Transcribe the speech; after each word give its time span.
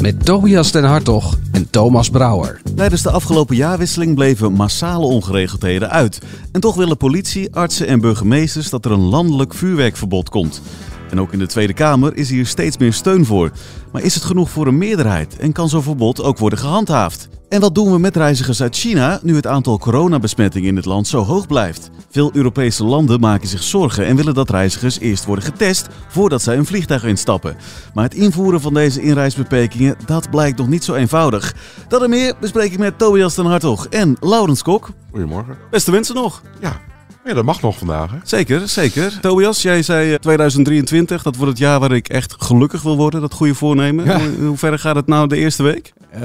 Met 0.00 0.24
Tobias 0.24 0.72
den 0.72 0.84
Hartog 0.84 1.38
en 1.52 1.70
Thomas 1.70 2.10
Brouwer. 2.10 2.60
Tijdens 2.76 3.02
de 3.02 3.10
afgelopen 3.10 3.56
jaarwisseling 3.56 4.14
bleven 4.14 4.52
massale 4.52 5.04
ongeregeldheden 5.04 5.90
uit. 5.90 6.22
En 6.52 6.60
toch 6.60 6.74
willen 6.74 6.96
politie, 6.96 7.54
artsen 7.54 7.86
en 7.86 8.00
burgemeesters 8.00 8.70
dat 8.70 8.84
er 8.84 8.90
een 8.90 9.08
landelijk 9.08 9.54
vuurwerkverbod 9.54 10.28
komt. 10.28 10.62
En 11.10 11.20
ook 11.20 11.32
in 11.32 11.38
de 11.38 11.46
Tweede 11.46 11.72
Kamer 11.72 12.16
is 12.16 12.30
hier 12.30 12.46
steeds 12.46 12.76
meer 12.78 12.92
steun 12.92 13.24
voor. 13.24 13.50
Maar 13.92 14.02
is 14.02 14.14
het 14.14 14.24
genoeg 14.24 14.50
voor 14.50 14.66
een 14.66 14.78
meerderheid 14.78 15.36
en 15.36 15.52
kan 15.52 15.68
zo'n 15.68 15.82
verbod 15.82 16.22
ook 16.22 16.38
worden 16.38 16.58
gehandhaafd? 16.58 17.28
En 17.48 17.60
wat 17.60 17.74
doen 17.74 17.92
we 17.92 17.98
met 17.98 18.16
reizigers 18.16 18.62
uit 18.62 18.76
China 18.76 19.20
nu 19.22 19.34
het 19.34 19.46
aantal 19.46 19.78
coronabesmettingen 19.78 20.68
in 20.68 20.76
het 20.76 20.84
land 20.84 21.06
zo 21.06 21.24
hoog 21.24 21.46
blijft? 21.46 21.90
Veel 22.10 22.30
Europese 22.32 22.84
landen 22.84 23.20
maken 23.20 23.48
zich 23.48 23.62
zorgen 23.62 24.06
en 24.06 24.16
willen 24.16 24.34
dat 24.34 24.50
reizigers 24.50 24.98
eerst 24.98 25.24
worden 25.24 25.44
getest 25.44 25.86
voordat 26.08 26.42
zij 26.42 26.56
een 26.56 26.66
vliegtuig 26.66 27.04
instappen. 27.04 27.56
Maar 27.94 28.04
het 28.04 28.14
invoeren 28.14 28.60
van 28.60 28.74
deze 28.74 29.02
inreisbeperkingen, 29.02 29.96
dat 30.06 30.30
blijkt 30.30 30.58
nog 30.58 30.68
niet 30.68 30.84
zo 30.84 30.94
eenvoudig. 30.94 31.54
Dat 31.88 32.02
en 32.02 32.10
meer 32.10 32.34
bespreek 32.40 32.72
ik 32.72 32.78
met 32.78 32.98
Tobias 32.98 33.34
den 33.34 33.46
Hartog 33.46 33.86
en 33.86 34.16
Laurens 34.20 34.62
Kok. 34.62 34.90
Goedemorgen. 35.10 35.56
Beste 35.70 35.90
wensen 35.90 36.14
nog. 36.14 36.42
Ja. 36.60 36.80
Ja, 37.24 37.34
dat 37.34 37.44
mag 37.44 37.62
nog 37.62 37.78
vandaag. 37.78 38.10
Hè? 38.10 38.16
Zeker, 38.22 38.68
zeker. 38.68 39.20
Tobias, 39.20 39.62
jij 39.62 39.82
zei 39.82 40.18
2023, 40.18 41.22
dat 41.22 41.36
wordt 41.36 41.50
het 41.50 41.60
jaar 41.60 41.80
waar 41.80 41.92
ik 41.92 42.08
echt 42.08 42.34
gelukkig 42.38 42.82
wil 42.82 42.96
worden, 42.96 43.20
dat 43.20 43.34
goede 43.34 43.54
voornemen. 43.54 44.20
Hoe, 44.20 44.46
hoe 44.46 44.56
ver 44.56 44.78
gaat 44.78 44.96
het 44.96 45.06
nou 45.06 45.28
de 45.28 45.36
eerste 45.36 45.62
week? 45.62 45.92
Uh, 46.14 46.20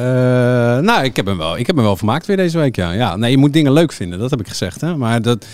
nou, 0.79 1.03
ik 1.03 1.15
heb, 1.15 1.25
hem 1.25 1.37
wel, 1.37 1.57
ik 1.57 1.67
heb 1.67 1.75
hem 1.75 1.85
wel 1.85 1.95
vermaakt 1.95 2.25
weer 2.25 2.37
deze 2.37 2.57
week, 2.57 2.75
ja. 2.75 2.91
ja. 2.91 3.15
Nee, 3.15 3.31
je 3.31 3.37
moet 3.37 3.53
dingen 3.53 3.73
leuk 3.73 3.91
vinden, 3.91 4.19
dat 4.19 4.29
heb 4.29 4.39
ik 4.39 4.47
gezegd. 4.47 4.81
Hè? 4.81 4.97
Maar 4.97 5.21
dat, 5.21 5.45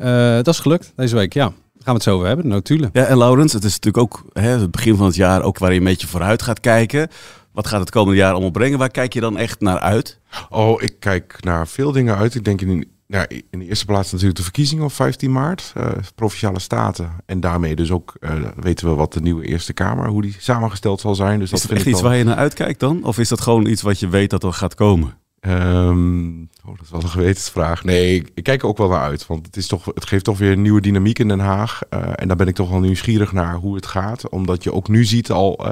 uh, 0.00 0.34
dat 0.34 0.48
is 0.48 0.58
gelukt 0.58 0.92
deze 0.96 1.14
week, 1.14 1.32
ja. 1.32 1.44
Daar 1.44 1.92
gaan 1.92 1.92
we 1.92 1.92
het 1.92 2.02
zo 2.02 2.14
over 2.14 2.26
hebben, 2.26 2.48
natuurlijk. 2.48 2.96
Ja, 2.96 3.04
en 3.04 3.18
Laurens, 3.18 3.52
het 3.52 3.64
is 3.64 3.78
natuurlijk 3.78 4.04
ook 4.04 4.24
hè, 4.32 4.48
het 4.48 4.70
begin 4.70 4.96
van 4.96 5.06
het 5.06 5.14
jaar 5.14 5.42
ook 5.42 5.58
waar 5.58 5.72
je 5.72 5.78
een 5.78 5.84
beetje 5.84 6.06
vooruit 6.06 6.42
gaat 6.42 6.60
kijken. 6.60 7.08
Wat 7.52 7.66
gaat 7.66 7.80
het 7.80 7.90
komende 7.90 8.18
jaar 8.18 8.32
allemaal 8.32 8.50
brengen? 8.50 8.78
Waar 8.78 8.90
kijk 8.90 9.12
je 9.12 9.20
dan 9.20 9.38
echt 9.38 9.60
naar 9.60 9.78
uit? 9.78 10.18
Oh, 10.50 10.82
ik 10.82 10.94
kijk 10.98 11.36
naar 11.40 11.68
veel 11.68 11.92
dingen 11.92 12.16
uit. 12.16 12.34
Ik 12.34 12.44
denk 12.44 12.60
in 12.60 12.91
ja, 13.12 13.26
in 13.50 13.58
de 13.58 13.66
eerste 13.66 13.84
plaats 13.84 14.10
natuurlijk 14.10 14.36
de 14.36 14.42
verkiezingen 14.42 14.84
op 14.84 14.92
15 14.92 15.32
maart. 15.32 15.72
Uh, 15.76 15.86
provinciale 16.14 16.58
staten. 16.58 17.12
En 17.26 17.40
daarmee 17.40 17.76
dus 17.76 17.90
ook 17.90 18.16
uh, 18.20 18.32
weten 18.56 18.88
we 18.88 18.94
wat 18.94 19.12
de 19.12 19.20
nieuwe 19.20 19.44
Eerste 19.44 19.72
Kamer, 19.72 20.08
hoe 20.08 20.22
die 20.22 20.36
samengesteld 20.38 21.00
zal 21.00 21.14
zijn. 21.14 21.38
Dus 21.38 21.52
is 21.52 21.62
dat, 21.62 21.70
echt 21.70 21.86
iets 21.86 22.00
waar 22.00 22.16
je 22.16 22.24
naar 22.24 22.36
uitkijkt 22.36 22.80
dan? 22.80 23.04
Of 23.04 23.18
is 23.18 23.28
dat 23.28 23.40
gewoon 23.40 23.66
iets 23.66 23.82
wat 23.82 24.00
je 24.00 24.08
weet 24.08 24.30
dat 24.30 24.44
er 24.44 24.52
gaat 24.52 24.74
komen? 24.74 25.16
Um, 25.40 26.48
oh, 26.64 26.76
dat 26.76 26.84
is 26.84 26.90
wel 26.90 27.02
een 27.02 27.08
gewetensvraag. 27.08 27.84
Nee, 27.84 28.24
ik, 28.34 28.42
kijk 28.44 28.62
er 28.62 28.68
ook 28.68 28.78
wel 28.78 28.88
naar 28.88 29.00
uit. 29.00 29.26
Want 29.26 29.46
het, 29.46 29.56
is 29.56 29.66
toch, 29.66 29.84
het 29.84 30.06
geeft 30.06 30.24
toch 30.24 30.38
weer 30.38 30.52
een 30.52 30.62
nieuwe 30.62 30.80
dynamiek 30.80 31.18
in 31.18 31.28
Den 31.28 31.40
Haag. 31.40 31.80
Uh, 31.90 32.12
en 32.14 32.28
daar 32.28 32.36
ben 32.36 32.48
ik 32.48 32.54
toch 32.54 32.70
wel 32.70 32.80
nieuwsgierig 32.80 33.32
naar 33.32 33.54
hoe 33.54 33.74
het 33.74 33.86
gaat. 33.86 34.28
Omdat 34.28 34.62
je 34.62 34.72
ook 34.72 34.88
nu 34.88 35.04
ziet 35.04 35.30
al 35.30 35.66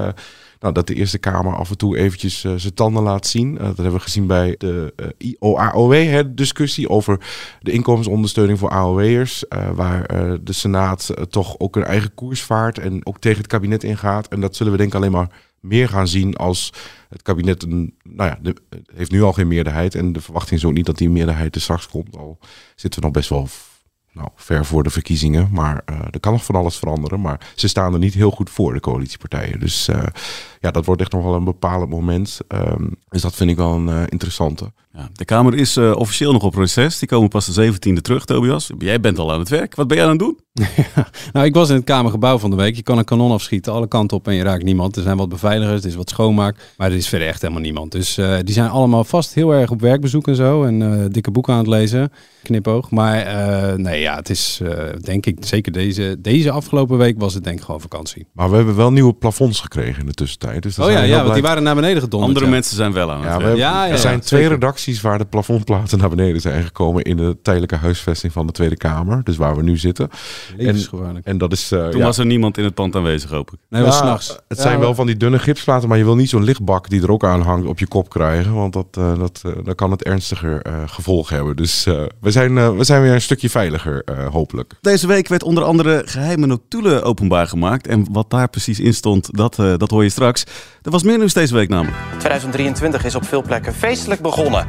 nou, 0.61 0.75
dat 0.75 0.87
de 0.87 0.95
Eerste 0.95 1.19
Kamer 1.19 1.57
af 1.57 1.71
en 1.71 1.77
toe 1.77 1.97
eventjes 1.97 2.45
uh, 2.45 2.53
zijn 2.57 2.75
tanden 2.75 3.03
laat 3.03 3.27
zien. 3.27 3.55
Uh, 3.55 3.59
dat 3.61 3.77
hebben 3.77 3.95
we 3.95 4.01
gezien 4.01 4.27
bij 4.27 4.55
de 4.59 4.95
uh, 4.97 5.07
IOAOW-discussie 5.19 6.89
over 6.89 7.21
de 7.61 7.73
inkomensondersteuning 7.73 8.59
voor 8.59 8.71
AOW'ers. 8.71 9.45
waar 9.75 10.07
de 10.45 10.53
Senaat 10.53 11.15
toch 11.29 11.59
ook 11.59 11.77
een 11.77 11.85
eigen 11.85 12.15
koers 12.15 12.43
vaart 12.43 12.79
en 12.79 13.07
ook 13.07 13.19
tegen 13.19 13.39
het 13.39 13.47
kabinet 13.47 13.85
ingaat. 13.85 14.29
En 14.29 14.41
dat 14.41 14.57
zullen 14.57 14.73
we 14.73 14.79
denk 14.79 14.91
ik 14.91 14.97
alleen 14.97 15.13
maar 15.13 15.31
meer 15.61 15.89
gaan 15.89 16.09
zien 16.09 16.37
als 16.37 16.73
het 17.09 17.23
kabinet 17.23 17.63
een, 17.63 17.95
nou 18.03 18.31
ja, 18.31 18.53
heeft 18.95 19.11
nu 19.11 19.23
al 19.23 19.33
geen 19.33 19.49
meerderheid. 19.49 19.95
En 19.95 20.13
de 20.13 20.21
verwachting 20.21 20.61
is 20.61 20.67
ook 20.67 20.73
niet 20.73 20.87
dat 20.87 20.99
die 20.99 21.11
meerderheid 21.11 21.55
er 21.55 21.61
straks 21.61 21.89
komt. 21.89 22.17
Al 22.17 22.39
zitten 22.75 23.01
we 23.01 23.07
nog 23.07 23.15
best 23.15 23.29
wel 23.29 23.49
nou, 24.13 24.29
ver 24.35 24.65
voor 24.65 24.83
de 24.83 24.91
verkiezingen. 24.91 25.49
Maar 25.53 25.83
uh, 25.91 25.99
er 26.11 26.21
kan 26.21 26.33
nog 26.33 26.45
van 26.45 26.55
alles 26.55 26.77
veranderen. 26.77 27.21
Maar 27.21 27.53
ze 27.55 27.69
staan 27.69 27.93
er 27.93 27.99
niet 27.99 28.15
heel 28.15 28.31
goed 28.31 28.51
voor, 28.51 28.73
de 28.73 28.81
coalitiepartijen. 28.81 29.61
Dus 29.61 29.89
uh, 29.89 30.03
ja, 30.61 30.71
dat 30.71 30.85
wordt 30.85 31.01
echt 31.01 31.13
nog 31.13 31.25
wel 31.25 31.35
een 31.35 31.45
bepalend 31.45 31.91
moment. 31.91 32.39
Um, 32.49 32.97
dus 33.09 33.23
dat 33.23 33.35
vind 33.35 33.51
ik 33.51 33.57
wel 33.57 33.73
een 33.73 33.89
uh, 33.89 34.03
interessante. 34.09 34.73
Ja, 34.93 35.09
de 35.13 35.25
Kamer 35.25 35.55
is 35.55 35.77
officieel 35.77 36.33
nog 36.33 36.43
op 36.43 36.55
reces. 36.55 36.99
Die 36.99 37.09
komen 37.09 37.29
pas 37.29 37.47
de 37.47 37.73
17e 37.73 38.01
terug, 38.01 38.25
Tobias. 38.25 38.71
Jij 38.79 39.01
bent 39.01 39.19
al 39.19 39.33
aan 39.33 39.39
het 39.39 39.49
werk. 39.49 39.75
Wat 39.75 39.87
ben 39.87 39.97
jij 39.97 40.07
aan 40.07 40.13
het 40.13 40.21
doen? 40.21 40.39
nou, 41.33 41.47
ik 41.47 41.55
was 41.55 41.69
in 41.69 41.75
het 41.75 41.85
Kamergebouw 41.85 42.39
van 42.39 42.51
de 42.51 42.57
week. 42.57 42.77
Je 42.77 42.83
kan 42.83 42.99
een 42.99 43.05
kanon 43.05 43.33
afschieten, 43.33 43.73
alle 43.73 43.89
kanten 43.89 44.17
op 44.17 44.29
en 44.29 44.35
je 44.35 44.43
raakt 44.43 44.63
niemand. 44.63 44.97
Er 44.97 45.03
zijn 45.03 45.17
wat 45.17 45.29
beveiligers, 45.29 45.83
er 45.83 45.89
is 45.89 45.95
wat 45.95 46.11
schoonmaak. 46.11 46.57
Maar 46.77 46.91
er 46.91 46.97
is 46.97 47.09
verder 47.09 47.29
echt 47.29 47.41
helemaal 47.41 47.63
niemand. 47.63 47.93
Dus 47.93 48.15
die 48.15 48.55
zijn 48.55 48.69
allemaal 48.69 49.05
vast 49.05 49.35
heel 49.35 49.51
erg 49.51 49.71
op 49.71 49.81
werkbezoek 49.81 50.29
en 50.29 50.37
zo. 50.37 50.65
En 50.65 51.09
dikke 51.13 51.31
boeken 51.31 51.53
aan 51.53 51.59
het 51.59 51.69
lezen. 51.69 52.13
Knipoog. 52.43 52.91
Maar 52.91 53.25
nee, 53.81 54.01
ja, 54.01 54.17
het 54.17 54.31
is 54.31 54.61
denk 55.01 55.27
ik 55.27 55.37
zeker 55.41 55.73
deze, 55.73 56.17
deze 56.19 56.51
afgelopen 56.51 56.99
week 56.99 57.19
was 57.19 57.35
het 57.35 57.45
denk 57.45 57.59
ik 57.59 57.65
gewoon 57.65 57.81
vakantie. 57.81 58.27
Maar 58.33 58.51
we 58.51 58.57
hebben 58.57 58.77
wel 58.77 58.93
nieuwe 58.93 59.13
plafonds 59.13 59.61
gekregen 59.61 60.01
in 60.01 60.07
de 60.07 60.13
tussentijd. 60.13 60.63
Dus 60.63 60.79
oh 60.79 60.91
ja, 60.91 61.03
ja 61.03 61.23
want 61.23 61.35
die 61.35 61.43
waren 61.43 61.63
naar 61.63 61.75
beneden 61.75 62.03
gedonderd. 62.03 62.29
Andere 62.29 62.47
ja. 62.47 62.51
mensen 62.51 62.77
zijn 62.77 62.93
wel 62.93 63.11
aan 63.11 63.21
het 63.21 63.27
ja, 63.27 63.37
hebben, 63.37 63.57
ja, 63.57 63.85
ja, 63.85 63.93
Er 63.93 63.99
zijn 63.99 64.21
twee 64.21 64.41
zeker. 64.41 64.55
redacties 64.55 65.01
waar 65.01 65.19
de 65.19 65.25
plafondplaten 65.25 65.99
naar 65.99 66.09
beneden 66.09 66.41
zijn 66.41 66.63
gekomen 66.63 67.03
in 67.03 67.17
de 67.17 67.37
tijdelijke 67.43 67.77
huisvesting 67.77 68.33
van 68.33 68.47
de 68.47 68.53
Tweede 68.53 68.77
Kamer. 68.77 69.25
Dus 69.25 69.37
waar 69.37 69.57
we 69.57 69.63
nu 69.63 69.77
zitten. 69.77 70.09
En, 70.59 71.21
en 71.25 71.39
dat 71.39 71.53
is... 71.53 71.73
Uh, 71.73 71.89
Toen 71.89 72.03
was 72.03 72.19
er 72.19 72.27
niemand 72.27 72.59
in 72.59 72.65
het 72.65 72.75
pand 72.75 72.97
aanwezig, 72.97 73.31
hoop 73.31 73.51
ik. 73.53 73.59
Nee, 73.69 73.83
was 73.83 73.97
s'nachts. 73.97 74.39
Het 74.49 74.61
zijn 74.61 74.81
wel 74.81 74.95
van 74.95 75.07
die 75.07 75.17
dunne 75.17 75.39
gipsplaten, 75.39 75.89
maar 75.89 75.99
je 75.99 76.05
wil 76.05 76.17
niet 76.17 76.29
zo'n 76.29 76.45
lichtbak 76.45 76.89
die 76.89 77.03
er 77.03 77.11
ook 77.11 77.25
aan 77.25 77.43
hangt 77.43 77.67
op 77.67 77.79
je 77.79 77.87
kop 77.87 78.09
krijgen. 78.09 78.55
Want 78.55 78.73
dat, 78.73 78.97
uh, 78.99 79.19
dat, 79.19 79.43
uh, 79.47 79.53
dan 79.65 79.75
kan 79.75 79.91
het 79.91 80.03
ernstiger 80.03 80.63
gevolgen 80.87 81.37
hebben. 81.37 81.57
Dus 81.57 81.85
we, 82.21 82.31
zijn, 82.31 82.77
we 82.77 82.85
zijn 82.85 83.03
weer 83.03 83.13
een 83.13 83.21
stukje 83.21 83.51
veiliger, 83.51 84.05
hopelijk. 84.31 84.75
Deze 84.81 85.07
week 85.07 85.29
werd 85.29 85.43
onder 85.43 85.65
andere 85.65 86.03
geheime 86.05 86.47
notulen 86.47 87.03
openbaar 87.03 87.47
gemaakt. 87.47 87.87
En 87.87 88.07
wat 88.11 88.31
daar 88.31 88.49
precies 88.49 88.81
in 88.81 88.95
stond, 88.95 89.37
dat, 89.37 89.59
uh, 89.59 89.77
dat 89.77 89.91
hoor 89.91 90.03
je 90.03 90.09
straks. 90.09 90.45
Er 90.83 90.91
was 90.91 91.03
meer 91.03 91.19
nieuws 91.19 91.33
deze 91.33 91.55
week 91.55 91.69
namelijk. 91.69 91.97
2023 92.19 93.05
is 93.05 93.15
op 93.15 93.25
veel 93.25 93.43
plekken 93.43 93.75
feestelijk 93.75 94.21
begonnen. 94.21 94.67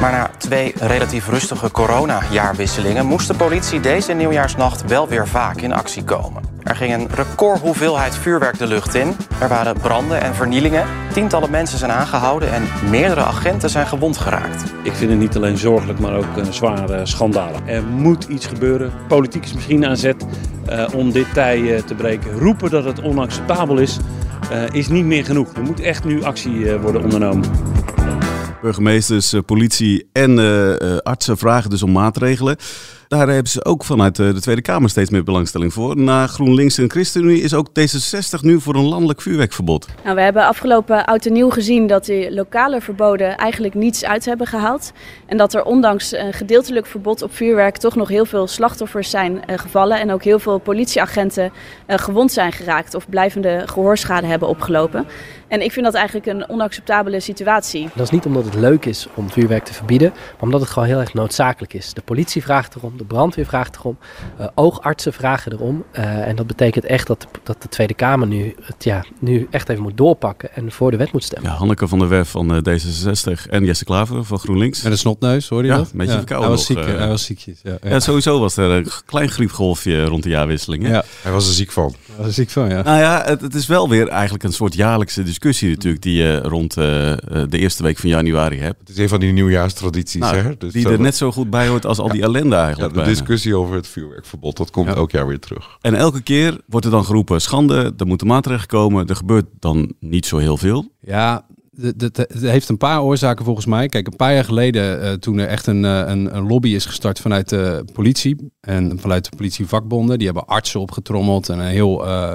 Maar 0.00 0.12
na 0.12 0.30
twee 0.36 0.72
relatief 0.76 1.28
rustige 1.28 1.70
corona-jaarwisselingen 1.70 3.06
moest 3.06 3.28
de 3.28 3.34
politie 3.34 3.80
deze 3.80 4.12
nieuwjaarsnacht 4.12 4.84
wel 4.86 5.08
weer 5.08 5.28
vaak 5.28 5.60
in 5.60 5.72
actie 5.72 6.04
komen. 6.04 6.42
Er 6.62 6.76
ging 6.76 6.94
een 6.94 7.08
recordhoeveelheid 7.14 8.16
vuurwerk 8.16 8.58
de 8.58 8.66
lucht 8.66 8.94
in. 8.94 9.16
Er 9.40 9.48
waren 9.48 9.80
branden 9.80 10.20
en 10.20 10.34
vernielingen. 10.34 10.86
Tientallen 11.12 11.50
mensen 11.50 11.78
zijn 11.78 11.90
aangehouden 11.90 12.52
en 12.52 12.62
meerdere 12.90 13.24
agenten 13.24 13.70
zijn 13.70 13.86
gewond 13.86 14.16
geraakt. 14.16 14.64
Ik 14.82 14.92
vind 14.92 15.10
het 15.10 15.18
niet 15.18 15.36
alleen 15.36 15.58
zorgelijk, 15.58 15.98
maar 15.98 16.16
ook 16.16 16.36
een 16.36 16.52
zware 16.52 17.06
schandaal. 17.06 17.52
Er 17.66 17.84
moet 17.84 18.24
iets 18.24 18.46
gebeuren. 18.46 18.92
Politiek 19.08 19.44
is 19.44 19.54
misschien 19.54 19.86
aan 19.86 19.96
zet 19.96 20.26
uh, 20.70 20.84
om 20.94 21.12
dit 21.12 21.34
tij 21.34 21.58
uh, 21.58 21.78
te 21.78 21.94
breken. 21.94 22.38
Roepen 22.38 22.70
dat 22.70 22.84
het 22.84 23.02
onacceptabel 23.02 23.78
is, 23.78 23.98
uh, 24.52 24.62
is 24.70 24.88
niet 24.88 25.04
meer 25.04 25.24
genoeg. 25.24 25.52
Er 25.52 25.62
moet 25.62 25.80
echt 25.80 26.04
nu 26.04 26.22
actie 26.22 26.72
worden 26.72 27.02
ondernomen. 27.02 27.50
Burgemeesters, 28.60 29.34
politie 29.46 30.08
en 30.12 30.38
artsen 31.02 31.38
vragen 31.38 31.70
dus 31.70 31.82
om 31.82 31.92
maatregelen. 31.92 32.56
Daar 33.08 33.28
hebben 33.28 33.52
ze 33.52 33.64
ook 33.64 33.84
vanuit 33.84 34.16
de 34.16 34.40
Tweede 34.40 34.62
Kamer 34.62 34.90
steeds 34.90 35.10
meer 35.10 35.24
belangstelling 35.24 35.72
voor. 35.72 35.96
Na 35.96 36.26
GroenLinks 36.26 36.78
en 36.78 36.90
ChristenUnie 36.90 37.42
is 37.42 37.54
ook 37.54 37.68
D66 37.68 38.40
nu 38.40 38.60
voor 38.60 38.74
een 38.74 38.84
landelijk 38.88 39.20
vuurwerkverbod. 39.20 39.86
Nou, 40.04 40.16
we 40.16 40.22
hebben 40.22 40.46
afgelopen 40.46 41.04
oud 41.04 41.26
en 41.26 41.32
nieuw 41.32 41.50
gezien 41.50 41.86
dat 41.86 42.04
die 42.04 42.34
lokale 42.34 42.80
verboden 42.80 43.36
eigenlijk 43.36 43.74
niets 43.74 44.04
uit 44.04 44.24
hebben 44.24 44.46
gehaald. 44.46 44.92
En 45.26 45.36
dat 45.36 45.54
er 45.54 45.64
ondanks 45.64 46.12
een 46.12 46.32
gedeeltelijk 46.32 46.86
verbod 46.86 47.22
op 47.22 47.34
vuurwerk 47.34 47.76
toch 47.76 47.96
nog 47.96 48.08
heel 48.08 48.24
veel 48.24 48.46
slachtoffers 48.46 49.10
zijn 49.10 49.32
uh, 49.32 49.58
gevallen. 49.58 50.00
En 50.00 50.10
ook 50.10 50.22
heel 50.22 50.38
veel 50.38 50.58
politieagenten 50.58 51.52
uh, 51.86 51.98
gewond 51.98 52.32
zijn 52.32 52.52
geraakt 52.52 52.94
of 52.94 53.08
blijvende 53.08 53.62
gehoorschade 53.66 54.26
hebben 54.26 54.48
opgelopen. 54.48 55.06
En 55.48 55.62
ik 55.62 55.72
vind 55.72 55.84
dat 55.84 55.94
eigenlijk 55.94 56.26
een 56.26 56.48
onacceptabele 56.48 57.20
situatie. 57.20 57.88
Dat 57.94 58.04
is 58.04 58.10
niet 58.10 58.26
omdat 58.26 58.44
het 58.44 58.54
leuk 58.54 58.84
is 58.84 59.08
om 59.14 59.30
vuurwerk 59.30 59.64
te 59.64 59.74
verbieden, 59.74 60.10
maar 60.10 60.40
omdat 60.40 60.60
het 60.60 60.70
gewoon 60.70 60.88
heel 60.88 61.00
erg 61.00 61.14
noodzakelijk 61.14 61.74
is. 61.74 61.94
De 61.94 62.02
politie 62.02 62.42
vraagt 62.42 62.74
erom, 62.74 62.96
de 62.98 63.04
brandweer 63.04 63.46
vraagt 63.46 63.76
erom, 63.76 63.98
uh, 64.40 64.46
oogartsen 64.54 65.12
vragen 65.12 65.52
erom. 65.52 65.84
Uh, 65.92 66.26
en 66.28 66.36
dat 66.36 66.46
betekent 66.46 66.84
echt 66.84 67.06
dat, 67.06 67.26
dat 67.42 67.62
de 67.62 67.68
Tweede 67.68 67.94
Kamer 67.94 68.26
nu, 68.26 68.54
het, 68.62 68.84
ja, 68.84 69.04
nu 69.20 69.46
echt 69.50 69.68
even 69.68 69.82
moet 69.82 69.96
doorpakken 69.96 70.54
en 70.54 70.72
voor 70.72 70.90
de 70.90 70.96
wet 70.96 71.12
moet 71.12 71.24
stemmen. 71.24 71.50
Ja, 71.50 71.56
Hanneke 71.56 71.88
van 71.88 71.98
der 71.98 72.08
Werf 72.08 72.28
van 72.28 72.54
uh, 72.54 72.58
D66 72.58 73.50
en 73.50 73.64
Jesse 73.64 73.84
Klaver 73.84 74.24
van 74.24 74.38
GroenLinks. 74.38 74.82
Met 74.82 74.92
een 74.92 74.98
snotneus, 74.98 75.48
hoor 75.48 75.62
je 75.62 75.68
ja, 75.68 75.76
dat? 75.76 75.90
Een 75.90 75.98
beetje 75.98 76.22
ja, 76.26 76.38
hij 76.40 76.48
was, 76.48 76.66
ziek, 76.66 76.84
hij 76.84 77.08
was 77.08 77.24
ziekjes. 77.24 77.60
Ja, 77.62 77.78
ja. 77.82 77.90
ja, 77.90 78.00
sowieso 78.00 78.40
was 78.40 78.56
er 78.56 78.70
een 78.70 78.86
klein 79.06 79.28
griepgolfje 79.28 80.04
rond 80.04 80.22
de 80.22 80.28
jaarwisseling. 80.28 80.82
Hè? 80.82 80.92
Ja. 80.92 81.04
Hij 81.22 81.32
was 81.32 81.48
er 81.48 81.54
ziek 81.54 81.70
van. 81.70 81.94
Dat 82.18 82.26
is 82.26 82.34
ziek 82.34 82.50
van, 82.50 82.68
ja. 82.68 82.82
Nou 82.82 82.98
ja, 82.98 83.22
het, 83.24 83.40
het 83.40 83.54
is 83.54 83.66
wel 83.66 83.88
weer 83.88 84.08
eigenlijk 84.08 84.44
een 84.44 84.52
soort 84.52 84.74
jaarlijkse 84.74 85.22
discussie 85.22 85.68
natuurlijk 85.68 86.02
die 86.02 86.14
je 86.16 86.38
rond 86.38 86.76
eh, 86.76 87.12
eh, 87.12 87.18
de 87.48 87.58
eerste 87.58 87.82
week 87.82 87.98
van 87.98 88.08
januari 88.10 88.58
hebt. 88.58 88.78
Het 88.80 88.88
is 88.88 88.98
een 88.98 89.08
van 89.08 89.20
die 89.20 89.32
nieuwjaarstradities, 89.32 90.20
Nou, 90.20 90.36
hè? 90.36 90.56
Dus 90.58 90.72
die 90.72 90.88
er 90.88 91.00
net 91.00 91.16
zo 91.16 91.32
goed 91.32 91.50
bij 91.50 91.68
hoort 91.68 91.86
als 91.86 91.98
al 91.98 92.08
die 92.08 92.22
ellende 92.22 92.56
ja, 92.56 92.64
eigenlijk. 92.64 92.94
de 92.94 93.00
bijna. 93.00 93.12
discussie 93.14 93.56
over 93.56 93.74
het 93.74 93.86
vuurwerkverbod, 93.86 94.56
dat 94.56 94.70
komt 94.70 94.86
Ja. 94.88 94.94
elk 94.94 95.10
jaar 95.10 95.26
weer 95.26 95.38
terug. 95.38 95.78
En 95.80 95.94
elke 95.94 96.20
keer 96.22 96.60
wordt 96.66 96.86
er 96.86 96.92
dan 96.92 97.04
geroepen, 97.04 97.40
schande, 97.40 97.92
er 97.96 98.06
moeten 98.06 98.26
maatregelen 98.26 98.66
komen. 98.68 99.06
Er 99.06 99.16
gebeurt 99.16 99.46
dan 99.58 99.92
niet 100.00 100.26
zo 100.26 100.36
heel 100.38 100.56
veel. 100.56 100.92
Ja, 101.00 101.46
het- 101.80 102.26
heeft 102.40 102.68
een 102.68 102.76
paar 102.76 103.02
oorzaken 103.02 103.44
volgens 103.44 103.66
mij. 103.66 103.88
Kijk, 103.88 104.06
een 104.06 104.16
paar 104.16 104.34
jaar 104.34 104.44
geleden, 104.44 105.02
eh, 105.02 105.12
toen 105.12 105.38
er 105.38 105.46
echt 105.48 105.66
een, 105.66 105.84
eh, 105.84 106.02
een, 106.06 106.36
een 106.36 106.46
lobby 106.46 106.68
is 106.68 106.84
gestart 106.86 107.20
vanuit 107.20 107.48
de 107.48 107.84
politie 107.92 108.36
en 108.60 108.98
vanuit 109.00 109.30
de 109.30 109.36
politievakbonden, 109.36 110.16
die 110.18 110.26
hebben 110.26 110.46
artsen 110.46 110.80
opgetrommeld 110.80 111.48
en 111.48 111.58
een 111.58 111.66
heel, 111.66 112.06
eh, 112.06 112.32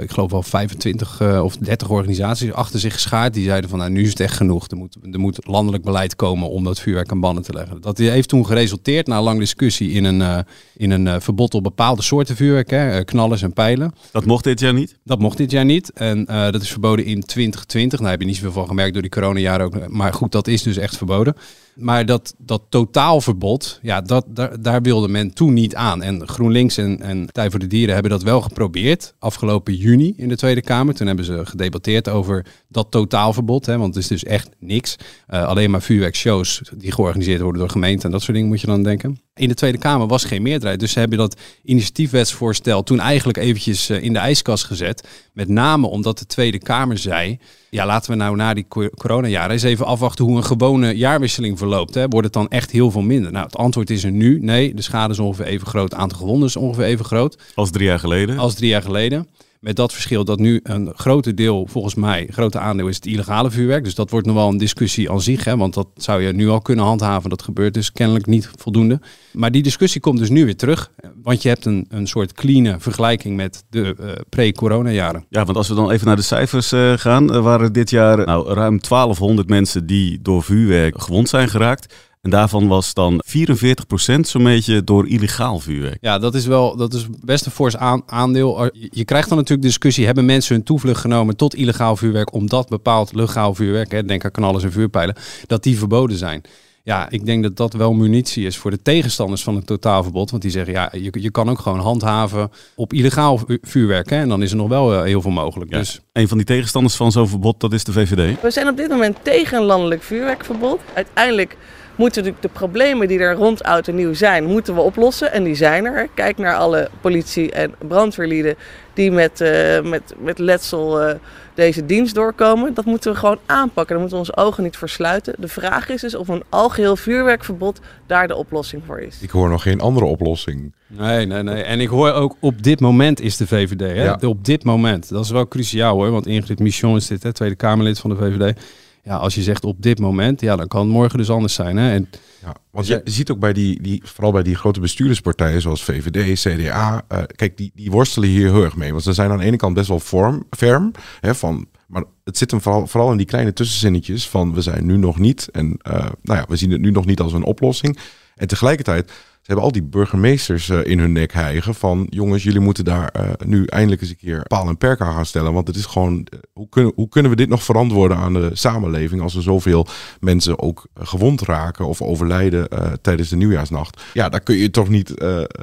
ik 0.00 0.10
geloof 0.10 0.30
wel 0.30 0.42
25 0.42 1.20
eh, 1.20 1.40
of 1.44 1.56
30 1.56 1.88
organisaties 1.88 2.52
achter 2.52 2.80
zich 2.80 2.92
geschaard. 2.92 3.34
Die 3.34 3.44
zeiden 3.44 3.70
van, 3.70 3.78
nou, 3.78 3.90
nu 3.90 4.02
is 4.02 4.08
het 4.08 4.20
echt 4.20 4.36
genoeg. 4.36 4.68
Er 4.68 4.76
moet, 4.76 4.96
er 5.12 5.20
moet 5.20 5.46
landelijk 5.46 5.84
beleid 5.84 6.16
komen 6.16 6.48
om 6.50 6.64
dat 6.64 6.80
vuurwerk 6.80 7.10
aan 7.10 7.20
bannen 7.20 7.42
te 7.42 7.52
leggen. 7.52 7.80
Dat 7.80 7.98
heeft 7.98 8.28
toen 8.28 8.46
geresulteerd, 8.46 9.06
na 9.06 9.22
lang 9.22 9.38
discussie, 9.38 9.90
in 9.90 10.04
een, 10.04 10.44
in 10.76 10.90
een 10.90 11.20
verbod 11.20 11.54
op 11.54 11.62
bepaalde 11.62 12.02
soorten 12.02 12.36
vuurwerk, 12.36 12.70
hè, 12.70 13.04
knallers 13.04 13.42
en 13.42 13.52
pijlen. 13.52 13.92
Dat 14.12 14.24
mocht 14.24 14.44
dit 14.44 14.60
jaar 14.60 14.74
niet. 14.74 14.98
Dat 15.04 15.18
mocht 15.18 15.36
dit 15.36 15.50
jaar 15.50 15.64
niet. 15.64 15.92
En 15.92 16.24
dat 16.24 16.62
is 16.62 16.70
verboden 16.70 17.04
in 17.04 17.20
2020. 17.24 17.98
Nou 17.98 18.10
heb 18.10 18.20
je 18.20 18.26
niet 18.26 18.36
zoveel 18.36 18.66
van 18.66 18.75
gemerkt 18.76 18.92
door 18.92 19.02
die 19.02 19.10
coronajaren 19.10 19.66
ook. 19.66 19.88
Maar 19.88 20.12
goed, 20.12 20.32
dat 20.32 20.46
is 20.46 20.62
dus 20.62 20.76
echt 20.76 20.96
verboden. 20.96 21.36
Maar 21.76 22.06
dat, 22.06 22.34
dat 22.38 22.62
totaalverbod, 22.68 23.78
ja, 23.82 24.00
dat, 24.00 24.24
daar, 24.28 24.62
daar 24.62 24.82
wilde 24.82 25.08
men 25.08 25.34
toen 25.34 25.52
niet 25.52 25.74
aan. 25.74 26.02
En 26.02 26.28
GroenLinks 26.28 26.76
en, 26.76 27.00
en 27.00 27.24
Partij 27.24 27.50
voor 27.50 27.60
de 27.60 27.66
Dieren 27.66 27.94
hebben 27.94 28.12
dat 28.12 28.22
wel 28.22 28.40
geprobeerd. 28.40 29.14
Afgelopen 29.18 29.74
juni 29.74 30.14
in 30.16 30.28
de 30.28 30.36
Tweede 30.36 30.62
Kamer. 30.62 30.94
Toen 30.94 31.06
hebben 31.06 31.24
ze 31.24 31.46
gedebatteerd 31.46 32.08
over 32.08 32.46
dat 32.68 32.90
totaalverbod. 32.90 33.66
Hè, 33.66 33.78
want 33.78 33.94
het 33.94 34.02
is 34.02 34.08
dus 34.08 34.24
echt 34.24 34.48
niks. 34.58 34.96
Eh, 35.26 35.46
alleen 35.46 35.70
maar 35.70 35.82
vuurwerkshows 35.82 36.62
die 36.74 36.92
georganiseerd 36.92 37.40
worden 37.40 37.60
door 37.60 37.70
gemeenten. 37.70 38.04
En 38.04 38.10
dat 38.10 38.22
soort 38.22 38.32
dingen 38.32 38.48
moet 38.50 38.60
je 38.60 38.66
dan 38.66 38.82
denken. 38.82 39.20
In 39.34 39.48
de 39.48 39.54
Tweede 39.54 39.78
Kamer 39.78 40.06
was 40.06 40.24
geen 40.24 40.42
meerderheid. 40.42 40.80
Dus 40.80 40.92
ze 40.92 40.98
hebben 40.98 41.18
dat 41.18 41.40
initiatiefwetsvoorstel 41.64 42.82
toen 42.82 43.00
eigenlijk 43.00 43.38
eventjes 43.38 43.88
eh, 43.88 44.02
in 44.02 44.12
de 44.12 44.18
ijskast 44.18 44.64
gezet. 44.64 45.08
Met 45.32 45.48
name 45.48 45.86
omdat 45.86 46.18
de 46.18 46.26
Tweede 46.26 46.58
Kamer 46.58 46.98
zei... 46.98 47.38
Ja, 47.70 47.86
laten 47.86 48.10
we 48.10 48.16
nou 48.16 48.36
na 48.36 48.54
die 48.54 48.64
co- 48.68 48.88
coronajaren 48.88 49.50
eens 49.50 49.62
even 49.62 49.86
afwachten 49.86 50.24
hoe 50.24 50.36
een 50.36 50.44
gewone 50.44 50.96
jaarwisseling 50.96 51.58
verloopt. 51.58 51.65
Hè. 51.94 52.08
Wordt 52.08 52.24
het 52.26 52.32
dan 52.32 52.48
echt 52.48 52.70
heel 52.70 52.90
veel 52.90 53.00
minder? 53.02 53.32
Nou, 53.32 53.44
het 53.44 53.56
antwoord 53.56 53.90
is 53.90 54.04
er 54.04 54.10
nu. 54.10 54.38
Nee, 54.40 54.74
de 54.74 54.82
schade 54.82 55.12
is 55.12 55.18
ongeveer 55.18 55.44
even 55.46 55.66
groot. 55.66 55.90
Het 55.90 56.00
aantal 56.00 56.18
gewonden 56.18 56.48
is 56.48 56.56
ongeveer 56.56 56.84
even 56.84 57.04
groot 57.04 57.38
Als 57.54 57.70
drie 57.70 57.86
jaar 57.86 57.98
geleden. 57.98 58.38
als 58.38 58.54
drie 58.54 58.68
jaar 58.68 58.82
geleden. 58.82 59.26
Met 59.66 59.76
dat 59.76 59.92
verschil 59.92 60.24
dat 60.24 60.38
nu 60.38 60.60
een 60.62 60.92
grote 60.94 61.34
deel, 61.34 61.66
volgens 61.70 61.94
mij, 61.94 62.26
een 62.26 62.32
grote 62.32 62.58
aandeel 62.58 62.88
is 62.88 62.96
het 62.96 63.06
illegale 63.06 63.50
vuurwerk. 63.50 63.84
Dus 63.84 63.94
dat 63.94 64.10
wordt 64.10 64.26
nog 64.26 64.34
wel 64.36 64.48
een 64.48 64.56
discussie 64.56 65.10
aan 65.10 65.20
zich. 65.20 65.44
Hè, 65.44 65.56
want 65.56 65.74
dat 65.74 65.88
zou 65.96 66.22
je 66.22 66.32
nu 66.32 66.48
al 66.48 66.60
kunnen 66.60 66.84
handhaven. 66.84 67.30
Dat 67.30 67.42
gebeurt 67.42 67.74
dus 67.74 67.92
kennelijk 67.92 68.26
niet 68.26 68.50
voldoende. 68.56 69.00
Maar 69.32 69.50
die 69.50 69.62
discussie 69.62 70.00
komt 70.00 70.18
dus 70.18 70.28
nu 70.28 70.44
weer 70.44 70.56
terug. 70.56 70.90
Want 71.22 71.42
je 71.42 71.48
hebt 71.48 71.64
een, 71.64 71.86
een 71.88 72.06
soort 72.06 72.32
clean 72.32 72.80
vergelijking 72.80 73.36
met 73.36 73.64
de 73.70 73.94
eh, 74.00 74.10
pre-corona 74.28 74.90
jaren. 74.90 75.24
Ja, 75.28 75.44
want 75.44 75.56
als 75.56 75.68
we 75.68 75.74
dan 75.74 75.90
even 75.90 76.06
naar 76.06 76.16
de 76.16 76.22
cijfers 76.22 76.72
eh, 76.72 76.92
gaan, 76.92 77.42
waren 77.42 77.72
dit 77.72 77.90
jaar 77.90 78.26
nou, 78.26 78.54
ruim 78.54 78.80
1200 78.80 79.48
mensen 79.48 79.86
die 79.86 80.22
door 80.22 80.42
vuurwerk 80.42 81.02
gewond 81.02 81.28
zijn 81.28 81.48
geraakt. 81.48 81.94
En 82.22 82.30
daarvan 82.30 82.68
was 82.68 82.94
dan 82.94 83.22
44% 83.26 84.20
zo'n 84.20 84.44
beetje 84.44 84.84
door 84.84 85.08
illegaal 85.08 85.58
vuurwerk. 85.60 85.98
Ja, 86.00 86.18
dat 86.18 86.34
is 86.34 86.46
wel 86.46 86.76
dat 86.76 86.94
is 86.94 87.06
best 87.24 87.46
een 87.46 87.52
fors 87.52 87.76
aan- 87.76 88.02
aandeel. 88.06 88.70
Je 88.90 89.04
krijgt 89.04 89.28
dan 89.28 89.36
natuurlijk 89.38 89.62
de 89.62 89.68
discussie: 89.72 90.06
hebben 90.06 90.24
mensen 90.24 90.54
hun 90.54 90.64
toevlucht 90.64 91.00
genomen 91.00 91.36
tot 91.36 91.54
illegaal 91.54 91.96
vuurwerk, 91.96 92.32
omdat 92.32 92.68
bepaald 92.68 93.14
legaal 93.14 93.54
vuurwerk, 93.54 93.90
hè, 93.92 94.04
denk 94.04 94.24
aan 94.24 94.30
knallers 94.30 94.64
en 94.64 94.72
vuurpijlen, 94.72 95.16
dat 95.46 95.62
die 95.62 95.78
verboden 95.78 96.16
zijn? 96.16 96.42
Ja, 96.82 97.10
ik 97.10 97.26
denk 97.26 97.42
dat 97.42 97.56
dat 97.56 97.72
wel 97.72 97.92
munitie 97.92 98.46
is 98.46 98.56
voor 98.56 98.70
de 98.70 98.82
tegenstanders 98.82 99.42
van 99.42 99.54
het 99.56 99.66
totaalverbod. 99.66 100.30
Want 100.30 100.42
die 100.42 100.50
zeggen, 100.50 100.72
ja, 100.72 100.88
je, 100.92 101.10
je 101.20 101.30
kan 101.30 101.50
ook 101.50 101.58
gewoon 101.58 101.78
handhaven 101.80 102.50
op 102.74 102.92
illegaal 102.92 103.38
vu- 103.38 103.58
vuurwerk. 103.62 104.10
Hè, 104.10 104.16
en 104.16 104.28
dan 104.28 104.42
is 104.42 104.50
er 104.50 104.56
nog 104.56 104.68
wel 104.68 104.94
eh, 104.94 105.02
heel 105.02 105.20
veel 105.22 105.30
mogelijk. 105.30 105.70
Ja. 105.70 105.78
Dus 105.78 106.00
Een 106.12 106.28
van 106.28 106.36
die 106.36 106.46
tegenstanders 106.46 106.94
van 106.94 107.12
zo'n 107.12 107.28
verbod, 107.28 107.60
dat 107.60 107.72
is 107.72 107.84
de 107.84 107.92
VVD. 107.92 108.40
We 108.42 108.50
zijn 108.50 108.68
op 108.68 108.76
dit 108.76 108.88
moment 108.88 109.16
tegen 109.22 109.58
een 109.58 109.64
landelijk 109.64 110.02
vuurwerkverbod. 110.02 110.80
Uiteindelijk 110.94 111.56
moeten 111.96 112.22
natuurlijk 112.22 112.52
de 112.52 112.58
problemen 112.58 113.08
die 113.08 113.18
er 113.18 113.34
rond 113.34 113.62
oud 113.62 113.88
en 113.88 113.94
nieuw 113.94 114.14
zijn, 114.14 114.44
moeten 114.44 114.74
we 114.74 114.80
oplossen. 114.80 115.32
En 115.32 115.44
die 115.44 115.54
zijn 115.54 115.84
er. 115.84 116.08
Kijk 116.14 116.38
naar 116.38 116.56
alle 116.56 116.90
politie- 117.00 117.50
en 117.50 117.74
brandweerlieden 117.88 118.56
die 118.94 119.10
met, 119.10 119.40
eh, 119.40 119.82
met, 119.82 120.14
met 120.18 120.38
letsel 120.38 121.00
eh, 121.00 121.14
deze 121.54 121.86
dienst 121.86 122.14
doorkomen. 122.14 122.74
Dat 122.74 122.84
moeten 122.84 123.12
we 123.12 123.18
gewoon 123.18 123.38
aanpakken. 123.46 123.88
Daar 123.94 123.98
moeten 123.98 124.18
we 124.18 124.24
onze 124.28 124.36
ogen 124.36 124.62
niet 124.62 124.76
voor 124.76 124.88
sluiten. 124.88 125.34
De 125.38 125.48
vraag 125.48 125.88
is 125.88 126.00
dus 126.00 126.14
of 126.14 126.28
een 126.28 126.42
algeheel 126.48 126.96
vuurwerkverbod 126.96 127.80
daar 128.06 128.28
de 128.28 128.36
oplossing 128.36 128.82
voor 128.86 129.00
is. 129.00 129.18
Ik 129.20 129.30
hoor 129.30 129.48
nog 129.48 129.62
geen 129.62 129.80
andere 129.80 130.06
oplossing. 130.06 130.72
Nee, 130.86 131.26
nee, 131.26 131.42
nee. 131.42 131.62
En 131.62 131.80
ik 131.80 131.88
hoor 131.88 132.12
ook 132.12 132.36
op 132.40 132.62
dit 132.62 132.80
moment 132.80 133.20
is 133.20 133.36
de 133.36 133.46
VVD. 133.46 133.80
Hè? 133.80 134.04
Ja. 134.04 134.18
Op 134.20 134.44
dit 134.44 134.64
moment. 134.64 135.08
Dat 135.08 135.24
is 135.24 135.30
wel 135.30 135.48
cruciaal 135.48 135.94
hoor. 135.94 136.10
Want 136.10 136.26
Ingrid 136.26 136.58
Michon 136.58 136.96
is 136.96 137.06
dit, 137.06 137.22
hè, 137.22 137.32
Tweede 137.32 137.54
Kamerlid 137.56 137.98
van 137.98 138.10
de 138.10 138.16
VVD. 138.16 138.60
Ja, 139.06 139.16
als 139.16 139.34
je 139.34 139.42
zegt 139.42 139.64
op 139.64 139.82
dit 139.82 139.98
moment, 139.98 140.40
ja, 140.40 140.56
dan 140.56 140.68
kan 140.68 140.80
het 140.80 140.90
morgen 140.90 141.18
dus 141.18 141.30
anders 141.30 141.54
zijn. 141.54 141.76
Hè? 141.76 141.92
En 141.92 142.08
Ja, 142.42 142.54
want 142.70 142.86
je 142.86 143.00
ziet 143.04 143.30
ook 143.30 143.38
bij 143.38 143.52
die, 143.52 143.82
die, 143.82 144.00
vooral 144.04 144.32
bij 144.32 144.42
die 144.42 144.54
grote 144.54 144.80
bestuurderspartijen 144.80 145.60
zoals 145.60 145.84
VVD, 145.84 146.40
CDA, 146.40 147.04
eh, 147.08 147.22
kijk, 147.36 147.56
die, 147.56 147.70
die 147.74 147.90
worstelen 147.90 148.28
hier 148.28 148.52
heel 148.52 148.64
erg 148.64 148.76
mee. 148.76 148.90
Want 148.90 149.02
ze 149.02 149.12
zijn 149.12 149.30
aan 149.30 149.38
de 149.38 149.44
ene 149.44 149.56
kant 149.56 149.74
best 149.74 149.88
wel 149.88 150.00
vorm, 150.00 150.46
ferm, 150.50 150.90
hè, 151.20 151.34
van, 151.34 151.66
maar 151.86 152.04
het 152.24 152.38
zit 152.38 152.50
hem 152.50 152.60
vooral, 152.60 152.86
vooral 152.86 153.10
in 153.10 153.16
die 153.16 153.26
kleine 153.26 153.52
tussenzinnetjes 153.52 154.28
van 154.28 154.54
we 154.54 154.62
zijn 154.62 154.86
nu 154.86 154.96
nog 154.96 155.18
niet 155.18 155.48
en 155.52 155.76
eh, 155.82 155.92
nou 156.22 156.38
ja, 156.38 156.44
we 156.48 156.56
zien 156.56 156.70
het 156.70 156.80
nu 156.80 156.90
nog 156.90 157.06
niet 157.06 157.20
als 157.20 157.32
een 157.32 157.44
oplossing. 157.44 157.98
En 158.34 158.48
tegelijkertijd, 158.48 159.12
ze 159.46 159.52
hebben 159.52 159.70
al 159.70 159.80
die 159.80 159.90
burgemeesters 159.90 160.68
eh, 160.68 160.84
in 160.84 160.98
hun 160.98 161.12
nek 161.12 161.32
hijgen 161.32 161.74
van 161.74 162.06
jongens, 162.10 162.42
jullie 162.42 162.60
moeten 162.60 162.84
daar 162.84 163.08
eh, 163.08 163.30
nu 163.44 163.64
eindelijk 163.64 164.00
eens 164.00 164.10
een 164.10 164.16
keer 164.16 164.42
paal 164.42 164.68
en 164.68 164.76
perk 164.76 165.00
aan 165.00 165.14
gaan 165.14 165.26
stellen. 165.26 165.52
Want 165.52 165.66
het 165.66 165.76
is 165.76 165.84
gewoon, 165.84 166.26
eh, 166.30 166.38
hoe, 166.52 166.68
kunnen, 166.68 166.92
hoe 166.94 167.08
kunnen 167.08 167.30
we 167.30 167.36
dit 167.36 167.48
nog 167.48 167.62
verantwoorden 167.62 168.16
aan 168.16 168.32
de 168.32 168.50
samenleving 168.52 169.22
als 169.22 169.34
er 169.34 169.42
zoveel 169.42 169.86
mensen 170.20 170.58
ook 170.58 170.86
gewond 170.94 171.40
raken 171.40 171.86
of 171.86 172.02
overlijden 172.02 172.68
tijdens 173.02 173.28
de 173.28 173.36
nieuwjaarsnacht? 173.36 174.02
Ja, 174.12 174.28
daar 174.28 174.40
kun 174.40 174.56
je 174.56 174.70
toch 174.70 174.88
niet 174.88 175.08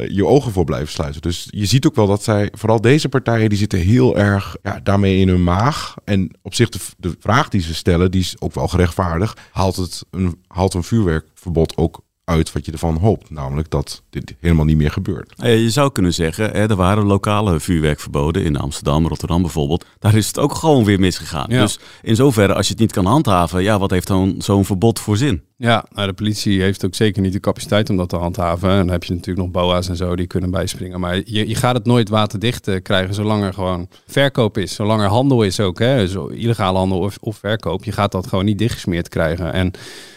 je 0.08 0.26
ogen 0.26 0.52
voor 0.52 0.66
blijven 0.66 0.92
sluiten. 0.94 1.22
Dus 1.22 1.48
je 1.50 1.66
ziet 1.66 1.86
ook 1.86 1.96
wel 1.96 2.08
dat 2.08 2.24
zij, 2.24 2.52
vooral 2.58 2.82
deze 2.82 3.10
partijen, 3.10 3.50
die 3.50 3.58
zitten 3.58 3.80
heel 3.80 4.18
erg 4.18 4.56
ja, 4.62 4.80
daarmee 4.84 5.20
in 5.20 5.28
hun 5.28 5.44
maag. 5.44 5.96
En 6.04 6.32
op 6.42 6.54
zich 6.54 6.70
de, 6.70 6.80
de 6.98 7.16
vraag 7.20 7.50
die 7.50 7.62
ze 7.62 7.74
stellen, 7.74 8.12
die 8.12 8.22
is 8.22 8.36
ook 8.40 8.54
wel 8.54 8.68
gerechtvaardigd. 8.68 9.40
Haalt, 9.52 9.76
het 9.76 10.06
een, 10.12 10.42
haalt 10.48 10.74
een 10.74 10.84
vuurwerkverbod 10.84 11.78
ook 11.78 12.03
uit 12.26 12.52
wat 12.52 12.66
je 12.66 12.72
ervan 12.72 12.98
hoopt. 12.98 13.30
Namelijk 13.30 13.70
dat 13.70 14.04
dit 14.10 14.36
helemaal 14.40 14.66
niet 14.66 14.78
meer 14.78 14.92
gebeurt. 14.92 15.34
Eh, 15.38 15.62
Je 15.62 15.70
zou 15.70 15.92
kunnen 15.92 16.14
zeggen, 16.14 16.46
hè, 16.46 16.70
er 16.70 16.76
waren 16.76 17.06
lokale 17.06 17.60
vuurwerkverboden 17.60 18.44
in 18.44 18.58
Amsterdam, 18.58 19.08
Rotterdam 19.08 19.42
bijvoorbeeld. 19.42 19.86
Daar 20.00 20.16
is 20.16 20.28
het 20.28 20.40
ook 20.40 20.56
gewoon 20.56 20.84
weer 20.84 21.00
misgegaan. 21.00 21.46
Ja. 21.50 21.62
Dus 21.62 21.80
in 22.02 22.16
zoverre, 22.16 22.54
als 22.54 22.66
je 22.66 22.72
het 22.72 22.82
niet 22.82 22.92
kan 22.92 23.06
handhaven, 23.06 23.64
ja, 23.64 23.80
wat 23.80 23.92
heeft 23.92 24.08
dan 24.08 24.36
zo'n 24.38 24.66
verbod 24.66 25.00
voor 25.00 25.18
zin? 25.18 25.44
Ja, 25.64 25.86
nou, 25.94 26.08
de 26.08 26.14
politie 26.14 26.62
heeft 26.62 26.86
ook 26.86 26.96
zeker 26.96 27.22
niet 27.22 27.34
de 27.34 27.40
capaciteit 27.40 27.90
om 27.90 27.98
dat 27.98 28.10
te 28.10 28.16
handhaven. 28.16 28.70
En 28.70 28.78
dan 28.78 28.90
heb 28.90 29.04
je 29.04 29.14
natuurlijk 29.14 29.46
nog 29.46 29.64
BOA's 29.64 29.90
en 29.90 29.96
zo 29.96 30.16
die 30.16 30.28
kunnen 30.28 30.52
bijspringen. 30.52 31.00
Maar 31.00 31.22
je, 31.26 31.56
gaat 31.56 31.76
het 31.76 31.86
nooit 31.86 32.10
waterdicht 32.10 32.68
eh, 32.68 32.82
krijgen 32.82 33.14
zolang 33.14 33.44
er 33.44 33.54
gewoon 33.54 33.88
verkoop 34.08 34.58
is. 34.58 34.76
Zolang 34.76 35.02
er 35.02 35.08
handel 35.08 35.44
is 35.44 35.60
ook, 35.60 35.80
hè, 35.80 36.08
zo 36.08 36.28
illegale 36.28 36.78
handel 36.78 37.00
of, 37.00 37.18
of 37.22 37.38
verkoop. 37.38 37.84
Je 37.84 37.92
gaat 37.92 38.12
dat 38.12 38.28
gewoon 38.28 38.46
niet 38.46 38.58
dichtgesmeerd 38.58 39.10
krijgen. 39.10 39.54
En 39.54 39.72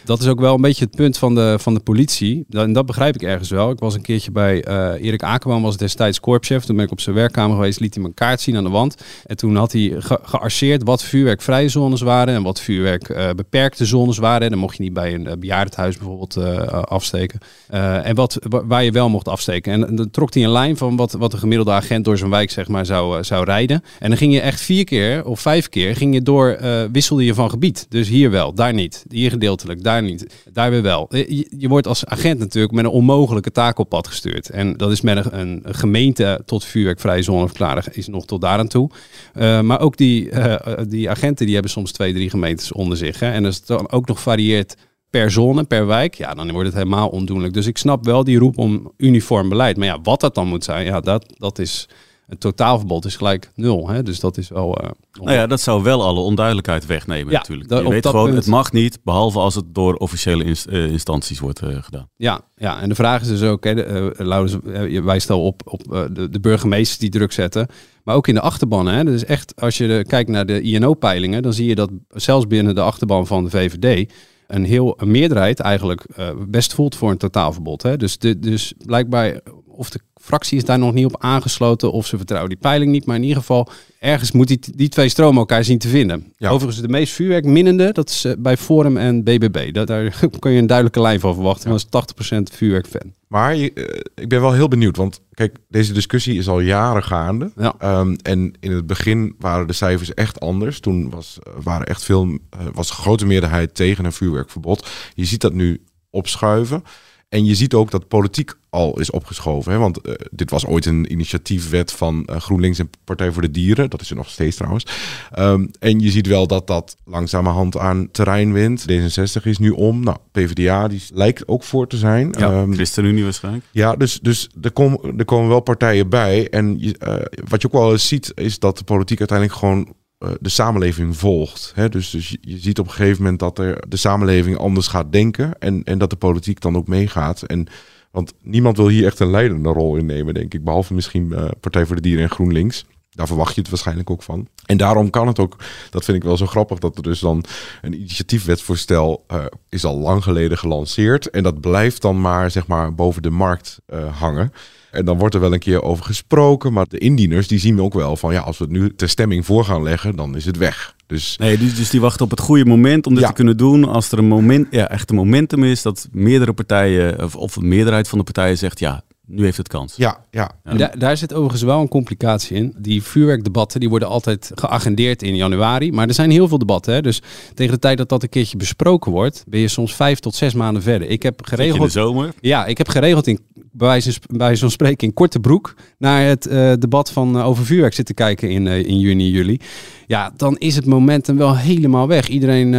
dat 0.06 0.20
is 0.20 0.26
ook 0.26 0.40
wel 0.40 0.54
een 0.54 0.60
beetje 0.60 0.84
het 0.84 0.96
punt 0.96 1.18
van 1.18 1.34
de, 1.34 1.56
van 1.58 1.74
de 1.74 1.80
politie. 1.80 2.46
En 2.50 2.72
dat 2.72 2.86
begrijp 2.86 3.14
ik 3.14 3.22
ergens 3.22 3.50
wel. 3.50 3.70
Ik 3.70 3.78
was 3.78 3.94
een 3.94 4.02
keertje 4.02 4.30
bij 4.30 4.64
eh, 4.64 5.04
Erik 5.04 5.22
Akerman, 5.22 5.62
was 5.62 5.76
destijds 5.76 6.20
korpschef. 6.20 6.64
Toen 6.64 6.76
ben 6.76 6.84
ik 6.84 6.90
op 6.90 7.00
zijn 7.00 7.16
werkkamer 7.16 7.56
geweest, 7.56 7.80
liet 7.80 7.94
hij 7.94 8.04
een 8.04 8.14
kaart 8.14 8.40
zien 8.40 8.56
aan 8.56 8.64
de 8.64 8.70
wand. 8.70 9.02
En 9.26 9.36
toen 9.36 9.56
had 9.56 9.72
hij 9.72 9.94
ge 9.98 10.18
gearseerd 10.22 10.82
wat 10.82 11.02
vuurwerkvrije 11.02 11.68
zones 11.68 12.00
waren 12.00 12.34
en 12.34 12.42
wat 12.42 12.60
vuurwerk 12.60 13.08
eh, 13.08 13.30
beperkte 13.30 13.84
zones 13.84 14.18
waren. 14.18 14.42
En 14.42 14.50
dan 14.50 14.58
mocht 14.58 14.76
je 14.76 14.82
niet 14.82 14.92
bij 14.92 15.14
een 15.14 15.26
eh, 15.26 15.35
bejaardenhuis 15.38 15.96
bijvoorbeeld 15.96 16.36
eh, 16.36 16.66
afsteken. 16.82 17.38
Eh, 17.68 18.06
en 18.06 18.14
wat, 18.14 18.38
wa- 18.48 18.66
waar 18.66 18.84
je 18.84 18.90
wel 18.90 19.08
mocht 19.08 19.28
afsteken. 19.28 19.72
En, 19.72 19.96
dan 19.96 20.10
trok 20.10 20.34
hij 20.34 20.44
een 20.44 20.50
lijn 20.50 20.76
van 20.76 20.96
wat, 20.96 21.12
wat 21.12 21.30
de 21.30 21.36
gemiddelde 21.36 21.72
agent 21.72 22.04
door 22.04 22.18
zijn 22.18 22.30
wijk 22.30 22.50
zeg 22.50 22.68
maar, 22.68 22.86
zou, 22.86 23.18
eh, 23.18 23.22
zou 23.22 23.44
rijden. 23.44 23.82
En 23.98 24.08
dan 24.08 24.18
ging 24.18 24.32
je 24.32 24.40
echt 24.40 24.60
vier 24.60 24.84
keer 24.84 25.24
of 25.24 25.40
vijf 25.40 25.68
keer 25.68 25.96
ging 25.96 26.14
je 26.14 26.22
door, 26.22 26.48
eh, 26.50 26.82
wisselde 26.92 27.24
je 27.24 27.34
van 27.34 27.50
gebied. 27.50 27.86
Dus 27.88 28.08
hier 28.08 28.30
wel, 28.30 28.54
daar 28.54 28.72
niet. 28.74 29.04
Hier 29.08 29.30
gedeeltelijk, 29.30 29.82
daar 29.82 30.02
niet. 30.02 30.26
Daar 30.52 30.70
weer 30.70 30.82
wel. 30.82 31.06
Eh, 31.10 31.28
Je, 31.28 31.46
je 31.58 31.68
wordt 31.68 31.86
als 31.86 32.06
agent 32.06 32.38
natuurlijk 32.38 32.74
met 32.74 32.84
een 32.84 32.90
onmogelijke 32.90 33.52
taak 33.52 33.78
op 33.78 33.88
pad 33.88 34.06
gestuurd. 34.08 34.50
En 34.50 34.76
dat 34.76 34.90
is 34.90 35.00
met 35.00 35.32
een, 35.32 35.60
een 35.62 35.74
gemeente 35.74 36.40
tot 36.44 36.64
vuurwerkvrije 36.64 37.22
zone 37.22 37.46
verklaren 37.46 37.84
is 37.92 38.06
nog 38.06 38.26
tot 38.26 38.40
daar 38.40 38.58
aan 38.58 38.68
toe. 38.68 38.90
Eh, 39.34 39.60
maar 39.60 39.80
ook 39.80 39.96
die, 39.96 40.30
eh, 40.30 40.84
die 40.88 41.10
agenten 41.10 41.44
die 41.44 41.54
hebben 41.54 41.72
soms 41.72 41.92
twee, 41.92 42.12
drie 42.12 42.30
gemeentes 42.30 42.72
onder 42.72 42.96
zich. 42.96 43.20
Hè? 43.20 43.30
En 43.30 43.44
als 43.44 43.56
het 43.56 43.66
dan 43.66 43.90
ook 43.90 44.06
nog 44.06 44.20
varieert 44.20 44.76
per 45.16 45.30
zone, 45.30 45.64
per 45.64 45.86
wijk, 45.86 46.14
ja, 46.14 46.34
dan 46.34 46.50
wordt 46.52 46.66
het 46.66 46.76
helemaal 46.76 47.08
ondoenlijk. 47.08 47.54
Dus 47.54 47.66
ik 47.66 47.78
snap 47.78 48.04
wel 48.04 48.24
die 48.24 48.38
roep 48.38 48.58
om 48.58 48.92
uniform 48.96 49.48
beleid. 49.48 49.76
Maar 49.76 49.86
ja, 49.86 49.98
wat 50.02 50.20
dat 50.20 50.34
dan 50.34 50.46
moet 50.48 50.64
zijn, 50.64 50.84
ja, 50.84 51.00
dat, 51.00 51.34
dat 51.38 51.58
is 51.58 51.88
Een 52.28 52.38
totaalverbod 52.38 53.04
is 53.04 53.16
gelijk 53.16 53.50
nul. 53.54 53.88
Hè? 53.88 54.02
Dus 54.02 54.20
dat 54.20 54.36
is 54.36 54.48
wel... 54.48 54.78
Uh, 54.82 54.90
nou 55.12 55.32
ja, 55.36 55.46
dat 55.46 55.60
zou 55.60 55.82
wel 55.82 56.02
alle 56.04 56.20
onduidelijkheid 56.20 56.86
wegnemen 56.86 57.32
Ja, 57.32 57.38
natuurlijk. 57.38 57.70
Je 57.70 57.88
weet 57.88 58.06
gewoon, 58.06 58.24
punt- 58.24 58.36
het 58.36 58.46
mag 58.46 58.72
niet, 58.72 58.98
behalve 59.04 59.38
als 59.38 59.54
het 59.54 59.64
door 59.74 59.94
officiële 59.94 60.44
inst- 60.44 60.66
eh, 60.66 60.86
instanties 60.90 61.38
wordt 61.38 61.60
eh, 61.60 61.82
gedaan. 61.82 62.08
Ja, 62.16 62.40
ja, 62.56 62.80
en 62.80 62.88
de 62.88 62.94
vraag 62.94 63.20
is 63.20 63.28
dus 63.28 63.42
ook, 63.42 63.64
hè, 63.64 63.74
de, 63.74 64.12
Laurens, 64.16 64.56
je 64.88 65.02
wijst 65.02 65.30
al 65.30 65.44
op, 65.44 65.62
op 65.64 66.08
de, 66.10 66.28
de 66.30 66.40
burgemeesters 66.40 66.98
die 66.98 67.10
druk 67.10 67.32
zetten. 67.32 67.66
Maar 68.04 68.14
ook 68.14 68.28
in 68.28 68.34
de 68.34 68.40
achterban. 68.40 68.86
Hè. 68.86 69.04
Dus 69.04 69.24
echt, 69.24 69.52
als 69.60 69.76
je 69.76 70.04
kijkt 70.08 70.30
naar 70.30 70.46
de 70.46 70.60
INO-peilingen, 70.60 71.42
dan 71.42 71.52
zie 71.52 71.66
je 71.66 71.74
dat 71.74 71.90
zelfs 72.14 72.46
binnen 72.46 72.74
de 72.74 72.80
achterban 72.80 73.26
van 73.26 73.44
de 73.44 73.50
VVD 73.50 74.12
een 74.46 74.64
heel 74.64 74.94
een 74.96 75.10
meerderheid 75.10 75.60
eigenlijk 75.60 76.04
eh, 76.16 76.30
best 76.48 76.74
voelt 76.74 76.96
voor 76.96 77.10
een 77.10 77.16
totaalverbod. 77.16 77.82
Hè. 77.82 77.96
Dus, 77.96 78.18
de, 78.18 78.38
dus 78.38 78.74
blijkbaar, 78.86 79.40
of 79.76 79.90
de 79.90 80.00
fractie 80.20 80.56
is 80.56 80.64
daar 80.64 80.78
nog 80.78 80.92
niet 80.92 81.04
op 81.04 81.16
aangesloten, 81.18 81.92
of 81.92 82.06
ze 82.06 82.16
vertrouwen 82.16 82.50
die 82.50 82.60
peiling 82.60 82.90
niet. 82.90 83.06
Maar 83.06 83.16
in 83.16 83.22
ieder 83.22 83.36
geval, 83.36 83.68
ergens 83.98 84.32
moet 84.32 84.48
die, 84.48 84.60
die 84.74 84.88
twee 84.88 85.08
stromen 85.08 85.38
elkaar 85.38 85.64
zien 85.64 85.78
te 85.78 85.88
vinden. 85.88 86.32
Ja. 86.36 86.50
Overigens, 86.50 86.82
de 86.82 86.88
meest 86.88 87.12
vuurwerkminnende, 87.12 87.92
dat 87.92 88.10
is 88.10 88.24
eh, 88.24 88.32
bij 88.38 88.56
Forum 88.56 88.96
en 88.96 89.22
BBB. 89.22 89.72
Dat, 89.72 89.86
daar 89.86 90.20
kun 90.38 90.50
je 90.50 90.58
een 90.58 90.66
duidelijke 90.66 91.00
lijn 91.00 91.20
van 91.20 91.34
verwachten. 91.34 91.68
want 91.68 91.86
Dat 91.90 92.16
is 92.18 92.34
80% 92.34 92.56
vuurwerkfan. 92.56 93.12
Maar 93.26 93.52
eh, 93.52 93.68
ik 94.14 94.28
ben 94.28 94.40
wel 94.40 94.52
heel 94.52 94.68
benieuwd, 94.68 94.96
want 94.96 95.20
kijk, 95.30 95.56
deze 95.68 95.92
discussie 95.92 96.38
is 96.38 96.48
al 96.48 96.60
jaren 96.60 97.04
gaande. 97.04 97.52
Ja. 97.56 97.74
Ehm, 97.78 98.16
en 98.22 98.52
in 98.60 98.72
het 98.72 98.86
begin 98.86 99.34
waren 99.38 99.66
de 99.66 99.72
cijfers 99.72 100.14
echt 100.14 100.40
anders. 100.40 100.80
Toen 100.80 101.10
was, 101.10 101.38
eh, 101.42 101.52
waren 101.62 101.86
echt 101.86 102.04
veel, 102.04 102.38
was 102.72 102.88
een 102.88 102.96
grote 102.96 103.26
meerderheid 103.26 103.74
tegen 103.74 104.04
een 104.04 104.12
vuurwerkverbod. 104.12 104.88
Je 105.14 105.24
ziet 105.24 105.40
dat 105.40 105.52
nu 105.52 105.82
opschuiven. 106.10 106.82
En 107.28 107.44
je 107.44 107.54
ziet 107.54 107.74
ook 107.74 107.90
dat 107.90 108.08
politiek 108.08 108.54
al 108.70 109.00
is 109.00 109.10
opgeschoven. 109.10 109.72
Hè? 109.72 109.78
Want 109.78 110.00
eh, 110.00 110.14
dit 110.30 110.50
was 110.50 110.66
ooit 110.66 110.86
een 110.86 111.12
initiatiefwet 111.12 111.92
van 111.92 112.24
eh, 112.24 112.36
GroenLinks 112.40 112.78
en 112.78 112.90
Partij 113.04 113.32
voor 113.32 113.42
de 113.42 113.50
Dieren. 113.50 113.90
Dat 113.90 114.00
is 114.00 114.10
er 114.10 114.16
nog 114.16 114.28
steeds 114.28 114.56
trouwens. 114.56 114.86
Ehm, 115.32 115.66
en 115.78 116.00
je 116.00 116.10
ziet 116.10 116.26
wel 116.26 116.46
dat 116.46 116.66
dat 116.66 116.96
langzamerhand 117.04 117.76
aan 117.78 118.08
terrein 118.10 118.52
wint. 118.52 118.84
D66 118.90 119.42
is 119.42 119.58
nu 119.58 119.70
om. 119.70 120.04
Nou, 120.04 120.16
PvdA 120.32 120.88
die 120.88 121.02
lijkt 121.14 121.48
ook 121.48 121.62
voor 121.62 121.86
te 121.86 121.96
zijn. 121.96 122.34
Ja, 122.38 122.50
Ehm, 122.50 122.72
ChristenUnie 122.72 123.24
waarschijnlijk. 123.24 123.64
ja, 123.70 123.96
dus, 123.96 124.20
dus 124.20 124.48
er, 124.62 124.72
kom, 124.72 125.00
er 125.16 125.24
komen 125.24 125.48
wel 125.48 125.60
partijen 125.60 126.08
bij. 126.08 126.48
En 126.50 126.76
je, 126.78 126.98
eh, 126.98 127.40
wat 127.48 127.60
je 127.62 127.66
ook 127.66 127.74
wel 127.74 127.92
eens 127.92 128.08
ziet, 128.08 128.32
is 128.34 128.58
dat 128.58 128.78
de 128.78 128.84
politiek 128.84 129.18
uiteindelijk 129.18 129.58
gewoon 129.58 129.94
de 130.18 130.48
samenleving 130.48 131.16
volgt. 131.16 131.72
Hè? 131.74 131.88
Dus, 131.88 132.10
dus 132.10 132.36
je, 132.40 132.58
ziet 132.58 132.78
op 132.78 132.86
een 132.86 132.92
gegeven 132.92 133.22
moment 133.22 133.40
dat 133.40 133.58
er 133.58 133.88
de 133.88 133.96
samenleving 133.96 134.58
anders 134.58 134.86
gaat 134.86 135.12
denken. 135.12 135.58
En, 135.58 135.84
en 135.84 135.98
dat 135.98 136.10
de 136.10 136.16
politiek 136.16 136.60
dan 136.60 136.76
ook 136.76 136.86
meegaat. 136.88 137.42
En, 137.42 137.66
want 138.10 138.32
niemand 138.42 138.76
wil 138.76 138.88
hier 138.88 139.06
echt 139.06 139.20
een 139.20 139.30
leidende 139.30 139.68
rol 139.68 139.96
in 139.96 140.06
nemen, 140.06 140.34
denk 140.34 140.54
ik. 140.54 140.64
Behalve 140.64 140.94
misschien 140.94 141.32
eh, 141.32 141.48
Partij 141.60 141.86
voor 141.86 141.96
de 141.96 142.02
Dieren 142.02 142.22
en 142.22 142.30
GroenLinks. 142.30 142.84
Daar 143.10 143.26
verwacht 143.26 143.54
je 143.54 143.60
het 143.60 143.70
waarschijnlijk 143.70 144.10
ook 144.10 144.22
van. 144.22 144.48
En 144.66 144.76
daarom 144.76 145.10
kan 145.10 145.26
het 145.26 145.38
ook, 145.38 145.56
dat 145.90 146.04
vind 146.04 146.16
ik 146.16 146.22
wel 146.22 146.36
zo 146.36 146.46
grappig, 146.46 146.78
dat 146.78 146.96
er 146.96 147.02
dus 147.02 147.20
dan 147.20 147.44
een 147.82 147.94
initiatiefwetsvoorstel 147.94 149.24
eh, 149.26 149.44
is 149.68 149.84
al 149.84 149.98
lang 149.98 150.22
geleden 150.22 150.58
gelanceerd. 150.58 151.30
En 151.30 151.42
dat 151.42 151.60
blijft 151.60 152.02
dan 152.02 152.20
maar, 152.20 152.50
zeg 152.50 152.66
maar, 152.66 152.94
boven 152.94 153.22
de 153.22 153.30
markt 153.30 153.80
eh, 153.86 154.20
hangen. 154.20 154.52
En 154.96 155.04
dan 155.04 155.18
wordt 155.18 155.34
er 155.34 155.40
wel 155.40 155.52
een 155.52 155.58
keer 155.58 155.82
over 155.82 156.04
gesproken. 156.04 156.72
Maar 156.72 156.86
de 156.88 156.98
indieners, 156.98 157.48
die 157.48 157.58
zien 157.58 157.80
ook 157.80 157.94
wel 157.94 158.16
van, 158.16 158.32
ja, 158.32 158.40
als 158.40 158.58
we 158.58 158.64
het 158.64 158.72
nu 158.72 158.94
ter 158.94 159.08
stemming 159.08 159.46
voor 159.46 159.64
gaan 159.64 159.82
leggen, 159.82 160.16
dan 160.16 160.36
is 160.36 160.44
het 160.44 160.56
weg. 160.56 160.94
Dus 161.06 161.36
Nee, 161.36 161.58
dus, 161.58 161.74
dus 161.76 161.90
die 161.90 162.00
wachten 162.00 162.24
op 162.24 162.30
het 162.30 162.40
goede 162.40 162.64
moment 162.64 163.06
om 163.06 163.12
dit 163.14 163.22
Ja. 163.22 163.28
te 163.28 163.34
kunnen 163.34 163.56
doen. 163.56 163.84
Als 163.84 164.12
er 164.12 164.18
een 164.18 164.24
moment, 164.28 164.66
ja, 164.70 164.88
echt 164.88 165.10
een 165.10 165.16
momentum 165.16 165.64
is 165.64 165.82
dat 165.82 166.08
meerdere 166.12 166.52
partijen, 166.52 167.22
of, 167.24 167.36
of 167.36 167.56
een 167.56 167.68
meerderheid 167.68 168.08
van 168.08 168.18
de 168.18 168.24
partijen 168.24 168.58
zegt, 168.58 168.78
ja, 168.78 169.04
nu 169.28 169.44
heeft 169.44 169.56
het 169.56 169.68
kans. 169.68 169.94
ja, 169.96 170.24
ja. 170.30 170.50
En 170.64 170.76
daar, 170.76 170.98
daar 170.98 171.16
zit 171.16 171.32
overigens 171.34 171.62
wel 171.62 171.80
een 171.80 171.88
complicatie 171.88 172.56
in. 172.56 172.74
Die 172.78 173.02
vuurwerkdebatten 173.02 173.80
die 173.80 173.88
worden 173.88 174.08
altijd 174.08 174.50
geagendeerd 174.54 175.22
in 175.22 175.36
januari. 175.36 175.92
Maar 175.92 176.08
er 176.08 176.14
zijn 176.14 176.30
heel 176.30 176.48
veel 176.48 176.58
debatten. 176.58 176.94
Hè? 176.94 177.02
Dus 177.02 177.22
tegen 177.54 177.72
de 177.72 177.78
tijd 177.78 177.98
dat 177.98 178.08
dat 178.08 178.22
een 178.22 178.28
keertje 178.28 178.56
besproken 178.56 179.12
wordt, 179.12 179.44
ben 179.48 179.60
je 179.60 179.68
soms 179.68 179.94
vijf 179.94 180.18
tot 180.18 180.34
zes 180.34 180.54
maanden 180.54 180.82
verder. 180.82 181.08
Ik 181.08 181.22
heb 181.22 181.34
Zit 181.44 181.48
je 181.48 181.52
in 181.56 181.58
de 181.58 181.64
geregeld. 181.70 181.92
zomer. 181.92 182.32
Ja, 182.40 182.66
ik 182.66 182.78
heb 182.78 182.88
geregeld 182.88 183.26
in 183.26 183.40
bij 183.76 183.88
wijze 183.88 184.12
bij 184.26 184.56
van 184.56 184.70
spreken 184.70 185.06
in 185.06 185.14
korte 185.14 185.40
broek 185.40 185.74
naar 185.98 186.24
het 186.26 186.46
eh, 186.46 186.72
debat 186.78 187.10
van 187.10 187.38
eh, 187.38 187.46
over 187.46 187.64
vuurwerk 187.64 187.94
zitten 187.94 188.14
kijken 188.14 188.50
in, 188.50 188.66
eh, 188.66 188.84
in 188.84 188.98
juni, 188.98 189.30
juli. 189.30 189.60
Ja, 190.06 190.32
dan 190.36 190.56
is 190.56 190.76
het 190.76 190.86
momentum 190.86 191.36
wel 191.36 191.56
helemaal 191.56 192.08
weg. 192.08 192.28
Iedereen 192.28 192.74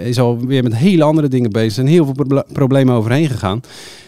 is 0.00 0.18
alweer 0.18 0.62
met 0.62 0.76
hele 0.76 1.02
andere 1.04 1.28
dingen 1.28 1.50
bezig. 1.50 1.72
Zijn 1.72 1.86
heel 1.86 2.04
veel 2.04 2.14
proble- 2.14 2.46
problemen 2.52 2.94
overheen 2.94 3.28
gegaan. 3.28 3.60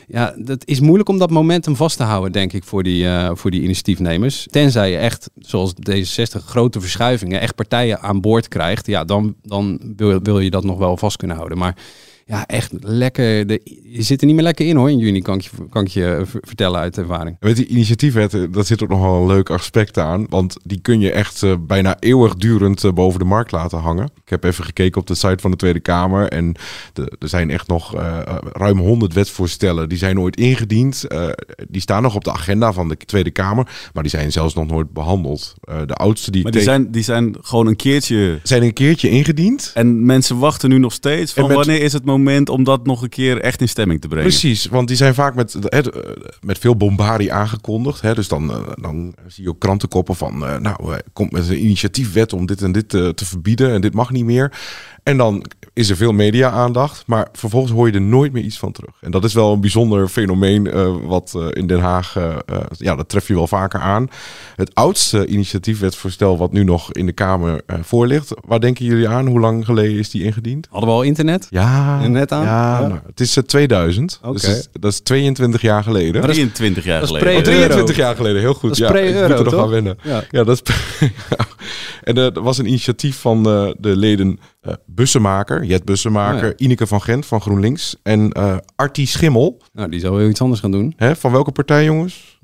Ja, 0.08 0.34
dat 0.38 0.66
is 0.66 0.80
moeilijk 0.80 1.08
om 1.08 1.18
dat 1.18 1.30
momentum 1.30 1.76
vast 1.76 1.96
te 1.96 2.02
houden, 2.02 2.32
denk 2.32 2.52
ik, 2.52 2.64
voor 2.64 2.82
die, 2.82 3.06
voor 3.32 3.50
die 3.50 3.62
initiatiefnemers. 3.62 4.46
Tenzij 4.50 4.90
je 4.90 4.96
echt, 4.96 5.30
zoals 5.38 5.74
D66, 5.90 6.44
grote 6.44 6.80
verschuivingen, 6.80 7.40
echt 7.40 7.54
partijen 7.54 8.00
aan 8.00 8.20
boord 8.20 8.48
krijgt. 8.48 8.86
Ja, 8.86 9.04
dan, 9.04 9.34
dan 9.42 9.80
wil, 9.96 10.20
wil 10.22 10.40
je 10.40 10.50
dat 10.50 10.64
nog 10.64 10.78
wel 10.78 10.96
vast 10.96 11.16
kunnen 11.16 11.36
houden. 11.36 11.58
Maar 11.58 11.76
ja, 12.28 12.46
echt 12.46 12.72
lekker. 12.80 13.46
De, 13.46 13.60
je 13.82 14.02
zit 14.02 14.20
er 14.20 14.26
niet 14.26 14.34
meer 14.34 14.44
lekker 14.44 14.66
in 14.66 14.76
hoor 14.76 14.90
in 14.90 14.98
juni, 14.98 15.22
kan 15.22 15.34
ik 15.34 15.42
je, 15.42 15.50
kan 15.70 15.82
ik 15.84 15.88
je 15.88 16.04
eh, 16.04 16.26
ver- 16.26 16.40
vertellen 16.46 16.80
uit 16.80 16.98
ervaring. 16.98 17.36
Met 17.40 17.56
die 17.56 17.66
initiatiefwetten, 17.66 18.52
dat 18.52 18.66
zit 18.66 18.82
ook 18.82 18.88
nog 18.88 19.00
wel 19.00 19.20
een 19.20 19.26
leuk 19.26 19.50
aspect 19.50 19.98
aan. 19.98 20.26
Want 20.28 20.56
die 20.64 20.80
kun 20.80 21.00
je 21.00 21.12
echt 21.12 21.42
eh, 21.42 21.54
bijna 21.60 21.96
eeuwigdurend 22.00 22.84
eh, 22.84 22.92
boven 22.92 23.18
de 23.18 23.24
markt 23.24 23.52
laten 23.52 23.78
hangen. 23.78 24.04
Ik 24.24 24.28
heb 24.30 24.44
even 24.44 24.64
gekeken 24.64 25.00
op 25.00 25.06
de 25.06 25.14
site 25.14 25.36
van 25.40 25.50
de 25.50 25.56
Tweede 25.56 25.80
Kamer. 25.80 26.28
En 26.28 26.54
de, 26.92 27.12
er 27.18 27.28
zijn 27.28 27.50
echt 27.50 27.68
nog 27.68 27.94
ruim 28.52 28.78
100 28.78 29.12
wetsvoorstellen. 29.12 29.88
Die 29.88 29.98
zijn 29.98 30.20
ooit 30.20 30.36
ingediend. 30.36 31.04
Eh, 31.04 31.26
die 31.68 31.80
staan 31.80 32.02
nog 32.02 32.14
op 32.14 32.24
de 32.24 32.32
agenda 32.32 32.72
van 32.72 32.88
de 32.88 32.96
Tweede 32.96 33.30
Kamer. 33.30 33.68
Maar 33.92 34.02
die 34.02 34.12
zijn 34.12 34.32
zelfs 34.32 34.54
nog 34.54 34.66
nooit 34.66 34.92
behandeld. 34.92 35.54
Eh, 35.60 35.76
de 35.86 35.94
oudste 35.94 36.30
die, 36.30 36.42
Maar 36.42 36.52
die 36.52 36.60
zijn, 36.60 36.90
die 36.90 37.02
zijn 37.02 37.34
gewoon 37.40 37.66
een 37.66 37.76
keertje... 37.76 38.40
zijn 38.42 38.62
een 38.62 38.72
keertje 38.72 39.10
ingediend. 39.10 39.70
En 39.74 40.06
mensen 40.06 40.38
wachten 40.38 40.68
nu 40.70 40.78
nog 40.78 40.92
steeds 40.92 41.32
van 41.32 41.46
met- 41.46 41.56
wanneer 41.56 41.82
is 41.82 41.92
het 41.92 42.04
moment 42.04 42.16
om 42.50 42.64
dat 42.64 42.86
nog 42.86 43.02
een 43.02 43.08
keer 43.08 43.40
echt 43.40 43.60
in 43.60 43.68
stemming 43.68 44.00
te 44.00 44.08
brengen. 44.08 44.28
Precies, 44.28 44.66
want 44.66 44.88
die 44.88 44.96
zijn 44.96 45.14
vaak 45.14 45.34
met, 45.34 45.54
eh, 45.54 45.80
met 46.40 46.58
veel 46.58 46.76
bombardie 46.76 47.32
aangekondigd. 47.32 48.00
Hè? 48.00 48.14
Dus 48.14 48.28
dan, 48.28 48.50
eh, 48.50 48.56
dan 48.80 49.14
zie 49.26 49.44
je 49.44 49.50
ook 49.50 49.60
krantenkoppen 49.60 50.14
van... 50.14 50.46
eh, 50.46 50.58
nou, 50.58 50.90
hij 50.90 51.02
komt 51.12 51.32
met 51.32 51.48
een 51.48 51.64
initiatiefwet 51.64 52.32
om 52.32 52.46
dit 52.46 52.62
en 52.62 52.72
dit 52.72 52.88
te 52.88 53.24
verbieden... 53.24 53.72
en 53.72 53.80
dit 53.80 53.94
mag 53.94 54.10
niet 54.10 54.24
meer. 54.24 54.52
En 55.02 55.16
dan 55.16 55.44
is 55.72 55.90
er 55.90 55.96
veel 55.96 56.12
media-aandacht... 56.12 57.02
maar 57.06 57.28
vervolgens 57.32 57.72
hoor 57.72 57.86
je 57.86 57.92
er 57.92 58.00
nooit 58.00 58.32
meer 58.32 58.42
iets 58.42 58.58
van 58.58 58.72
terug. 58.72 58.94
En 59.00 59.10
dat 59.10 59.24
is 59.24 59.34
wel 59.34 59.52
een 59.52 59.60
bijzonder 59.60 60.08
fenomeen... 60.08 60.66
eh, 60.66 60.94
wat 61.04 61.34
eh, 61.36 61.46
in 61.50 61.66
Den 61.66 61.80
Haag... 61.80 62.16
ja, 62.70 62.94
dat 62.94 63.08
tref 63.08 63.28
je 63.28 63.34
wel 63.34 63.46
vaker 63.46 63.80
aan. 63.80 64.08
Het 64.56 64.74
oudste 64.74 65.26
initiatiefwetsvoorstel... 65.26 66.38
wat 66.38 66.52
nu 66.52 66.64
nog 66.64 66.92
in 66.92 67.06
de 67.06 67.12
Kamer 67.12 67.62
eh 67.66 67.78
voor 67.82 68.06
ligt... 68.06 68.34
waar 68.46 68.60
denken 68.60 68.84
jullie 68.84 69.08
aan? 69.08 69.26
Hoe 69.26 69.40
lang 69.40 69.64
geleden 69.64 69.98
is 69.98 70.10
die 70.10 70.22
ingediend? 70.22 70.66
Hadden 70.70 70.88
we 70.88 70.94
al 70.94 71.02
internet? 71.02 71.46
Ja, 71.50 72.02
Net 72.12 72.32
aan? 72.32 72.44
Ja, 72.44 72.80
Ja. 72.80 72.86
nou, 72.86 73.00
het 73.06 73.20
is 73.20 73.36
eh, 73.36 73.42
2000. 73.44 74.18
Oké. 74.22 74.32
Dus 74.32 74.42
dat 74.42 74.50
is- 74.56 74.68
dat 74.72 74.92
is 74.92 75.00
22 75.00 75.60
jaar 75.60 75.82
geleden. 75.82 76.22
23 76.22 76.84
jaar 76.84 77.00
dat 77.00 77.08
is 77.10 77.16
geleden. 77.16 77.36
Oh, 77.36 77.42
pre- 77.42 77.52
23 77.52 77.96
jaar 77.96 78.16
geleden, 78.16 78.40
heel 78.40 78.54
goed. 78.54 78.68
Dat 78.68 78.72
is 78.72 78.78
ja, 78.78 78.94
ik 78.94 79.12
moet 79.14 79.22
er 79.22 79.28
nog 79.44 79.48
toch? 79.52 79.62
aan 79.62 79.68
wennen. 79.68 79.98
Ja. 80.02 80.24
Ja, 80.30 80.44
dat 80.44 80.62
is. 80.64 80.74
En 82.02 82.16
eh, 82.16 82.24
er 82.36 82.42
was 82.42 82.58
een 82.58 82.66
initiatief 82.66 83.16
van 83.16 83.46
eh, 83.46 83.68
de 83.78 83.96
leden 83.96 84.38
eh 84.68 84.74
Bussemaker, 84.86 85.64
Jet 85.64 85.84
Bussemaker, 85.84 86.42
Oh 86.44 86.48
ja. 86.48 86.52
Ineke 86.56 86.86
van 86.86 87.02
Gent 87.02 87.26
van 87.26 87.40
GroenLinks 87.40 87.96
en 88.02 88.32
eh 88.32 88.56
Artie 88.76 89.06
Schimmel. 89.06 89.62
Nou, 89.72 89.90
die 89.90 90.00
zou 90.00 90.16
wel 90.16 90.28
iets 90.28 90.40
anders 90.40 90.60
gaan 90.60 90.70
doen. 90.70 90.92
Hè, 90.96 91.16
van 91.16 91.32
welke 91.32 91.52
partij, 91.52 91.84
jongens? 91.84 92.38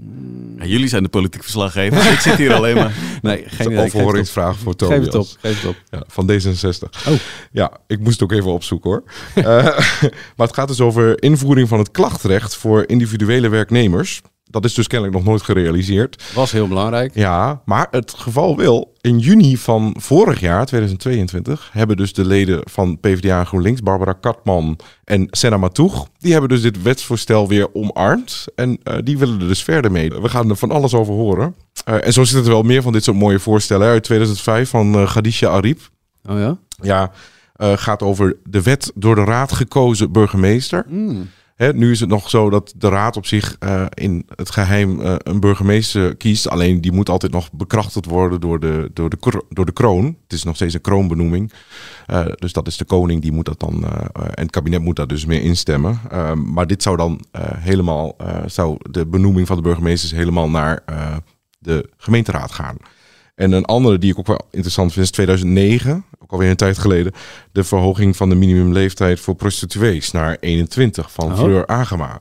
Ja, 0.59 0.65
jullie 0.65 0.89
zijn 0.89 1.03
de 1.03 1.09
politiek 1.09 1.43
verslaggevers. 1.43 2.11
ik 2.13 2.19
zit 2.21 2.35
hier 2.37 2.55
alleen 2.59 2.75
maar. 2.75 2.93
Nee, 3.23 3.45
geen 3.47 3.71
idee. 3.71 3.85
Overhoringsvraag 3.85 4.59
voor 4.59 4.77
Tobias. 4.77 4.99
Geef 4.99 5.07
het 5.07 5.15
op. 5.15 5.27
Geef 5.41 5.61
het 5.63 5.71
op. 5.71 5.77
Ja, 5.91 6.03
van 6.07 6.31
D66. 6.31 7.09
Oh. 7.09 7.15
Ja, 7.53 7.73
ik 7.87 7.99
moest 7.99 8.21
het 8.21 8.23
ook 8.23 8.33
even 8.39 8.53
opzoeken 8.53 8.91
hoor. 8.91 9.03
Eh, 9.35 9.45
maar 10.37 10.47
het 10.47 10.55
gaat 10.55 10.69
dus 10.69 10.81
over 10.81 11.23
invoering 11.23 11.69
van 11.69 11.79
het 11.79 11.91
klachtrecht 11.91 12.57
voor 12.57 12.85
individuele 12.87 13.49
werknemers. 13.49 14.23
Dat 14.55 14.65
is 14.65 14.75
dus 14.75 14.87
kennelijk 14.87 15.17
nog 15.17 15.27
nooit 15.27 15.43
gerealiseerd. 15.43 16.23
Was 16.35 16.53
heel 16.53 16.69
belangrijk. 16.69 17.15
Ja, 17.15 17.61
maar 17.65 17.87
het 17.91 18.15
geval 18.17 18.57
wil. 18.57 18.93
In 19.01 19.19
juni 19.19 19.57
van 19.57 19.95
vorig 19.99 20.41
jaar, 20.41 20.67
2022, 20.67 21.69
hebben 21.73 21.97
dus 21.97 22.13
de 22.13 22.25
leden 22.25 22.61
van 22.65 23.01
PvdA 23.01 23.39
en 23.39 23.47
GroenLinks, 23.47 23.83
Barbara 23.83 24.13
Katman 24.13 24.79
en 25.05 25.27
Senna 25.31 25.57
Matoeg, 25.57 26.09
die 26.19 26.33
hebben 26.33 26.51
dus 26.51 26.63
dit 26.63 26.83
wetsvoorstel 26.83 27.49
weer 27.49 27.75
omarmd. 27.75 28.45
En 28.55 28.79
eh, 28.83 28.99
die 29.05 29.19
willen 29.19 29.41
er 29.41 29.49
dus 29.49 29.63
verder 29.63 29.93
mee. 29.93 30.11
We 30.11 30.29
gaan 30.29 30.51
er 30.51 30.57
van 30.57 30.71
alles 30.71 30.95
over 30.95 31.15
horen. 31.15 31.55
Eh, 31.85 32.07
en 32.07 32.13
zo 32.13 32.25
zitten 32.25 32.45
er 32.45 32.53
wel 32.53 32.63
meer 32.63 32.83
van 32.83 32.93
dit 32.93 33.05
soort 33.05 33.17
mooie 33.17 33.41
voorstellen. 33.41 33.89
Uit 33.89 34.03
2005 34.03 34.71
van 34.71 34.95
eh 34.95 35.07
Khadija 35.07 35.49
Ariep. 35.49 35.81
Oh 36.29 36.39
ja? 36.39 36.59
Ja, 36.83 37.11
gaat 37.77 38.03
over 38.03 38.37
de 38.45 38.63
wet 38.63 38.93
door 38.95 39.15
de 39.15 39.25
raad 39.25 39.53
gekozen 39.53 40.13
burgemeester. 40.13 40.87
Nu 41.57 41.91
is 41.91 42.01
het 42.01 42.09
nog 42.09 42.31
zo 42.31 42.51
dat 42.51 42.73
de 42.77 42.89
raad 42.89 43.17
op 43.17 43.27
zich 43.27 43.57
eh, 43.59 43.87
in 43.95 44.27
het 44.37 44.51
geheim 44.51 45.01
eh, 45.01 45.15
een 45.19 45.41
burgemeester 45.41 46.17
kiest. 46.17 46.49
Alleen 46.49 46.81
die 46.81 46.93
moet 46.93 47.09
altijd 47.09 47.33
nog 47.33 47.53
bekrachtigd 47.53 48.07
worden 48.07 48.41
door 48.41 48.61
de, 48.61 48.91
door, 48.93 49.11
de, 49.11 49.45
door 49.49 49.67
de 49.67 49.73
kroon. 49.73 50.05
Het 50.05 50.33
is 50.33 50.43
nog 50.43 50.55
steeds 50.55 50.75
een 50.75 50.81
kroonbenoeming. 50.81 51.53
Eh, 52.07 52.27
dus 52.35 52.53
dat 52.53 52.67
is 52.67 52.77
de 52.77 52.85
koning, 52.85 53.23
die 53.23 53.33
moet 53.33 53.45
dat 53.45 53.61
dan. 53.61 53.85
en 53.85 54.43
het 54.43 54.51
kabinet 54.51 54.81
moet 54.81 54.97
daar 54.97 55.07
dus 55.07 55.27
mee 55.27 55.43
instemmen. 55.43 56.01
Maar 56.53 56.67
dit 56.67 56.83
zou 56.83 56.97
dan 56.97 57.25
helemaal. 57.59 58.17
zou 58.47 58.77
de 58.91 59.07
benoeming 59.07 59.47
van 59.47 59.57
de 59.57 59.63
burgemeesters 59.63 60.13
helemaal 60.13 60.51
naar. 60.51 60.83
de 61.59 61.91
gemeenteraad 61.97 62.53
gaan. 62.53 62.77
En 63.35 63.53
een 63.53 63.65
andere 63.65 63.99
die 63.99 64.11
ik 64.13 64.19
ook 64.19 64.27
wel 64.27 64.41
interessant 64.51 64.93
vind 64.93 65.05
is 65.05 65.11
2009, 65.11 66.05
ook 66.19 66.31
alweer 66.33 66.51
een 66.51 66.57
tijd 66.57 66.79
geleden, 66.79 67.13
de 67.53 67.65
verhoging 67.65 68.17
van 68.17 68.29
de 68.29 68.35
minimumleeftijd 68.35 69.21
voor 69.21 69.35
prostituees 69.35 70.11
naar 70.11 70.37
21 70.41 71.13
van 71.13 71.33
Oh. 71.33 71.39
Fleur 71.39 71.67
Agema 71.67 72.21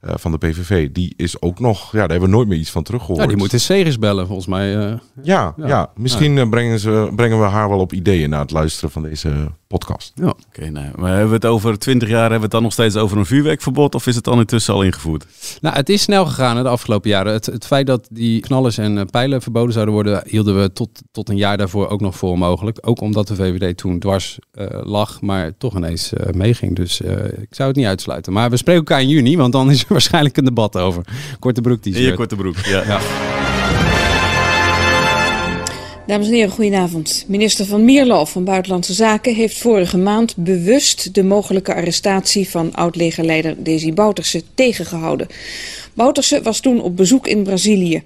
eh, 0.00 0.14
van 0.16 0.30
de 0.30 0.38
PVV. 0.38 0.90
Die 0.90 1.14
is 1.16 1.40
ook 1.42 1.60
nog, 1.60 1.92
ja, 1.92 1.98
daar 1.98 2.10
hebben 2.10 2.28
we 2.28 2.34
nooit 2.34 2.48
meer 2.48 2.58
iets 2.58 2.70
van 2.70 2.82
teruggehoord. 2.82 3.20
Ja, 3.20 3.26
die 3.26 3.36
moeten 3.36 3.60
Segers 3.60 3.98
bellen, 3.98 4.26
volgens 4.26 4.46
mij. 4.46 4.76
eh. 4.76 4.98
Ja, 5.22 5.54
ja. 5.56 5.90
misschien 5.96 6.38
eh, 6.38 6.48
brengen, 6.48 6.78
ze, 6.80 7.12
brengen 7.16 7.38
we 7.40 7.44
haar 7.44 7.68
wel 7.68 7.78
op 7.78 7.92
ideeën 7.92 8.30
na 8.30 8.40
het 8.40 8.50
luisteren 8.50 8.90
van 8.90 9.02
deze 9.02 9.50
podcast. 9.78 10.12
Ja. 10.14 10.34
Oké, 10.48 10.70
nou, 10.70 10.86
maar 10.96 11.10
hebben 11.10 11.28
we 11.28 11.34
het 11.34 11.44
over 11.44 11.78
20 11.78 12.08
jaar, 12.08 12.20
hebben 12.20 12.36
we 12.38 12.42
het 12.44 12.52
dan 12.52 12.62
nog 12.62 12.72
steeds 12.72 12.96
over 12.96 13.18
een 13.18 13.26
vuurwerkverbod 13.26 13.94
of 13.94 14.06
is 14.06 14.14
het 14.14 14.24
dan 14.24 14.38
intussen 14.38 14.74
al 14.74 14.82
ingevoerd? 14.82 15.26
Nou, 15.60 15.76
het 15.76 15.88
is 15.88 16.02
snel 16.02 16.26
gegaan 16.26 16.56
hè, 16.56 16.62
de 16.62 16.68
afgelopen 16.68 17.10
jaren. 17.10 17.32
Het, 17.32 17.46
het 17.46 17.66
feit 17.66 17.86
dat 17.86 18.08
die 18.10 18.40
knallers 18.40 18.78
en 18.78 18.98
eh, 18.98 19.04
pijlen 19.10 19.42
verboden 19.42 19.72
zouden 19.72 19.94
worden, 19.94 20.22
hielden 20.26 20.60
we 20.60 20.72
tot, 20.72 20.88
tot 21.12 21.28
een 21.28 21.36
jaar 21.36 21.56
daarvoor 21.56 21.88
ook 21.88 22.00
nog 22.00 22.16
voor 22.16 22.38
mogelijk. 22.38 22.78
Ook 22.80 23.00
omdat 23.00 23.28
de 23.28 23.34
VVD 23.34 23.76
toen 23.76 23.98
dwars 23.98 24.38
eh, 24.52 24.66
lag, 24.82 25.20
maar 25.20 25.52
toch 25.58 25.76
ineens 25.76 26.12
eh, 26.12 26.32
meeging. 26.32 26.76
Dus 26.76 27.00
eh, 27.00 27.24
ik 27.24 27.54
zou 27.54 27.68
het 27.68 27.76
niet 27.76 27.86
uitsluiten. 27.86 28.32
Maar 28.32 28.50
we 28.50 28.56
spreken 28.56 28.80
elkaar 28.80 29.00
in 29.00 29.08
juni, 29.08 29.36
want 29.36 29.52
dan 29.52 29.70
is 29.70 29.80
er 29.80 29.86
waarschijnlijk 29.98 30.36
een 30.36 30.44
debat 30.44 30.76
over. 30.76 31.04
Korte 31.38 31.60
broek 31.60 31.84
In 31.84 31.92
t-shirt. 31.92 32.08
je 32.08 32.14
korte 32.14 32.36
broek, 32.36 32.56
ja. 32.56 32.82
Ja. 32.84 33.00
Dames 36.06 36.26
en 36.26 36.32
heren, 36.32 36.50
goedenavond. 36.50 37.24
Minister 37.28 37.66
van 37.66 37.84
Mierlo 37.84 38.24
van 38.24 38.44
Buitenlandse 38.44 38.92
Zaken 38.92 39.34
heeft 39.34 39.58
vorige 39.58 39.98
maand 39.98 40.36
bewust 40.36 41.14
de 41.14 41.22
mogelijke 41.22 41.74
arrestatie 41.74 42.48
van 42.48 42.74
oud-legerleider 42.74 43.54
Desi 43.64 43.92
Bouterse 43.92 44.42
tegengehouden. 44.54 45.26
Bouterse 45.94 46.42
was 46.42 46.60
toen 46.60 46.80
op 46.80 46.96
bezoek 46.96 47.26
in 47.26 47.42
Brazilië. 47.42 48.02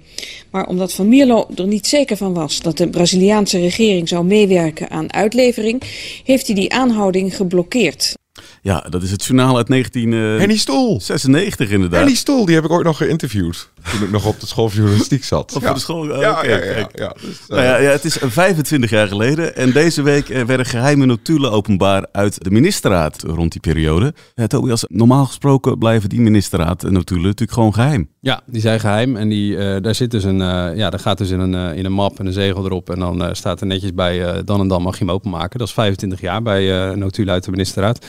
Maar 0.49 0.67
omdat 0.67 0.93
Van 0.93 1.09
Mierlo 1.09 1.47
er 1.55 1.67
niet 1.67 1.87
zeker 1.87 2.17
van 2.17 2.33
was 2.33 2.59
dat 2.59 2.77
de 2.77 2.89
Braziliaanse 2.89 3.59
regering 3.59 4.07
zou 4.07 4.25
meewerken 4.25 4.89
aan 4.89 5.13
uitlevering, 5.13 5.81
heeft 6.23 6.45
hij 6.45 6.55
die 6.55 6.73
aanhouding 6.73 7.35
geblokkeerd. 7.35 8.17
Ja, 8.61 8.85
dat 8.89 9.03
is 9.03 9.11
het 9.11 9.25
journaal 9.25 9.57
uit 9.57 9.67
Henny 9.67 9.83
1996 9.83 11.53
Stoel. 11.53 11.75
inderdaad. 11.75 11.99
Henny 11.99 12.15
Stoel, 12.15 12.45
die 12.45 12.55
heb 12.55 12.63
ik 12.63 12.71
ooit 12.71 12.85
nog 12.85 12.97
geïnterviewd. 12.97 13.69
Toen 13.91 14.03
ik 14.03 14.11
nog 14.11 14.25
op 14.25 14.39
de 14.39 14.47
school 14.47 14.69
van 14.69 14.77
journalistiek 14.77 15.23
zat. 15.23 15.55
Of 15.55 15.61
ja. 15.61 15.65
voor 15.67 15.75
de 15.75 15.81
school? 15.81 16.09
Oh, 16.11 16.19
Ja, 16.21 16.31
oké, 16.31 16.47
ja, 16.55 16.89
ja. 16.93 17.15
Dus, 17.21 17.39
eh, 17.47 17.55
Nou 17.55 17.61
ja, 17.61 17.77
ja, 17.77 17.89
het 17.91 18.05
is 18.05 18.17
25 18.21 18.89
jaar 18.89 19.07
geleden 19.07 19.55
en 19.55 19.71
deze 19.71 20.01
week 20.01 20.29
eh, 20.29 20.43
werden 20.43 20.65
geheime 20.65 21.05
notulen 21.05 21.51
openbaar 21.51 22.05
uit 22.11 22.43
de 22.43 22.51
ministerraad 22.51 23.23
rond 23.23 23.51
die 23.51 23.61
periode. 23.61 24.13
Eh, 24.35 24.45
Tobias, 24.45 24.85
normaal 24.87 25.25
gesproken 25.25 25.77
blijven 25.77 26.09
die 26.09 26.19
ministerraad 26.21 26.83
eh, 26.83 26.91
notulen 26.91 27.23
natuurlijk 27.23 27.51
gewoon 27.51 27.73
geheim. 27.73 28.09
Ja, 28.21 28.41
die 28.45 28.61
zijn 28.61 28.79
geheim 28.79 29.15
en 29.17 29.29
die, 29.29 29.57
eh, 29.57 29.81
daar 29.81 29.95
zit 29.95 30.11
dus 30.11 30.23
een, 30.23 30.41
eh, 30.41 30.75
ja, 30.77 30.89
daar 30.89 30.99
gaat 30.99 31.17
dus 31.17 31.29
in 31.29 31.39
een, 31.39 31.55
eh, 31.55 31.77
in 31.77 31.85
een 31.85 31.91
map 31.91 32.19
en 32.19 32.25
een 32.25 32.33
zegel 32.33 32.65
erop 32.65 32.89
en 32.89 32.99
dan 32.99 33.23
eh, 33.23 33.29
staat 33.33 33.61
er 33.61 33.67
netjes 33.67 33.93
bij 33.93 34.25
eh, 34.25 34.39
dan 34.45 34.59
en 34.59 34.67
dan 34.67 34.81
mag 34.81 34.97
je 34.99 35.05
hem 35.05 35.13
openmaken. 35.13 35.59
Dat 35.59 35.67
is 35.67 35.73
25 35.73 36.21
jaar 36.21 36.41
bij 36.41 36.89
eh 36.89 36.95
notulen 36.95 37.33
uit 37.33 37.43
de 37.43 37.51
ministerraad. 37.51 38.05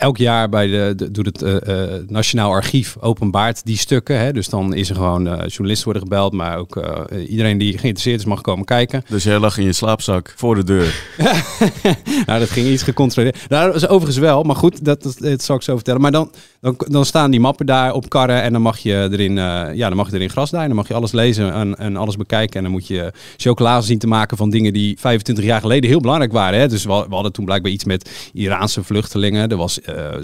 Elk 0.00 0.16
jaar 0.16 0.48
bij 0.48 0.66
de, 0.66 0.92
de- 0.96 1.10
doet 1.10 1.26
het 1.26 1.42
eh, 1.42 1.94
eh, 1.94 2.02
Nationaal 2.08 2.50
Archief 2.50 2.96
openbaart 3.00 3.64
die 3.64 3.76
stukken. 3.76 4.18
Hè? 4.18 4.32
Dus 4.32 4.48
dan 4.48 4.74
is 4.74 4.90
er 4.90 4.94
gewoon 4.94 5.26
eh, 5.26 5.32
journalisten 5.46 5.84
worden 5.84 6.02
gebeld, 6.02 6.32
maar 6.32 6.58
ook 6.58 6.82
iedereen 7.28 7.58
die 7.58 7.78
geïnteresseerd 7.78 8.20
is 8.20 8.24
mag 8.24 8.40
komen 8.40 8.64
kijken. 8.64 9.04
Dus 9.08 9.24
jij 9.24 9.38
lag 9.38 9.58
in 9.58 9.64
je 9.64 9.72
slaapzak 9.72 10.34
voor 10.36 10.54
de 10.54 10.64
deur. 10.64 11.02
nou, 12.26 12.38
dat 12.38 12.50
ging 12.50 12.66
iets 12.66 12.82
gecontroleerd. 12.82 13.48
Nou, 13.48 13.66
dat 13.66 13.74
is 13.74 13.88
overigens 13.88 14.18
wel, 14.18 14.42
maar 14.42 14.56
goed, 14.56 14.84
dat, 14.84 15.02
dat, 15.02 15.16
dat 15.18 15.42
zal 15.42 15.56
ik 15.56 15.62
zo 15.62 15.74
vertellen. 15.74 16.00
Maar 16.00 16.12
dan, 16.12 16.30
dan, 16.60 16.74
dan 16.88 17.04
staan 17.04 17.30
die 17.30 17.40
mappen 17.40 17.66
daar 17.66 17.92
op 17.92 18.08
karren 18.08 18.42
en 18.42 18.52
dan 18.52 18.62
mag 18.62 18.78
je 18.78 19.08
erin, 19.12 19.34
ja, 19.74 19.88
dan 19.88 19.96
mag 19.96 20.10
je 20.10 20.14
erin 20.16 20.30
grasdaaien. 20.30 20.68
Dan 20.68 20.76
mag 20.76 20.88
je 20.88 20.94
alles 20.94 21.12
lezen 21.12 21.52
en, 21.52 21.76
en 21.76 21.96
alles 21.96 22.16
bekijken. 22.16 22.56
En 22.56 22.62
dan 22.62 22.72
moet 22.72 22.86
je 22.86 23.12
chocolade 23.36 23.86
zien 23.86 23.98
te 23.98 24.06
maken 24.06 24.36
van 24.36 24.50
dingen 24.50 24.72
die 24.72 24.98
25 24.98 25.44
jaar 25.44 25.60
geleden 25.60 25.90
heel 25.90 26.00
belangrijk 26.00 26.32
waren. 26.32 26.60
Hè? 26.60 26.68
Dus 26.68 26.84
we, 26.84 27.04
we 27.08 27.14
hadden 27.14 27.32
toen 27.32 27.44
blijkbaar 27.44 27.72
iets 27.72 27.84
met 27.84 28.30
Iraanse 28.32 28.84
vluchtelingen. 28.84 29.48
Er 29.48 29.56
was 29.56 29.78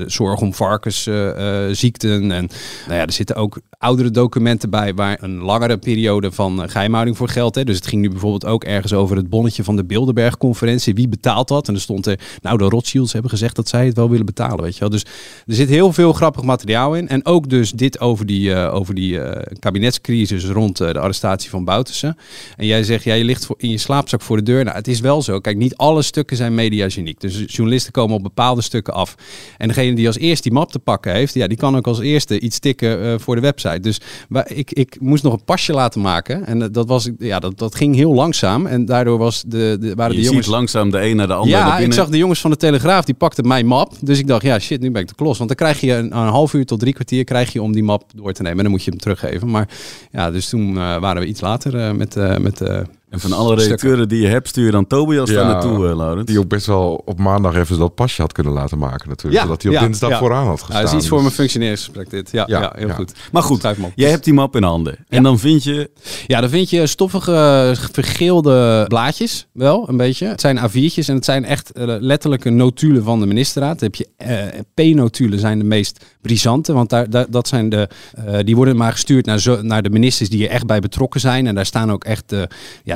zorg 0.07 0.41
om 0.41 0.55
varkensziekten. 0.55 2.31
en 2.33 2.49
nou 2.87 2.99
ja, 2.99 3.07
er 3.07 3.13
zitten 3.13 3.37
ook 3.37 3.61
oudere 3.79 4.11
documenten 4.11 4.71
bij 4.71 4.95
waar 4.95 5.23
een 5.23 5.37
langere 5.37 5.79
periode 5.79 6.33
van 6.33 6.63
eh, 6.63 6.69
geheimhouding 6.69 7.17
voor 7.17 7.29
geldt. 7.29 7.55
Hè? 7.55 7.65
Dus 7.65 7.77
het 7.77 7.87
ging 7.87 8.03
nu 8.03 8.11
bijvoorbeeld 8.11 8.47
ook 8.47 8.65
ergens 8.65 8.93
over 8.93 9.17
het 9.17 9.29
bonnetje 9.29 9.65
van 9.65 9.77
de 9.77 9.85
Bilderberg-conferentie. 9.85 10.95
Wie 10.95 11.09
betaalt 11.09 11.49
dat? 11.49 11.69
En 11.69 11.75
er 11.75 11.81
stond 11.81 12.07
er, 12.07 12.21
nou 12.43 12.59
de 12.59 12.65
Rothschilds 12.65 13.13
hebben 13.13 13.31
gezegd 13.31 13.57
dat 13.57 13.69
zij 13.69 13.87
het 13.87 13.97
wel 13.97 14.11
willen 14.11 14.27
betalen. 14.27 14.63
Weet 14.63 14.75
je 14.75 14.81
wel? 14.81 14.89
Dus 14.89 15.05
er 15.47 15.55
zit 15.55 15.69
heel 15.69 15.93
veel 15.93 16.13
grappig 16.13 16.43
materiaal 16.43 16.95
in. 16.95 17.09
En 17.09 17.27
ook 17.27 17.49
dus 17.49 17.71
dit 17.71 18.01
over 18.01 18.27
die, 18.27 18.53
eh, 18.53 18.75
over 18.75 18.95
die 18.95 19.21
eh, 19.21 19.57
kabinetscrisis 19.59 20.45
rond 20.45 20.81
eh, 20.81 20.93
de 20.93 20.99
arrestatie 20.99 21.51
van 21.51 21.65
Boutersen. 21.65 22.17
En 22.57 22.67
jij 22.67 22.83
zegt, 22.83 23.05
ja, 23.05 23.15
je 23.15 23.25
ligt 23.25 23.47
voor, 23.47 23.57
in 23.59 23.71
je 23.71 23.79
slaapzak 23.79 24.23
voor 24.23 24.37
de 24.37 24.43
deur. 24.43 24.65
Nou, 24.65 24.77
het 24.77 24.89
is 24.89 25.01
wel 25.01 25.23
zo. 25.23 25.41
Kijk, 25.41 25.57
niet 25.57 25.77
alle 25.77 26.03
stukken 26.03 26.37
zijn 26.37 26.55
mediageniek. 26.55 27.21
Dus 27.21 27.45
journalisten 27.47 27.93
komen 27.93 28.17
op 28.17 28.23
bepaalde 28.23 28.63
stukken 28.63 28.95
af. 28.95 29.15
En 29.57 29.69
degene 29.69 29.95
die 29.95 30.07
als 30.07 30.19
eerste 30.19 30.49
die 30.49 30.59
map 30.59 30.73
te 30.73 30.79
pakken 30.79 31.13
heeft, 31.13 31.35
ja, 31.35 31.47
die 31.47 31.57
kan 31.57 31.77
ook 31.77 31.87
als 31.87 32.01
eerste 32.01 32.41
iets 32.41 32.59
tikken 32.59 33.03
eh, 33.03 33.15
voor 33.19 33.35
de 33.35 33.41
website. 33.41 33.81
Dus 33.81 34.01
waar, 34.29 34.53
ik, 34.53 34.73
ik 34.73 34.97
moest 35.01 35.23
nog 35.23 35.33
een 35.33 35.45
pasje 35.45 35.73
laten 35.73 36.01
maken. 36.01 36.47
En 36.47 36.63
eh, 36.63 36.69
dat, 36.73 36.89
was, 36.89 37.11
ja, 37.19 37.39
dat, 37.39 37.59
dat 37.59 37.75
ging 37.75 37.95
heel 37.95 38.15
langzaam. 38.15 38.67
En 38.67 38.85
daardoor 38.85 39.19
was 39.19 39.43
de, 39.47 39.77
de, 39.81 39.95
waren 39.95 40.13
Je 40.13 40.19
de 40.19 40.27
jongens... 40.27 40.45
ziet 40.45 40.55
langzaam 40.55 40.91
de 40.91 41.03
een 41.03 41.17
naar 41.17 41.27
de 41.27 41.35
ander 41.35 41.51
Ja, 41.51 41.79
ik 41.79 41.93
zag 41.93 42.09
de 42.09 42.19
jongens 42.19 42.41
van 42.41 42.51
de 42.51 42.57
Telegraaf, 42.57 43.05
die 43.05 43.15
pakten 43.15 43.47
mijn 43.47 43.67
map. 43.67 43.93
Dus 44.01 44.19
ik 44.19 44.27
dacht, 44.27 44.43
ja 44.43 44.59
shit, 44.59 44.81
nu 44.81 44.91
ben 44.91 45.03
ik 45.03 45.09
de 45.09 45.15
klos. 45.15 45.39
Want 45.39 45.49
dan 45.49 45.59
krijg 45.59 45.81
je 45.81 45.93
een, 45.93 46.17
een 46.17 46.29
half 46.29 46.53
uur 46.53 46.67
tot 46.67 46.81
drie 46.81 46.93
kwartier 46.93 47.25
krijg 47.25 47.53
je 47.53 47.63
om 47.63 47.73
die 47.73 47.85
map 47.85 48.11
door 48.15 48.33
te 48.33 48.43
nemen. 48.43 48.59
En 48.59 48.65
dan 48.65 48.73
moet 48.73 48.85
je 48.85 48.91
hem 48.91 49.01
teruggeven. 49.01 49.51
Maar 49.51 49.69
ja, 50.13 50.31
dus 50.31 50.49
toen 50.49 50.69
eh, 50.69 50.99
waren 50.99 51.23
we 51.23 51.29
iets 51.29 51.41
later 51.41 51.97
met... 51.97 52.17
eh 52.17 52.37
met 52.37 52.61
En 53.11 53.21
van 53.21 53.33
alle 53.33 53.55
redacteuren 53.55 54.09
die 54.09 54.21
je 54.21 54.27
hebt, 54.27 54.49
stuur 54.49 54.65
je 54.65 54.71
dan 54.71 54.87
Tobias 54.87 55.29
daar 55.31 55.45
Ja, 55.45 55.53
naartoe, 55.53 55.89
uh, 55.89 55.97
Laurens. 55.97 56.27
Die 56.27 56.39
ook 56.39 56.49
best 56.49 56.67
wel 56.67 57.03
op 57.05 57.19
maandag 57.19 57.55
even 57.55 57.79
dat 57.79 57.95
pasje 57.95 58.21
had 58.23 58.33
kunnen 58.33 58.53
laten 58.53 58.79
maken 58.79 59.09
natuurlijk. 59.09 59.43
zodat 59.43 59.63
hij 59.63 59.75
op 59.75 59.81
dinsdag 59.81 60.11
ja. 60.11 60.19
vooraan 60.19 60.47
had 60.47 60.59
Ja, 60.59 60.65
gestaan. 60.65 60.83
dat 60.83 60.91
is 60.93 60.99
iets 60.99 61.09
voor 61.09 61.17
Dus- 61.17 61.27
mijn 61.27 61.37
functioneringsgesprek 61.39 62.11
dit. 62.11 62.31
Ja, 62.31 62.45
ja, 62.47 62.61
Ja, 62.61 62.73
heel 62.77 62.89
ja. 62.89 62.95
goed. 62.95 63.13
Maar 63.33 63.43
goed, 63.43 63.75
jij 63.95 64.11
hebt 64.11 64.25
die 64.25 64.35
map 64.35 64.57
in 64.57 64.63
handen. 64.63 64.97
En 65.09 65.23
dan 65.23 65.39
vind 65.39 65.65
je... 65.65 65.91
Ja, 66.27 66.41
dan 66.41 66.51
vind 66.51 66.71
je 66.71 66.87
stoffige, 66.87 67.75
vergeelde 67.93 68.85
blaadjes, 68.89 69.47
wel 69.53 69.89
een 69.89 69.97
beetje. 69.97 70.27
Het 70.27 70.41
zijn 70.41 70.59
A4'tjes 70.59 71.07
en 71.07 71.15
het 71.15 71.25
zijn 71.25 71.45
echt 71.45 71.73
eh, 71.73 71.85
letterlijke 72.01 72.51
notulen 72.51 73.05
van 73.05 73.21
de 73.21 73.27
ministerraad. 73.27 73.79
Dan 73.79 73.91
heb 73.93 73.95
je 73.95 74.09
eh, 74.17 74.61
P-notulen 74.75 75.39
zijn 75.39 75.59
de 75.59 75.65
meest 75.65 76.05
brisante, 76.23 76.73
want 76.73 76.91
daar, 76.91 77.11
daar, 77.11 77.27
dat 77.31 77.49
zijn 77.49 77.69
de, 77.69 77.89
eh, 78.15 78.39
die 78.45 78.57
worden 78.57 78.77
maar 78.77 78.93
gestuurd 78.93 79.27
naar, 79.27 79.39
zo, 79.41 79.63
naar 79.63 79.83
de 79.83 79.91
ministers 79.91 80.29
die 80.29 80.45
er 80.45 80.51
echt 80.51 80.67
bij 80.67 80.81
betrokken 80.81 81.21
zijn. 81.21 81.47
En 81.47 81.55
daar 81.55 81.67
staan 81.67 81.93
ook 81.93 82.05
echt 82.05 82.33
eh, 82.33 82.43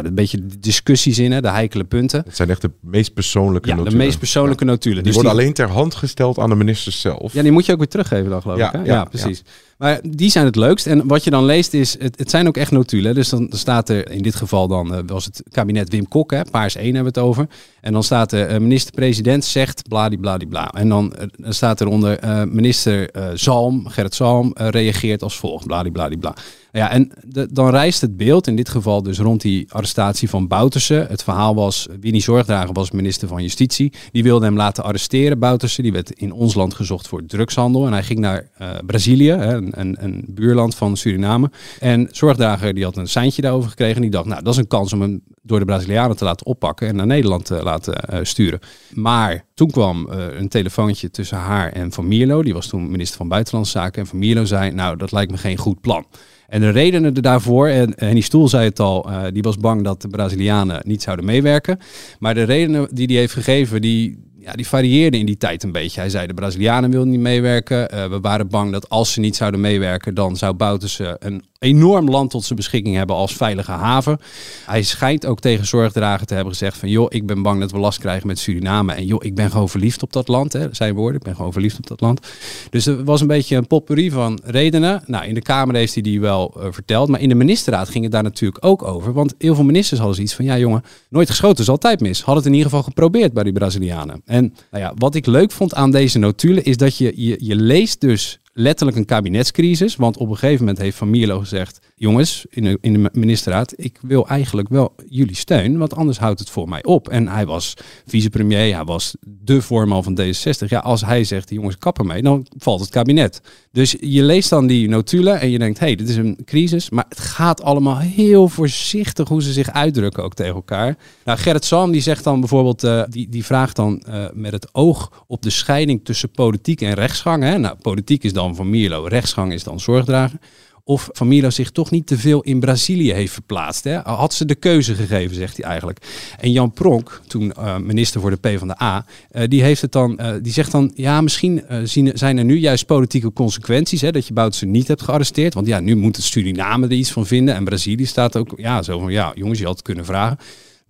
ja, 0.03 0.09
een 0.09 0.15
beetje 0.15 0.47
discussies 0.61 1.19
in, 1.19 1.33
hè, 1.33 1.41
de 1.41 1.51
heikele 1.51 1.85
punten. 1.85 2.23
Het 2.27 2.37
zijn 2.37 2.51
echt 2.51 2.63
de 2.63 2.71
meest 2.81 3.15
persoonlijke 3.15 3.69
Ja, 3.69 3.75
notulen. 3.75 3.99
de 3.99 4.05
meest 4.05 4.19
persoonlijke 4.19 4.65
notulen. 4.65 4.97
Die 4.97 5.05
Dus 5.05 5.15
worden 5.15 5.33
alleen 5.33 5.53
ter 5.53 5.69
hand 5.71 5.95
gesteld 5.95 6.39
aan 6.39 6.49
de 6.49 6.55
ministers 6.57 7.01
zelf. 7.01 7.33
Ja, 7.33 7.43
die 7.43 7.53
moet 7.53 7.67
je 7.67 7.73
ook 7.73 7.79
weer 7.79 7.89
teruggeven 7.89 8.31
dan, 8.31 8.43
geloof 8.43 8.59
Ja, 8.59 8.67
ik. 8.67 8.73
Hè? 8.73 8.93
Ja, 8.93 9.05
precies. 9.05 9.43
Maar 9.79 10.01
die 10.09 10.31
zijn 10.31 10.45
het 10.45 10.57
leukst. 10.57 10.87
En 10.87 11.07
wat 11.07 11.25
je 11.25 11.31
dan 11.31 11.45
leest 11.45 11.75
is, 11.75 11.97
het, 11.99 12.19
het 12.19 12.31
zijn 12.31 12.47
ook 12.47 12.57
echt 12.57 12.71
notulen. 12.71 13.15
Dus 13.15 13.29
dan 13.29 13.47
staat 13.51 13.89
er, 13.89 14.11
in 14.11 14.23
dit 14.23 14.35
geval 14.35 14.69
dan 14.69 14.95
eh, 14.95 15.01
was 15.07 15.25
het 15.25 15.43
kabinet 15.51 15.89
Wim 15.89 16.09
Kok, 16.09 16.31
hè, 16.31 16.43
paars 16.51 16.75
1 16.77 16.85
hebben 16.95 17.13
we 17.13 17.21
het 17.21 17.29
over. 17.29 17.47
En 17.81 17.93
dan 17.93 18.03
staat 18.03 18.33
er, 18.33 18.47
eh, 18.47 18.59
minister-president 18.61 19.45
zegt 19.45 19.89
bladibladibla. 19.89 20.69
En 20.71 20.89
dan, 20.89 21.15
eh, 21.15 21.27
dan 21.37 21.53
staat 21.55 21.81
eronder, 21.81 22.19
eh, 22.19 22.43
minister 22.45 23.11
Zalm, 23.35 23.89
Gerrit 23.89 24.15
Zalm, 24.15 24.51
reageert 24.55 25.23
als 25.23 25.37
volgt, 25.37 25.67
bladibladibla. 25.67 26.35
Ja, 26.73 26.91
en 26.91 27.13
dan 27.51 27.71
rijst 27.71 28.01
het 28.01 28.17
beeld, 28.17 28.47
in 28.47 28.57
dit 28.57 28.69
geval 28.69 29.03
dus 29.03 29.19
rond 29.19 29.41
die 29.41 29.73
arrestatie 29.73 30.29
van 30.29 30.49
Bouterse. 30.49 31.07
Het 31.09 31.23
verhaal 31.23 31.55
was, 31.55 31.89
Winnie 32.01 32.23
Zorgdrager 32.23 32.73
was 32.73 32.91
minister 32.91 33.29
van 33.29 33.43
Justitie. 33.43 33.93
Die 34.13 34.23
wilde 34.23 34.45
hem 34.45 34.57
laten 34.57 34.85
arresteren, 34.85 35.39
Bouterse. 35.39 35.83
Die 35.83 35.93
werd 35.93 36.11
in 36.11 36.33
ons 36.33 36.55
land 36.55 36.75
gezocht 36.75 37.09
voor 37.09 37.27
drugshandel. 37.27 37.87
En 37.87 37.93
hij 37.93 38.03
ging 38.03 38.19
naar 38.19 38.51
eh, 38.55 38.69
Brazilië, 38.87 39.31
hè, 39.31 39.55
een, 39.55 39.81
een, 39.81 39.97
een 40.01 40.25
buurland 40.29 40.75
van 40.75 40.97
Suriname. 40.97 41.51
En 41.81 42.09
Zorgdrager 42.11 42.75
die 42.75 42.85
had 42.85 42.97
een 42.97 43.09
seintje 43.09 43.43
daarover 43.43 43.71
gekregen. 43.71 43.97
En 43.97 44.03
die 44.03 44.11
dacht, 44.11 44.27
nou, 44.27 44.43
dat 44.43 44.53
is 44.53 44.59
een 44.59 44.67
kans 44.67 44.93
om 44.93 45.01
hem 45.01 45.23
door 45.43 45.59
de 45.59 45.65
Brazilianen 45.65 46.17
te 46.17 46.25
laten 46.25 46.47
oppakken 46.47 46.89
en 46.89 46.97
naar 46.97 47.07
Nederland 47.07 47.45
te 47.45 47.63
laten 47.63 47.95
eh, 47.95 48.19
sturen. 48.23 48.61
Maar 48.95 49.45
toen 49.55 49.71
kwam 49.71 50.11
eh, 50.11 50.39
een 50.39 50.49
telefoontje 50.49 51.11
tussen 51.11 51.39
haar 51.39 51.73
en 51.73 51.93
Van 51.93 52.09
Mierlo. 52.09 52.43
Die 52.43 52.55
was 52.55 52.67
toen 52.67 52.91
minister 52.91 53.17
van 53.17 53.29
Buitenlandse 53.29 53.79
Zaken. 53.79 54.03
En 54.03 54.09
Van 54.09 54.19
Mierlo 54.19 54.45
zei, 54.45 54.71
nou, 54.71 54.97
dat 54.97 55.13
lijkt 55.13 55.31
me 55.31 55.37
geen 55.37 55.57
goed 55.57 55.81
plan. 55.81 56.07
En 56.51 56.61
de 56.61 56.71
redenen 56.71 57.15
daarvoor, 57.15 57.69
en 57.69 57.93
Henny 57.97 58.21
Stoel 58.21 58.49
zei 58.49 58.65
het 58.65 58.81
al, 58.81 59.11
eh, 59.11 59.23
die 59.33 59.43
was 59.43 59.57
bang 59.57 59.85
dat 59.85 60.03
de 60.03 60.09
Brazilianen 60.09 60.83
niet 60.87 61.03
zouden 61.03 61.25
meewerken. 61.25 61.79
Maar 62.19 62.35
de 62.35 62.43
redenen 62.43 62.89
die 62.93 63.07
hij 63.07 63.17
heeft 63.17 63.33
gegeven, 63.33 63.81
die, 63.81 64.19
die 64.55 64.67
varieerde 64.67 65.19
in 65.19 65.27
die 65.27 65.37
tijd 65.37 65.63
een 65.63 65.73
beetje. 65.73 66.01
Hij 66.01 66.11
zei 66.11 66.27
de 66.27 66.35
Brazilianen 66.35 66.91
wilden 66.91 67.11
niet 67.11 67.21
meewerken. 67.21 67.95
Uh, 67.95 68.07
we 68.07 68.21
waren 68.21 68.49
bang 68.49 68.73
dat 68.73 68.89
als 68.89 69.13
ze 69.13 69.21
niet 69.21 69.37
zouden 69.37 69.61
meewerken, 69.61 70.15
dan 70.15 70.37
zou 70.37 70.55
Bouterse 70.55 71.17
een 71.19 71.43
enorm 71.61 72.09
land 72.09 72.31
tot 72.31 72.45
zijn 72.45 72.59
beschikking 72.59 72.97
hebben 72.97 73.17
als 73.17 73.33
veilige 73.33 73.71
haven. 73.71 74.19
Hij 74.67 74.83
schijnt 74.83 75.27
ook 75.27 75.41
tegen 75.41 75.67
zorgdragen 75.67 76.27
te 76.27 76.35
hebben 76.35 76.53
gezegd 76.53 76.77
van 76.77 76.89
joh, 76.89 77.07
ik 77.09 77.27
ben 77.27 77.43
bang 77.43 77.61
dat 77.61 77.71
we 77.71 77.79
last 77.79 77.99
krijgen 77.99 78.27
met 78.27 78.39
Suriname. 78.39 78.93
En 78.93 79.07
joh, 79.07 79.25
ik 79.25 79.35
ben 79.35 79.51
gewoon 79.51 79.69
verliefd 79.69 80.03
op 80.03 80.13
dat 80.13 80.29
land. 80.29 80.53
Hè. 80.53 80.69
Zijn 80.73 80.95
woorden, 80.95 81.17
ik 81.17 81.23
ben 81.27 81.37
gewoon 81.37 81.53
verliefd 81.53 81.79
op 81.79 81.87
dat 81.87 82.01
land. 82.01 82.27
Dus 82.71 82.87
er 82.87 83.05
was 83.05 83.21
een 83.21 83.27
beetje 83.27 83.57
een 83.57 83.67
potpourri 83.67 84.11
van 84.11 84.41
redenen. 84.45 85.03
Nou, 85.07 85.25
in 85.25 85.35
de 85.35 85.43
Kamer 85.43 85.75
heeft 85.75 85.95
hij 85.95 86.03
die 86.03 86.21
wel 86.21 86.55
uh, 86.57 86.67
verteld. 86.71 87.09
Maar 87.09 87.21
in 87.21 87.29
de 87.29 87.35
ministerraad 87.35 87.89
ging 87.89 88.05
het 88.05 88.13
daar 88.13 88.23
natuurlijk 88.23 88.65
ook 88.65 88.85
over. 88.85 89.13
Want 89.13 89.35
heel 89.39 89.55
veel 89.55 89.65
ministers 89.65 89.99
hadden 89.99 90.17
zoiets 90.17 90.35
van 90.35 90.45
ja 90.45 90.59
jongen, 90.59 90.83
nooit 91.09 91.31
geschoten 91.31 91.63
is 91.63 91.69
altijd 91.69 92.01
mis. 92.01 92.23
Had 92.23 92.37
het 92.37 92.47
in 92.47 92.53
ieder 92.53 92.69
geval 92.69 92.83
geprobeerd 92.83 93.33
bij 93.33 93.43
die 93.43 93.53
Brazilianen. 93.53 94.23
En 94.25 94.40
nou 94.71 94.85
ja, 94.85 94.93
wat 94.97 95.15
ik 95.15 95.27
leuk 95.27 95.51
vond 95.51 95.75
aan 95.75 95.91
deze 95.91 96.19
notulen 96.19 96.65
is 96.65 96.77
dat 96.77 96.97
je, 96.97 97.13
je, 97.17 97.37
je 97.39 97.57
leest 97.57 98.01
dus 98.01 98.41
letterlijk 98.61 98.99
een 98.99 99.05
kabinetscrisis. 99.05 99.97
Want 99.97 100.17
op 100.17 100.29
een 100.29 100.37
gegeven 100.37 100.65
moment 100.65 100.79
heeft 100.79 100.97
Van 100.97 101.11
Mierlo 101.11 101.39
gezegd... 101.39 101.79
jongens, 101.95 102.47
in 102.51 102.65
de, 102.65 102.79
in 102.81 102.93
de 102.93 103.11
ministerraad, 103.13 103.73
ik 103.77 103.99
wil 104.03 104.29
eigenlijk 104.29 104.69
wel 104.69 104.95
jullie 105.09 105.37
steun... 105.37 105.79
want 105.79 105.97
anders 105.97 106.19
houdt 106.19 106.41
het 106.41 106.51
voor 106.51 106.69
mij 106.69 106.85
op. 106.85 107.09
En 107.09 107.29
hij 107.29 107.47
was 107.47 107.75
vicepremier, 108.07 108.75
hij 108.75 108.85
was 108.85 109.15
de 109.21 109.63
voorman 109.63 110.03
van 110.03 110.21
D66. 110.21 110.69
Ja, 110.69 110.79
als 110.79 111.05
hij 111.05 111.25
zegt, 111.25 111.51
jongens, 111.51 111.79
kappen 111.79 112.07
mee, 112.07 112.23
dan 112.23 112.47
valt 112.59 112.81
het 112.81 112.91
kabinet. 112.91 113.41
Dus 113.73 113.97
je 114.01 114.23
leest 114.23 114.51
dan 114.51 114.67
die 114.67 114.89
notulen 114.89 115.41
en 115.41 115.51
je 115.51 115.59
denkt... 115.59 115.79
hé, 115.79 115.87
hey, 115.87 115.97
dit 115.97 116.09
is 116.09 116.17
een 116.17 116.39
crisis. 116.45 116.91
Maar 116.91 117.07
het 117.09 117.21
gaat 117.21 117.63
allemaal 117.63 117.99
heel 117.99 118.49
voorzichtig 118.49 119.29
hoe 119.29 119.43
ze 119.43 119.53
zich 119.53 119.71
uitdrukken 119.71 120.23
ook 120.23 120.35
tegen 120.35 120.55
elkaar. 120.55 120.97
Nou, 121.25 121.39
Gerrit 121.39 121.65
Salm 121.65 121.91
die 121.91 122.01
zegt 122.01 122.25
dan 122.25 122.41
bijvoorbeeld... 122.41 122.85
Uh, 122.85 123.03
die, 123.09 123.29
die 123.29 123.45
vraagt 123.45 123.77
dan 123.77 124.03
uh, 124.09 124.25
met 124.33 124.53
het 124.53 124.75
oog 124.75 125.25
op 125.27 125.43
de 125.43 125.51
scheiding 125.51 126.05
tussen 126.05 126.31
politiek 126.31 126.81
en 126.81 126.95
rechtsgang. 126.95 127.43
Hè? 127.43 127.59
Nou, 127.59 127.77
politiek 127.83 128.25
is 128.25 128.33
dan 128.33 128.50
van 128.55 128.71
Mierlo. 128.71 129.05
Rechtsgang 129.05 129.53
is 129.53 129.65
dan 129.65 129.81
zorgdragen. 129.81 130.41
Of 130.85 131.09
Van 131.13 131.29
Mierlo 131.29 131.51
zich 131.51 131.71
toch 131.71 131.91
niet 131.91 132.07
te 132.07 132.19
veel 132.19 132.41
in 132.41 132.61
Brazilië 132.61 133.13
heeft 133.13 133.33
verplaatst. 133.33 133.85
Hè? 133.85 133.99
Had 133.99 134.35
ze 134.35 134.45
de 134.45 134.55
keuze 134.55 134.95
gegeven, 134.95 135.37
zegt 135.37 135.57
hij 135.57 135.67
eigenlijk. 135.67 135.99
En 136.39 136.53
Jan 136.53 136.73
Pronk, 136.73 137.21
toen 137.27 137.53
uh, 137.59 137.77
minister 137.77 138.21
voor 138.21 138.31
de 138.31 138.37
PvdA, 138.37 139.07
uh, 139.33 139.43
die, 139.49 139.63
heeft 139.63 139.83
het 139.83 139.93
dan, 139.93 140.19
uh, 140.21 140.33
die 140.43 140.53
zegt 140.53 140.73
dan... 140.73 140.93
ja, 140.95 141.21
misschien 141.21 141.63
zien, 141.85 142.11
zijn 142.15 142.39
er 142.39 142.45
nu 142.45 142.59
juist 142.59 142.87
politieke 142.87 143.33
consequenties... 143.33 144.01
Hè, 144.01 144.11
dat 144.11 144.27
je 144.27 144.33
Boutsen 144.33 144.71
niet 144.71 144.89
hebt 144.89 145.03
gearresteerd. 145.03 145.55
Want 145.55 145.67
ja, 145.67 145.81
nu 145.81 145.97
moet 145.97 146.17
het 146.17 146.25
Suriname 146.25 146.87
er 146.87 146.93
iets 146.93 147.13
van 147.13 147.27
vinden. 147.27 147.55
En 147.55 147.65
Brazilië 147.65 148.07
staat 148.07 148.37
ook 148.37 148.53
ja, 148.57 148.83
zo 148.83 148.99
van... 148.99 149.13
ja, 149.13 149.33
jongens, 149.35 149.59
je 149.59 149.65
had 149.65 149.75
het 149.77 149.85
kunnen 149.85 150.05
vragen. 150.05 150.39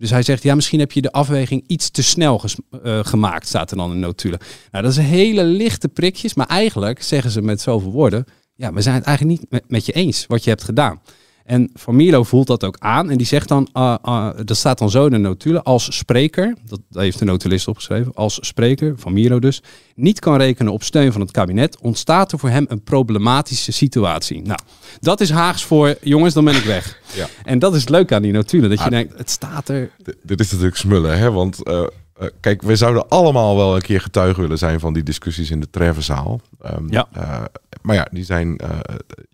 Dus 0.01 0.09
hij 0.09 0.23
zegt, 0.23 0.43
ja, 0.43 0.55
misschien 0.55 0.79
heb 0.79 0.91
je 0.91 1.01
de 1.01 1.11
afweging 1.11 1.63
iets 1.67 1.89
te 1.89 2.03
snel 2.03 2.41
uh, 2.83 2.99
gemaakt, 3.03 3.47
staat 3.47 3.71
er 3.71 3.77
dan 3.77 3.91
in 3.91 3.99
notulen. 3.99 4.39
Nou, 4.71 4.83
dat 4.83 4.93
zijn 4.93 5.05
hele 5.05 5.43
lichte 5.43 5.87
prikjes, 5.87 6.33
maar 6.33 6.47
eigenlijk 6.47 7.01
zeggen 7.01 7.31
ze 7.31 7.41
met 7.41 7.61
zoveel 7.61 7.91
woorden, 7.91 8.25
ja, 8.55 8.73
we 8.73 8.81
zijn 8.81 8.95
het 8.95 9.03
eigenlijk 9.03 9.39
niet 9.39 9.63
met 9.67 9.85
je 9.85 9.91
eens 9.91 10.25
wat 10.27 10.43
je 10.43 10.49
hebt 10.49 10.63
gedaan. 10.63 11.01
En 11.45 11.69
Van 11.73 11.95
Mierlo 11.95 12.23
voelt 12.23 12.47
dat 12.47 12.63
ook 12.63 12.75
aan 12.79 13.09
en 13.09 13.17
die 13.17 13.27
zegt 13.27 13.47
dan, 13.47 13.67
uh, 13.73 13.95
uh, 14.05 14.29
dat 14.45 14.57
staat 14.57 14.77
dan 14.77 14.89
zo 14.89 15.05
in 15.05 15.11
de 15.11 15.17
notulen, 15.17 15.63
als 15.63 15.97
spreker, 15.97 16.55
dat 16.67 16.79
heeft 16.89 17.19
de 17.19 17.25
notulist 17.25 17.67
opgeschreven, 17.67 18.13
als 18.13 18.37
spreker, 18.41 18.93
Van 18.97 19.13
Mierlo 19.13 19.39
dus, 19.39 19.61
niet 19.95 20.19
kan 20.19 20.37
rekenen 20.37 20.73
op 20.73 20.83
steun 20.83 21.11
van 21.11 21.21
het 21.21 21.31
kabinet, 21.31 21.77
ontstaat 21.79 22.31
er 22.31 22.39
voor 22.39 22.49
hem 22.49 22.65
een 22.67 22.83
problematische 22.83 23.71
situatie. 23.71 24.41
Nou, 24.41 24.59
dat 24.99 25.21
is 25.21 25.29
Haags 25.29 25.63
voor, 25.63 25.95
jongens, 26.01 26.33
dan 26.33 26.45
ben 26.45 26.55
ik 26.55 26.63
weg. 26.63 26.99
Ja. 27.13 27.27
En 27.43 27.59
dat 27.59 27.73
is 27.73 27.79
het 27.79 27.89
leuke 27.89 28.15
aan 28.15 28.21
die 28.21 28.31
notulen, 28.31 28.69
dat 28.69 28.83
je 28.83 28.89
denkt, 28.89 29.17
het 29.17 29.29
staat 29.29 29.69
er... 29.69 29.91
Dit 30.23 30.39
is 30.39 30.51
natuurlijk 30.51 30.77
smullen, 30.77 31.17
hè, 31.17 31.31
want... 31.31 31.67
Uh... 31.67 31.83
Uh, 32.21 32.27
kijk, 32.39 32.61
we 32.61 32.75
zouden 32.75 33.07
allemaal 33.09 33.55
wel 33.55 33.75
een 33.75 33.81
keer 33.81 34.01
getuige 34.01 34.41
willen 34.41 34.57
zijn 34.57 34.79
van 34.79 34.93
die 34.93 35.03
discussies 35.03 35.51
in 35.51 35.59
de 35.59 35.69
Treffenzaal. 35.69 36.41
Um, 36.65 36.85
ja. 36.89 37.07
Uh, 37.17 37.43
maar 37.81 37.95
ja, 37.95 38.07
die 38.11 38.23
zijn. 38.23 38.59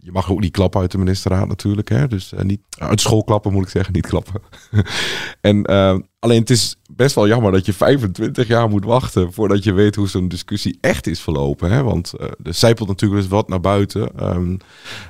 Uh, 0.07 0.13
je 0.13 0.19
mag 0.19 0.31
ook 0.31 0.39
niet 0.39 0.51
klappen 0.51 0.81
uit 0.81 0.91
de 0.91 0.97
ministerraad 0.97 1.47
natuurlijk. 1.47 1.89
Hè? 1.89 2.07
Dus 2.07 2.33
niet 2.41 2.61
uit 2.77 3.01
school 3.01 3.23
klappen 3.23 3.53
moet 3.53 3.63
ik 3.63 3.69
zeggen, 3.69 3.93
niet 3.93 4.07
klappen. 4.07 4.41
en 5.41 5.65
alleen 6.19 6.39
het 6.39 6.49
is 6.49 6.75
best 6.91 7.15
wel 7.15 7.27
jammer 7.27 7.51
dat 7.51 7.65
je 7.65 7.73
25 7.73 8.47
jaar 8.47 8.69
moet 8.69 8.85
wachten 8.85 9.33
voordat 9.33 9.63
je 9.63 9.73
weet 9.73 9.95
hoe 9.95 10.07
zo'n 10.07 10.27
discussie 10.27 10.77
echt 10.81 11.07
is 11.07 11.21
verlopen. 11.21 11.71
Hè? 11.71 11.83
Want 11.83 12.13
er 12.43 12.53
zijpelt 12.53 12.87
natuurlijk 12.87 13.21
eens 13.21 13.31
wat 13.31 13.47
naar 13.47 13.59
buiten. 13.59 14.33
Um, 14.35 14.57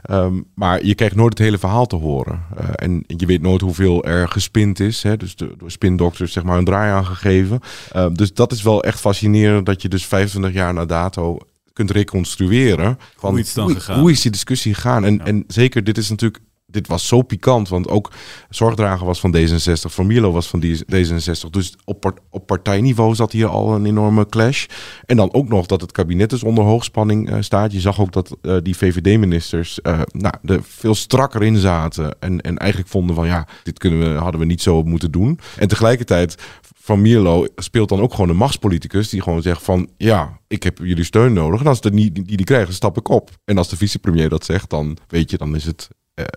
um, 0.09 0.45
maar 0.55 0.85
je 0.85 0.95
krijgt 0.95 1.15
nooit 1.15 1.37
het 1.37 1.47
hele 1.47 1.57
verhaal 1.57 1.85
te 1.85 1.95
horen. 1.95 2.41
en 2.75 3.03
je 3.07 3.25
weet 3.25 3.41
nooit 3.41 3.61
hoeveel 3.61 4.03
er 4.03 4.27
gespind 4.27 4.79
is. 4.79 5.03
Hè? 5.03 5.17
Dus 5.17 5.35
de, 5.35 5.53
door 5.57 5.71
spindokters 5.71 6.31
zeg 6.31 6.43
maar 6.43 6.57
een 6.57 6.65
draai 6.65 6.91
aangegeven. 6.91 7.59
Uh, 7.95 8.07
dus 8.13 8.33
dat 8.33 8.51
is 8.51 8.61
wel 8.61 8.83
echt 8.83 8.99
fascinerend 8.99 9.65
dat 9.65 9.81
je 9.81 9.89
dus 9.89 10.05
25 10.05 10.53
jaar 10.53 10.73
na 10.73 10.85
dato 10.85 11.37
kunt 11.77 11.91
reconstrueren. 11.91 12.97
Van 13.17 13.29
hoe, 13.29 13.39
is 13.39 13.53
dan 13.53 13.71
hoe, 13.71 13.93
hoe 13.99 14.11
is 14.11 14.21
die 14.21 14.31
discussie 14.31 14.73
gegaan? 14.73 15.05
En, 15.05 15.13
ja. 15.13 15.25
en 15.25 15.43
zeker, 15.47 15.83
dit 15.83 15.97
is 15.97 16.09
natuurlijk 16.09 16.43
dit 16.69 16.87
was 16.87 17.07
zo 17.07 17.21
pikant, 17.21 17.69
want 17.69 17.87
ook 17.89 18.11
Zorgdrager 18.49 19.05
was 19.05 19.19
van 19.19 19.35
D66, 19.37 19.81
Van 19.81 20.07
Mierlo 20.07 20.31
was 20.31 20.47
van 20.47 20.63
D66. 20.63 21.49
Dus 21.49 21.75
op, 21.85 22.21
op 22.29 22.47
partijniveau 22.47 23.15
zat 23.15 23.31
hier 23.31 23.47
al 23.47 23.75
een 23.75 23.85
enorme 23.85 24.25
clash. 24.25 24.65
En 25.05 25.17
dan 25.17 25.33
ook 25.33 25.47
nog 25.47 25.65
dat 25.65 25.81
het 25.81 25.91
kabinet 25.91 26.29
dus 26.29 26.43
onder 26.43 26.63
hoogspanning 26.63 27.29
uh, 27.29 27.37
staat. 27.39 27.71
Je 27.71 27.79
zag 27.79 27.99
ook 27.99 28.11
dat 28.11 28.37
uh, 28.41 28.57
die 28.63 28.77
VVD-ministers 28.77 29.79
uh, 29.83 30.01
nou, 30.11 30.33
er 30.43 30.63
veel 30.63 30.95
strakker 30.95 31.43
in 31.43 31.57
zaten. 31.57 32.15
En, 32.19 32.41
en 32.41 32.57
eigenlijk 32.57 32.91
vonden 32.91 33.15
van 33.15 33.27
ja, 33.27 33.47
dit 33.63 33.79
kunnen 33.79 33.99
we, 33.99 34.19
hadden 34.19 34.39
we 34.39 34.45
niet 34.45 34.61
zo 34.61 34.83
moeten 34.83 35.11
doen. 35.11 35.39
En 35.57 35.67
tegelijkertijd, 35.67 36.35
Van 36.75 37.01
Mierlo 37.01 37.45
speelt 37.55 37.89
dan 37.89 38.01
ook 38.01 38.13
gewoon 38.13 38.29
een 38.29 38.35
machtspoliticus 38.35 39.09
die 39.09 39.21
gewoon 39.21 39.41
zegt 39.41 39.63
van 39.63 39.89
ja, 39.97 40.39
ik 40.47 40.63
heb 40.63 40.77
jullie 40.77 41.03
steun 41.03 41.33
nodig. 41.33 41.59
En 41.59 41.67
als 41.67 41.81
de 41.81 41.91
niet, 41.91 42.15
die 42.15 42.37
die 42.37 42.45
krijgen, 42.45 42.73
stap 42.73 42.97
ik 42.97 43.09
op. 43.09 43.29
En 43.45 43.57
als 43.57 43.69
de 43.69 43.77
vicepremier 43.77 44.29
dat 44.29 44.45
zegt, 44.45 44.69
dan 44.69 44.97
weet 45.07 45.31
je, 45.31 45.37
dan 45.37 45.55
is 45.55 45.65
het 45.65 45.89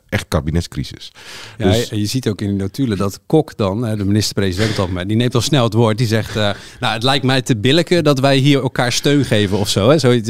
echt 0.08 0.24
kabinetscrisis. 0.28 1.12
Ja, 1.58 1.64
dus... 1.64 1.88
je 1.88 2.06
ziet 2.06 2.28
ook 2.28 2.40
in 2.40 2.48
de 2.48 2.62
notulen 2.62 2.96
dat 2.96 3.20
Kok 3.26 3.56
dan, 3.56 3.80
de 3.80 4.04
minister-president 4.04 4.78
op 4.78 4.90
die 5.06 5.16
neemt 5.16 5.34
al 5.34 5.40
snel 5.40 5.64
het 5.64 5.72
woord. 5.72 5.98
Die 5.98 6.06
zegt, 6.06 6.36
uh, 6.36 6.50
nou 6.80 6.94
het 6.94 7.02
lijkt 7.02 7.24
mij 7.24 7.42
te 7.42 7.56
billijken 7.56 8.04
dat 8.04 8.20
wij 8.20 8.36
hier 8.36 8.62
elkaar 8.62 8.92
steun 8.92 9.24
geven 9.24 9.58
of 9.58 9.68
zo. 9.68 9.88
Hè? 9.88 9.98
zo 9.98 10.20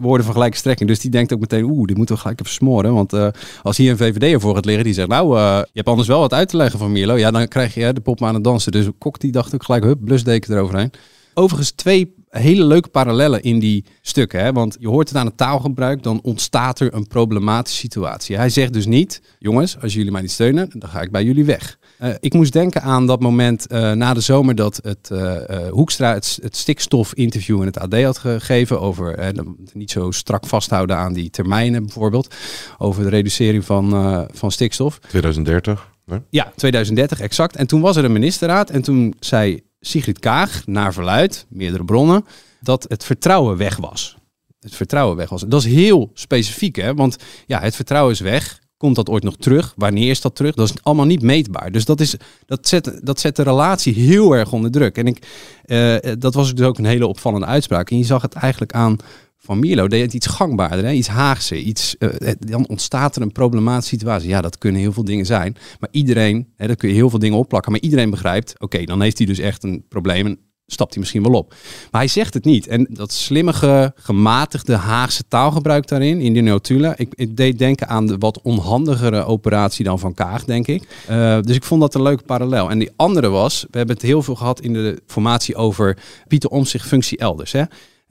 woorden 0.00 0.24
van 0.24 0.34
gelijke 0.34 0.56
strekking. 0.56 0.88
Dus 0.88 1.00
die 1.00 1.10
denkt 1.10 1.32
ook 1.32 1.40
meteen, 1.40 1.64
oeh, 1.64 1.86
dit 1.86 1.96
moeten 1.96 2.14
we 2.14 2.20
gelijk 2.20 2.40
even 2.40 2.52
smoren. 2.52 2.94
Want 2.94 3.12
uh, 3.12 3.28
als 3.62 3.76
hier 3.76 3.90
een 3.90 3.96
VVD 3.96 4.32
ervoor 4.32 4.54
gaat 4.54 4.64
liggen, 4.64 4.84
die 4.84 4.94
zegt, 4.94 5.08
nou, 5.08 5.38
je 5.38 5.66
hebt 5.72 5.88
anders 5.88 6.08
wel 6.08 6.20
wat 6.20 6.32
uit 6.32 6.48
te 6.48 6.56
leggen 6.56 6.78
van 6.78 6.92
Mierlo. 6.92 7.16
Ja, 7.16 7.30
dan 7.30 7.48
krijg 7.48 7.74
je 7.74 7.92
de 7.92 8.00
pop 8.00 8.24
aan 8.24 8.34
het 8.34 8.44
dansen. 8.44 8.72
Dus 8.72 8.86
Kok 8.98 9.20
die 9.20 9.32
dacht 9.32 9.54
ook 9.54 9.64
gelijk, 9.64 9.84
hup, 9.84 9.98
blusdeken 10.04 10.54
eroverheen. 10.54 10.90
Overigens 11.34 11.70
twee 11.70 12.14
hele 12.38 12.64
leuke 12.64 12.88
parallellen 12.88 13.42
in 13.42 13.58
die 13.58 13.84
stukken. 14.00 14.40
Hè? 14.40 14.52
Want 14.52 14.76
je 14.80 14.88
hoort 14.88 15.08
het 15.08 15.18
aan 15.18 15.26
het 15.26 15.36
taalgebruik, 15.36 16.02
dan 16.02 16.20
ontstaat 16.22 16.80
er 16.80 16.94
een 16.94 17.06
problematische 17.06 17.78
situatie. 17.78 18.36
Hij 18.36 18.50
zegt 18.50 18.72
dus 18.72 18.86
niet, 18.86 19.22
jongens, 19.38 19.80
als 19.80 19.94
jullie 19.94 20.12
mij 20.12 20.20
niet 20.20 20.30
steunen, 20.30 20.70
dan 20.72 20.88
ga 20.88 21.00
ik 21.00 21.10
bij 21.10 21.24
jullie 21.24 21.44
weg. 21.44 21.78
Uh, 22.02 22.08
ik 22.20 22.32
moest 22.32 22.52
denken 22.52 22.82
aan 22.82 23.06
dat 23.06 23.20
moment 23.20 23.72
uh, 23.72 23.92
na 23.92 24.14
de 24.14 24.20
zomer 24.20 24.54
dat 24.54 24.80
het 24.82 25.10
uh, 25.12 25.36
Hoekstra 25.70 26.14
het, 26.14 26.38
het 26.42 26.56
stikstofinterview 26.56 27.60
in 27.60 27.66
het 27.66 27.78
AD 27.78 28.02
had 28.02 28.18
gegeven 28.18 28.80
over 28.80 29.32
niet 29.72 29.90
zo 29.90 30.10
strak 30.10 30.46
vasthouden 30.46 30.96
aan 30.96 31.12
die 31.12 31.30
termijnen 31.30 31.82
bijvoorbeeld, 31.82 32.34
over 32.78 33.02
de 33.02 33.08
reducering 33.08 33.64
van, 33.64 33.90
van 34.32 34.52
stikstof. 34.52 34.98
2030. 34.98 35.90
Nee? 36.06 36.20
Ja, 36.30 36.52
2030 36.56 37.20
exact. 37.20 37.56
En 37.56 37.66
toen 37.66 37.80
was 37.80 37.96
er 37.96 38.04
een 38.04 38.12
ministerraad 38.12 38.70
en 38.70 38.82
toen 38.82 39.14
zei 39.20 39.62
Sigrid 39.84 40.18
Kaag, 40.18 40.66
naar 40.66 40.92
verluid, 40.92 41.46
meerdere 41.48 41.84
bronnen, 41.84 42.24
dat 42.60 42.84
het 42.88 43.04
vertrouwen 43.04 43.56
weg 43.56 43.76
was. 43.76 44.16
Het 44.60 44.74
vertrouwen 44.74 45.16
weg 45.16 45.28
was. 45.28 45.44
Dat 45.46 45.64
is 45.64 45.72
heel 45.72 46.10
specifiek, 46.14 46.76
hè? 46.76 46.94
want 46.94 47.16
ja, 47.46 47.60
het 47.60 47.76
vertrouwen 47.76 48.12
is 48.12 48.20
weg. 48.20 48.60
Komt 48.76 48.96
dat 48.96 49.08
ooit 49.08 49.22
nog 49.22 49.36
terug? 49.36 49.72
Wanneer 49.76 50.10
is 50.10 50.20
dat 50.20 50.34
terug? 50.34 50.54
Dat 50.54 50.68
is 50.68 50.74
allemaal 50.82 51.06
niet 51.06 51.22
meetbaar. 51.22 51.72
Dus 51.72 51.84
dat, 51.84 52.00
is, 52.00 52.16
dat, 52.46 52.68
zet, 52.68 53.00
dat 53.02 53.20
zet 53.20 53.36
de 53.36 53.42
relatie 53.42 53.94
heel 53.94 54.32
erg 54.32 54.52
onder 54.52 54.70
druk. 54.70 54.96
En 54.96 55.06
ik, 55.06 55.26
uh, 55.66 55.96
dat 56.18 56.34
was 56.34 56.54
dus 56.54 56.66
ook 56.66 56.78
een 56.78 56.84
hele 56.84 57.06
opvallende 57.06 57.46
uitspraak. 57.46 57.90
En 57.90 57.98
je 57.98 58.04
zag 58.04 58.22
het 58.22 58.34
eigenlijk 58.34 58.72
aan 58.72 58.96
van 59.44 59.58
Mierlo 59.58 59.88
deed 59.88 60.12
iets 60.12 60.26
gangbaarder, 60.26 60.84
hè? 60.84 60.92
iets 60.92 61.08
Haagse. 61.08 61.62
Iets, 61.62 61.96
uh, 61.98 62.08
dan 62.38 62.68
ontstaat 62.68 63.16
er 63.16 63.22
een 63.22 63.32
problematische 63.32 63.94
situatie. 63.94 64.28
Ja, 64.28 64.40
dat 64.40 64.58
kunnen 64.58 64.80
heel 64.80 64.92
veel 64.92 65.04
dingen 65.04 65.26
zijn. 65.26 65.56
Maar 65.80 65.88
iedereen, 65.92 66.48
hè, 66.56 66.66
daar 66.66 66.76
kun 66.76 66.88
je 66.88 66.94
heel 66.94 67.10
veel 67.10 67.18
dingen 67.18 67.38
opplakken. 67.38 67.72
Maar 67.72 67.80
iedereen 67.80 68.10
begrijpt, 68.10 68.60
oké, 68.60 68.84
dan 68.84 69.02
heeft 69.02 69.18
hij 69.18 69.26
dus 69.26 69.38
echt 69.38 69.64
een 69.64 69.84
probleem. 69.88 70.26
En 70.26 70.38
stapt 70.66 70.90
hij 70.90 71.00
misschien 71.00 71.22
wel 71.22 71.32
op. 71.32 71.54
Maar 71.90 72.00
hij 72.00 72.10
zegt 72.10 72.34
het 72.34 72.44
niet. 72.44 72.66
En 72.66 72.86
dat 72.90 73.12
slimmige, 73.12 73.92
gematigde 73.96 74.74
Haagse 74.74 75.22
taalgebruik 75.28 75.88
daarin, 75.88 76.20
in 76.20 76.32
die 76.32 76.42
notulen. 76.42 76.94
Ik, 76.96 77.36
deed 77.36 77.58
denken 77.58 77.88
aan 77.88 78.06
de 78.06 78.18
wat 78.18 78.42
onhandigere 78.42 79.24
operatie 79.24 79.84
dan 79.84 79.98
van 79.98 80.14
Kaag, 80.14 80.44
denk 80.44 80.66
ik. 80.66 81.04
Uh, 81.10 81.40
dus 81.40 81.56
ik 81.56 81.64
vond 81.64 81.80
dat 81.80 81.94
een 81.94 82.02
leuke 82.02 82.22
parallel. 82.22 82.70
En 82.70 82.78
die 82.78 82.90
andere 82.96 83.28
was, 83.28 83.66
we 83.70 83.78
hebben 83.78 83.94
het 83.96 84.04
heel 84.04 84.22
veel 84.22 84.34
gehad 84.34 84.60
in 84.60 84.72
de 84.72 85.02
formatie 85.06 85.54
over 85.54 85.98
Pieter 86.28 86.50
Omtzigt 86.50 86.86
functie 86.86 87.18
elders. 87.18 87.52
Hè? 87.52 87.62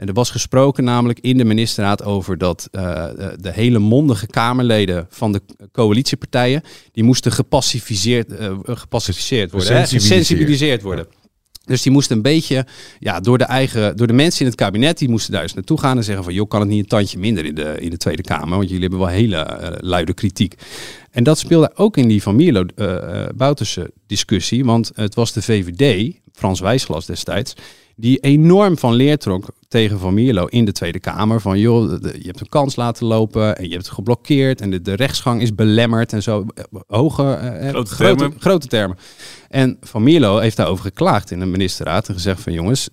En 0.02 0.08
er 0.08 0.14
was 0.14 0.30
gesproken 0.30 0.84
namelijk 0.84 1.20
in 1.20 1.38
de 1.38 1.44
ministerraad 1.44 2.04
over 2.04 2.38
dat 2.38 2.68
uh, 2.72 3.06
de 3.40 3.52
hele 3.52 3.80
mondige 3.80 4.28
Kamerleden 4.28 5.08
van 5.10 5.32
de 5.32 5.42
coalitiepartijen, 5.72 6.62
die 6.92 7.04
moesten 7.04 7.32
gepacificeerd, 7.32 8.32
uh, 8.32 8.60
gepacificeerd 8.64 9.52
worden, 9.52 9.88
gesensibiliseerd. 9.88 10.82
worden. 10.82 11.08
Dus 11.66 11.82
die 11.82 11.92
moesten 11.92 12.16
een 12.16 12.22
beetje, 12.22 12.66
ja, 13.00 13.20
door 13.20 13.38
de 13.38 13.44
eigen, 13.44 13.98
door 13.98 14.08
de 14.08 14.14
mensen 14.14 14.40
in 14.40 14.46
het 14.46 14.56
kabinet, 14.56 14.98
die 14.98 15.10
moesten 15.10 15.32
daar 15.32 15.42
eens 15.42 15.54
naartoe 15.54 15.80
gaan 15.80 15.98
en 15.98 16.04
zeggen 16.04 16.24
van, 16.24 16.34
joh, 16.34 16.48
kan 16.48 16.60
het 16.60 16.70
niet 16.70 16.80
een 16.80 16.90
tandje 16.90 17.18
minder 17.18 17.46
in 17.46 17.56
de, 17.56 17.76
in 17.80 17.90
de 17.90 17.98
Tweede 17.98 18.24
Kamer? 18.24 18.58
Want 18.58 18.70
jullie 18.70 18.82
hebben 18.82 19.00
wel 19.00 19.08
hele 19.08 19.38
eh, 19.38 19.70
luide 19.80 20.14
kritiek. 20.14 20.54
En 21.12 21.24
dat 21.24 21.38
speelde 21.38 21.72
ook 21.76 21.98
in 21.98 22.08
die 22.08 22.22
Van 22.22 22.36
Mierlo 22.36 22.66
Bouterse 23.36 23.92
discussie, 24.08 24.66
want 24.66 24.92
het 24.96 25.16
was 25.16 25.34
de 25.34 25.42
VVD, 25.42 26.14
Frans 26.34 26.60
Wijsglas 26.60 27.06
destijds, 27.06 27.54
die 28.02 28.20
enorm 28.20 28.78
van 28.78 28.94
leer 28.94 29.18
trok 29.18 29.46
tegen 29.68 30.00
Van 30.00 30.14
Mierlo 30.14 30.46
in 30.46 30.66
de 30.66 30.72
Tweede 30.72 31.00
Kamer. 31.00 31.42
Van 31.42 31.60
joh, 31.60 31.92
je 32.02 32.26
hebt 32.26 32.40
een 32.40 32.50
kans 32.50 32.76
laten 32.76 33.06
lopen 33.06 33.58
en 33.58 33.64
je 33.64 33.72
hebt 33.72 33.86
het 33.86 33.94
geblokkeerd 33.94 34.62
en 34.62 34.72
de, 34.72 34.82
de 34.82 34.94
rechtsgang 34.94 35.42
is 35.42 35.56
belemmerd 35.56 36.14
en 36.14 36.24
zo. 36.24 36.46
Hoge, 36.88 37.24
grote, 37.72 37.94
grote, 37.94 37.96
termen. 37.96 38.40
grote 38.40 38.68
termen. 38.68 38.98
En 39.50 39.78
Van 39.82 40.04
Mierlo 40.04 40.38
heeft 40.38 40.58
daarover 40.58 40.86
geklaagd 40.86 41.32
in 41.32 41.40
de 41.40 41.46
ministerraad 41.46 42.08
en 42.08 42.14
gezegd 42.14 42.42
van 42.42 42.54
jongens, 42.54 42.90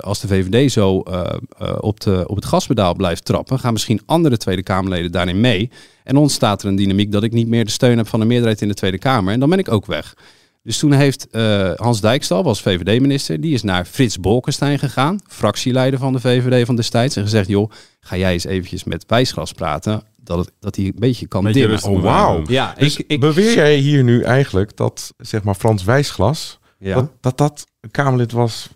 als 0.00 0.20
de 0.20 0.28
VVD 0.28 0.72
zo 0.72 1.02
uh, 1.08 1.22
uh, 1.62 1.76
op, 1.80 2.00
de, 2.00 2.24
op 2.26 2.36
het 2.36 2.44
gaspedaal 2.44 2.94
blijft 2.94 3.24
trappen, 3.24 3.58
gaan 3.58 3.72
misschien 3.72 4.00
andere 4.06 4.36
Tweede 4.36 4.62
Kamerleden 4.62 5.12
daarin 5.12 5.40
mee. 5.40 5.70
En 6.04 6.16
ontstaat 6.16 6.62
er 6.62 6.68
een 6.68 6.76
dynamiek 6.76 7.12
dat 7.12 7.22
ik 7.22 7.32
niet 7.32 7.48
meer 7.48 7.64
de 7.64 7.70
steun 7.70 7.96
heb 7.96 8.08
van 8.08 8.20
de 8.20 8.26
meerderheid 8.26 8.60
in 8.60 8.68
de 8.68 8.74
Tweede 8.74 8.98
Kamer. 8.98 9.32
En 9.32 9.40
dan 9.40 9.50
ben 9.50 9.58
ik 9.58 9.72
ook 9.72 9.86
weg. 9.86 10.14
Dus 10.62 10.78
toen 10.78 10.92
heeft 10.92 11.26
uh, 11.32 11.70
Hans 11.76 12.00
Dijkstal, 12.00 12.42
was 12.42 12.62
VVD-minister, 12.62 13.40
die 13.40 13.54
is 13.54 13.62
naar 13.62 13.84
Frits 13.84 14.20
Bolkestein 14.20 14.78
gegaan, 14.78 15.20
fractieleider 15.28 15.98
van 15.98 16.12
de 16.12 16.20
VVD 16.20 16.66
van 16.66 16.76
destijds, 16.76 17.16
en 17.16 17.22
gezegd, 17.22 17.48
joh, 17.48 17.70
ga 18.00 18.16
jij 18.16 18.32
eens 18.32 18.44
eventjes 18.44 18.84
met 18.84 19.04
Wijsglas 19.06 19.52
praten, 19.52 20.02
dat, 20.16 20.38
het, 20.38 20.52
dat 20.60 20.76
hij 20.76 20.84
een 20.84 20.94
beetje 20.98 21.26
kan 21.26 21.44
Beetje 21.44 21.60
dimmen. 21.60 21.82
Oh, 21.82 22.02
wauw. 22.02 22.42
Ja, 22.46 22.74
Dus 22.78 22.96
ik, 22.96 23.04
ik, 23.08 23.20
beweer 23.20 23.54
jij 23.54 23.76
hier 23.76 24.04
nu 24.04 24.22
eigenlijk 24.22 24.76
dat, 24.76 25.14
zeg 25.18 25.42
maar, 25.42 25.54
Frans 25.54 25.84
Wijsglas, 25.84 26.58
Ja. 26.78 26.94
dat, 26.94 27.10
dat 27.20 27.38
dat 27.38 27.66
een 27.80 27.90
Kamerlid 27.90 28.32
was 28.32 28.68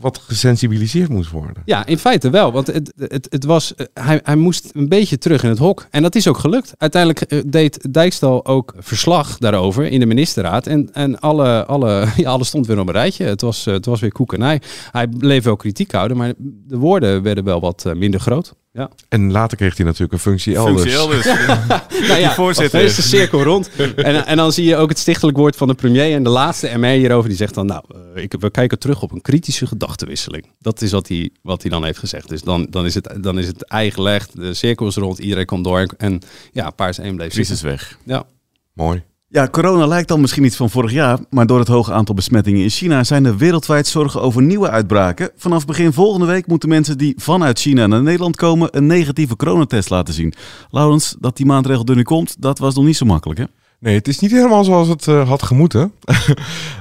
wat 0.00 0.18
gesensibiliseerd 0.18 1.08
moest 1.08 1.30
worden? 1.30 1.62
Ja, 1.64 1.86
in 1.86 1.98
feite 1.98 2.30
wel. 2.30 2.52
Want 2.52 2.66
het, 2.66 2.92
het, 2.96 3.26
het 3.30 3.44
was, 3.44 3.74
eh, 3.74 3.86
hij, 3.94 4.20
hij 4.22 4.36
moest 4.36 4.70
een 4.72 4.88
beetje 4.88 5.18
terug 5.18 5.42
in 5.42 5.48
het 5.48 5.58
hok. 5.58 5.86
En 5.90 6.02
dat 6.02 6.14
is 6.14 6.28
ook 6.28 6.38
gelukt. 6.38 6.72
Uiteindelijk 6.76 7.20
eh, 7.20 7.40
deed 7.46 7.92
Dijkstal 7.92 8.46
ook 8.46 8.74
verslag 8.78 9.38
daarover 9.38 9.84
in 9.84 10.00
de 10.00 10.06
ministerraad. 10.06 10.66
En, 10.66 10.88
en 10.92 11.20
alle, 11.20 11.64
alle, 11.64 12.06
ja, 12.16 12.30
alles 12.30 12.48
stond 12.48 12.66
weer 12.66 12.78
op 12.78 12.86
een 12.86 12.92
rijtje. 12.92 13.24
Het 13.24 13.40
was, 13.40 13.66
eh, 13.66 13.74
het 13.74 13.86
was 13.86 14.00
weer 14.00 14.12
koekenij. 14.12 14.60
Hij 14.90 15.08
bleef 15.08 15.44
wel 15.44 15.56
kritiek 15.56 15.92
houden, 15.92 16.16
maar 16.16 16.32
de 16.38 16.76
woorden 16.76 17.22
werden 17.22 17.44
wel 17.44 17.60
wat 17.60 17.84
minder 17.94 18.20
groot. 18.20 18.54
Ja. 18.78 18.90
En 19.08 19.32
later 19.32 19.56
kreeg 19.56 19.76
hij 19.76 19.86
natuurlijk 19.86 20.12
een 20.12 20.18
functie 20.18 20.54
elders. 20.54 20.94
Functie 20.94 20.98
elders. 20.98 21.26
Nou 22.08 22.20
ja, 22.20 22.34
voorzitter. 22.34 22.80
is 22.80 22.96
de 22.96 23.02
cirkel 23.02 23.42
rond. 23.42 23.70
En, 23.96 24.26
en 24.26 24.36
dan 24.36 24.52
zie 24.52 24.64
je 24.64 24.76
ook 24.76 24.88
het 24.88 24.98
stichtelijk 24.98 25.36
woord 25.36 25.56
van 25.56 25.68
de 25.68 25.74
premier. 25.74 26.14
En 26.14 26.22
de 26.22 26.28
laatste 26.28 26.78
MR 26.78 26.86
hierover, 26.88 27.28
die 27.28 27.38
zegt 27.38 27.54
dan... 27.54 27.66
nou, 27.66 27.82
eh, 28.14 28.22
ik, 28.22 28.34
we 28.38 28.50
kijken 28.50 28.78
terug 28.78 29.02
op 29.02 29.12
een 29.12 29.20
kritische 29.20 29.66
gedachtenwisseling. 29.66 30.46
Dat 30.58 30.82
is 30.82 30.92
wat 30.92 31.08
hij, 31.08 31.30
wat 31.42 31.62
hij 31.62 31.70
dan 31.70 31.84
heeft 31.84 31.98
gezegd. 31.98 32.28
Dus 32.28 32.42
dan, 32.42 32.66
dan, 32.70 32.84
is 32.84 32.94
het, 32.94 33.16
dan 33.20 33.38
is 33.38 33.46
het 33.46 33.64
ei 33.64 33.90
gelegd, 33.90 34.36
de 34.36 34.54
cirkel 34.54 34.86
is 34.86 34.96
rond, 34.96 35.18
iedereen 35.18 35.46
komt 35.46 35.64
door. 35.64 35.86
En 35.96 36.20
ja, 36.52 36.70
paars 36.70 36.98
1 36.98 37.16
bleef 37.16 37.32
Crisis 37.32 37.60
weg. 37.60 37.98
Ja. 38.04 38.24
Mooi. 38.72 39.02
Ja, 39.30 39.48
corona 39.48 39.86
lijkt 39.86 40.08
dan 40.08 40.20
misschien 40.20 40.44
iets 40.44 40.56
van 40.56 40.70
vorig 40.70 40.92
jaar, 40.92 41.18
maar 41.30 41.46
door 41.46 41.58
het 41.58 41.68
hoge 41.68 41.92
aantal 41.92 42.14
besmettingen 42.14 42.62
in 42.62 42.70
China 42.70 43.04
zijn 43.04 43.24
er 43.24 43.36
wereldwijd 43.36 43.86
zorgen 43.86 44.22
over 44.22 44.42
nieuwe 44.42 44.70
uitbraken. 44.70 45.30
Vanaf 45.36 45.66
begin 45.66 45.92
volgende 45.92 46.26
week 46.26 46.46
moeten 46.46 46.68
mensen 46.68 46.98
die 46.98 47.14
vanuit 47.16 47.58
China 47.58 47.86
naar 47.86 48.02
Nederland 48.02 48.36
komen 48.36 48.68
een 48.76 48.86
negatieve 48.86 49.36
coronatest 49.36 49.90
laten 49.90 50.14
zien. 50.14 50.34
Laurens, 50.70 51.16
dat 51.18 51.36
die 51.36 51.46
maatregel 51.46 51.84
er 51.84 51.96
nu 51.96 52.02
komt, 52.02 52.42
dat 52.42 52.58
was 52.58 52.74
nog 52.74 52.84
niet 52.84 52.96
zo 52.96 53.06
makkelijk 53.06 53.40
hè? 53.40 53.46
Nee, 53.80 53.94
het 53.94 54.08
is 54.08 54.18
niet 54.18 54.30
helemaal 54.30 54.64
zoals 54.64 54.88
het 54.88 55.08
eh, 55.08 55.28
had 55.28 55.42
gemoeten. 55.42 55.92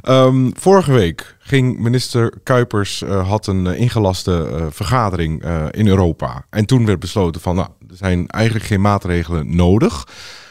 Ehm, 0.02 0.50
vorige 0.54 0.92
week 0.92 1.38
ging 1.40 1.80
minister 1.80 2.34
Kuipers 2.44 3.02
eh, 3.02 3.30
had 3.30 3.48
een 3.48 3.68
eh, 3.68 3.80
ingelaste 3.80 4.68
vergadering 4.70 5.44
in 5.72 5.88
Europa. 5.88 6.46
En 6.50 6.66
toen 6.66 6.86
werd 6.86 7.00
besloten 7.00 7.42
van, 7.42 7.56
nou, 7.56 7.68
er 7.90 7.96
zijn 7.96 8.28
eigenlijk 8.28 8.66
geen 8.66 8.82
maatregelen 8.82 9.56
nodig. 9.56 10.08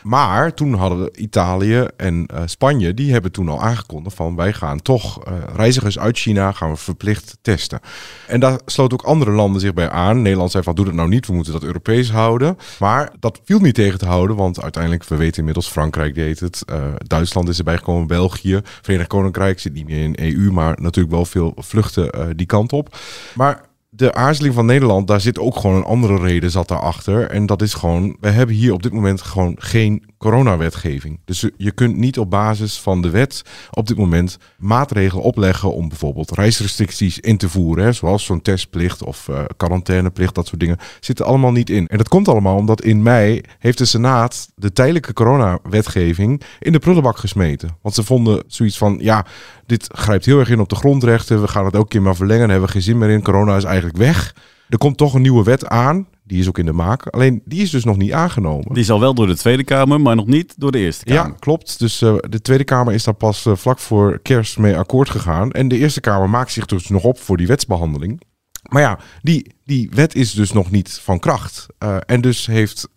Maar 0.06 0.54
toen 0.54 0.74
hadden 0.74 1.02
we 1.02 1.16
Italië 1.16 1.86
en 1.96 2.26
eh, 2.26 2.42
Spanje, 2.44 2.94
die 2.94 3.12
hebben 3.12 3.32
toen 3.32 3.48
al 3.48 3.62
aangekondigd 3.62 4.16
van 4.16 4.36
wij 4.36 4.52
gaan 4.52 4.82
toch 4.82 5.24
eh, 5.24 5.32
reizigers 5.54 5.98
uit 5.98 6.18
China 6.18 6.52
gaan 6.52 6.70
we 6.70 6.76
verplicht 6.76 7.38
testen. 7.42 7.80
En 8.26 8.40
daar 8.40 8.60
sloten 8.66 8.98
ook 8.98 9.06
andere 9.06 9.30
landen 9.30 9.60
zich 9.60 9.74
bij 9.74 9.90
aan. 9.90 10.22
Nederland 10.22 10.50
zei 10.50 10.62
van 10.62 10.74
doe 10.74 10.84
dat 10.84 10.94
nou 10.94 11.08
niet, 11.08 11.26
we 11.26 11.32
moeten 11.32 11.52
dat 11.52 11.62
Europees 11.62 12.10
houden. 12.10 12.58
Maar 12.78 13.12
dat 13.20 13.40
viel 13.44 13.58
niet 13.58 13.74
tegen 13.74 13.98
te 13.98 14.06
houden, 14.06 14.36
want 14.36 14.62
uiteindelijk, 14.62 15.04
we 15.04 15.16
weten 15.16 15.38
inmiddels, 15.38 15.68
Frankrijk 15.68 16.14
deed 16.14 16.40
het. 16.40 16.62
eh, 16.64 16.84
Duitsland 16.98 17.48
is 17.48 17.58
erbij 17.58 17.76
gekomen, 17.76 18.06
België, 18.06 18.60
Verenigd 18.82 19.08
Koninkrijk 19.08 19.60
zit 19.60 19.72
niet 19.72 19.86
meer 19.86 20.02
in 20.02 20.16
EU, 20.18 20.50
maar 20.52 20.76
natuurlijk 20.80 21.14
wel 21.14 21.24
veel 21.24 21.52
vluchten 21.56 22.36
die 22.36 22.46
kant 22.46 22.72
op. 22.72 22.96
Maar 23.34 23.65
de 23.96 24.14
aarzeling 24.14 24.54
van 24.54 24.66
Nederland, 24.66 25.06
daar 25.06 25.20
zit 25.20 25.38
ook 25.38 25.56
gewoon 25.56 25.76
een 25.76 25.84
andere 25.84 26.18
reden 26.18 26.50
zat 26.50 26.68
daarachter. 26.68 27.30
En 27.30 27.46
dat 27.46 27.62
is 27.62 27.74
gewoon, 27.74 28.16
we 28.20 28.28
hebben 28.28 28.54
hier 28.54 28.72
op 28.72 28.82
dit 28.82 28.92
moment 28.92 29.22
gewoon 29.22 29.56
geen 29.58 30.04
coronawetgeving. 30.18 31.20
Dus 31.24 31.48
je 31.56 31.70
kunt 31.70 31.96
niet 31.96 32.18
op 32.18 32.30
basis 32.30 32.80
van 32.80 33.02
de 33.02 33.10
wet 33.10 33.42
op 33.70 33.86
dit 33.86 33.96
moment 33.96 34.38
maatregelen 34.58 35.24
opleggen 35.24 35.72
om 35.72 35.88
bijvoorbeeld 35.88 36.30
reisrestricties 36.30 37.18
in 37.18 37.36
te 37.36 37.48
voeren. 37.48 37.84
Hè, 37.84 37.92
zoals 37.92 38.24
zo'n 38.24 38.42
testplicht 38.42 39.02
of 39.02 39.28
eh, 39.28 39.44
quarantaineplicht, 39.56 40.34
dat 40.34 40.46
soort 40.46 40.60
dingen, 40.60 40.78
zitten 41.00 41.26
allemaal 41.26 41.52
niet 41.52 41.70
in. 41.70 41.86
En 41.86 41.98
dat 41.98 42.08
komt 42.08 42.28
allemaal 42.28 42.56
omdat 42.56 42.82
in 42.82 43.02
mei 43.02 43.40
heeft 43.58 43.78
de 43.78 43.84
Senaat 43.84 44.48
de 44.54 44.72
tijdelijke 44.72 45.12
coronawetgeving 45.12 46.42
in 46.58 46.72
de 46.72 46.78
prullenbak 46.78 47.18
gesmeten. 47.18 47.76
Want 47.82 47.94
ze 47.94 48.02
vonden 48.02 48.42
zoiets 48.46 48.78
van, 48.78 48.98
ja, 49.00 49.26
dit 49.66 49.86
grijpt 49.92 50.24
heel 50.24 50.38
erg 50.38 50.48
in 50.48 50.60
op 50.60 50.68
de 50.68 50.74
grondrechten. 50.74 51.40
We 51.40 51.48
gaan 51.48 51.64
het 51.64 51.74
elke 51.74 51.88
keer 51.88 52.02
maar 52.02 52.16
verlengen. 52.16 52.42
Daar 52.42 52.50
hebben 52.50 52.66
we 52.66 52.72
geen 52.74 52.82
zin 52.82 52.98
meer 52.98 53.10
in. 53.10 53.22
Corona 53.22 53.56
is 53.56 53.64
eigenlijk 53.64 53.85
weg. 53.94 54.34
Er 54.68 54.78
komt 54.78 54.96
toch 54.96 55.14
een 55.14 55.22
nieuwe 55.22 55.44
wet 55.44 55.68
aan. 55.68 56.06
Die 56.24 56.40
is 56.40 56.48
ook 56.48 56.58
in 56.58 56.66
de 56.66 56.72
maak. 56.72 57.06
Alleen 57.06 57.42
die 57.44 57.62
is 57.62 57.70
dus 57.70 57.84
nog 57.84 57.96
niet 57.96 58.12
aangenomen. 58.12 58.68
Die 58.68 58.82
is 58.82 58.90
al 58.90 59.00
wel 59.00 59.14
door 59.14 59.26
de 59.26 59.36
Tweede 59.36 59.64
Kamer, 59.64 60.00
maar 60.00 60.16
nog 60.16 60.26
niet 60.26 60.54
door 60.56 60.72
de 60.72 60.78
Eerste 60.78 61.04
Kamer. 61.04 61.30
Ja, 61.30 61.36
klopt. 61.38 61.78
Dus 61.78 62.02
eh, 62.02 62.14
de 62.28 62.40
Tweede 62.40 62.64
Kamer 62.64 62.94
is 62.94 63.04
daar 63.04 63.14
pas 63.14 63.46
eh, 63.46 63.56
vlak 63.56 63.78
voor 63.78 64.18
kerst 64.22 64.58
mee 64.58 64.76
akkoord 64.76 65.10
gegaan. 65.10 65.52
En 65.52 65.68
de 65.68 65.78
Eerste 65.78 66.00
Kamer 66.00 66.30
maakt 66.30 66.52
zich 66.52 66.66
dus 66.66 66.88
nog 66.88 67.04
op 67.04 67.18
voor 67.18 67.36
die 67.36 67.46
wetsbehandeling. 67.46 68.20
Maar 68.62 68.82
ja, 68.82 68.98
die, 69.22 69.54
die 69.64 69.88
wet 69.92 70.14
is 70.14 70.32
dus 70.32 70.52
nog 70.52 70.70
niet 70.70 71.00
van 71.02 71.18
kracht. 71.18 71.66
Eh, 71.78 71.96
en 72.06 72.20
dus 72.20 72.46
heeft 72.46 72.88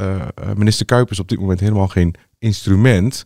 minister 0.55 0.85
Kuipers 0.85 1.19
op 1.19 1.29
dit 1.29 1.39
moment 1.39 1.59
helemaal 1.59 1.87
geen 1.87 2.15
instrument 2.39 3.23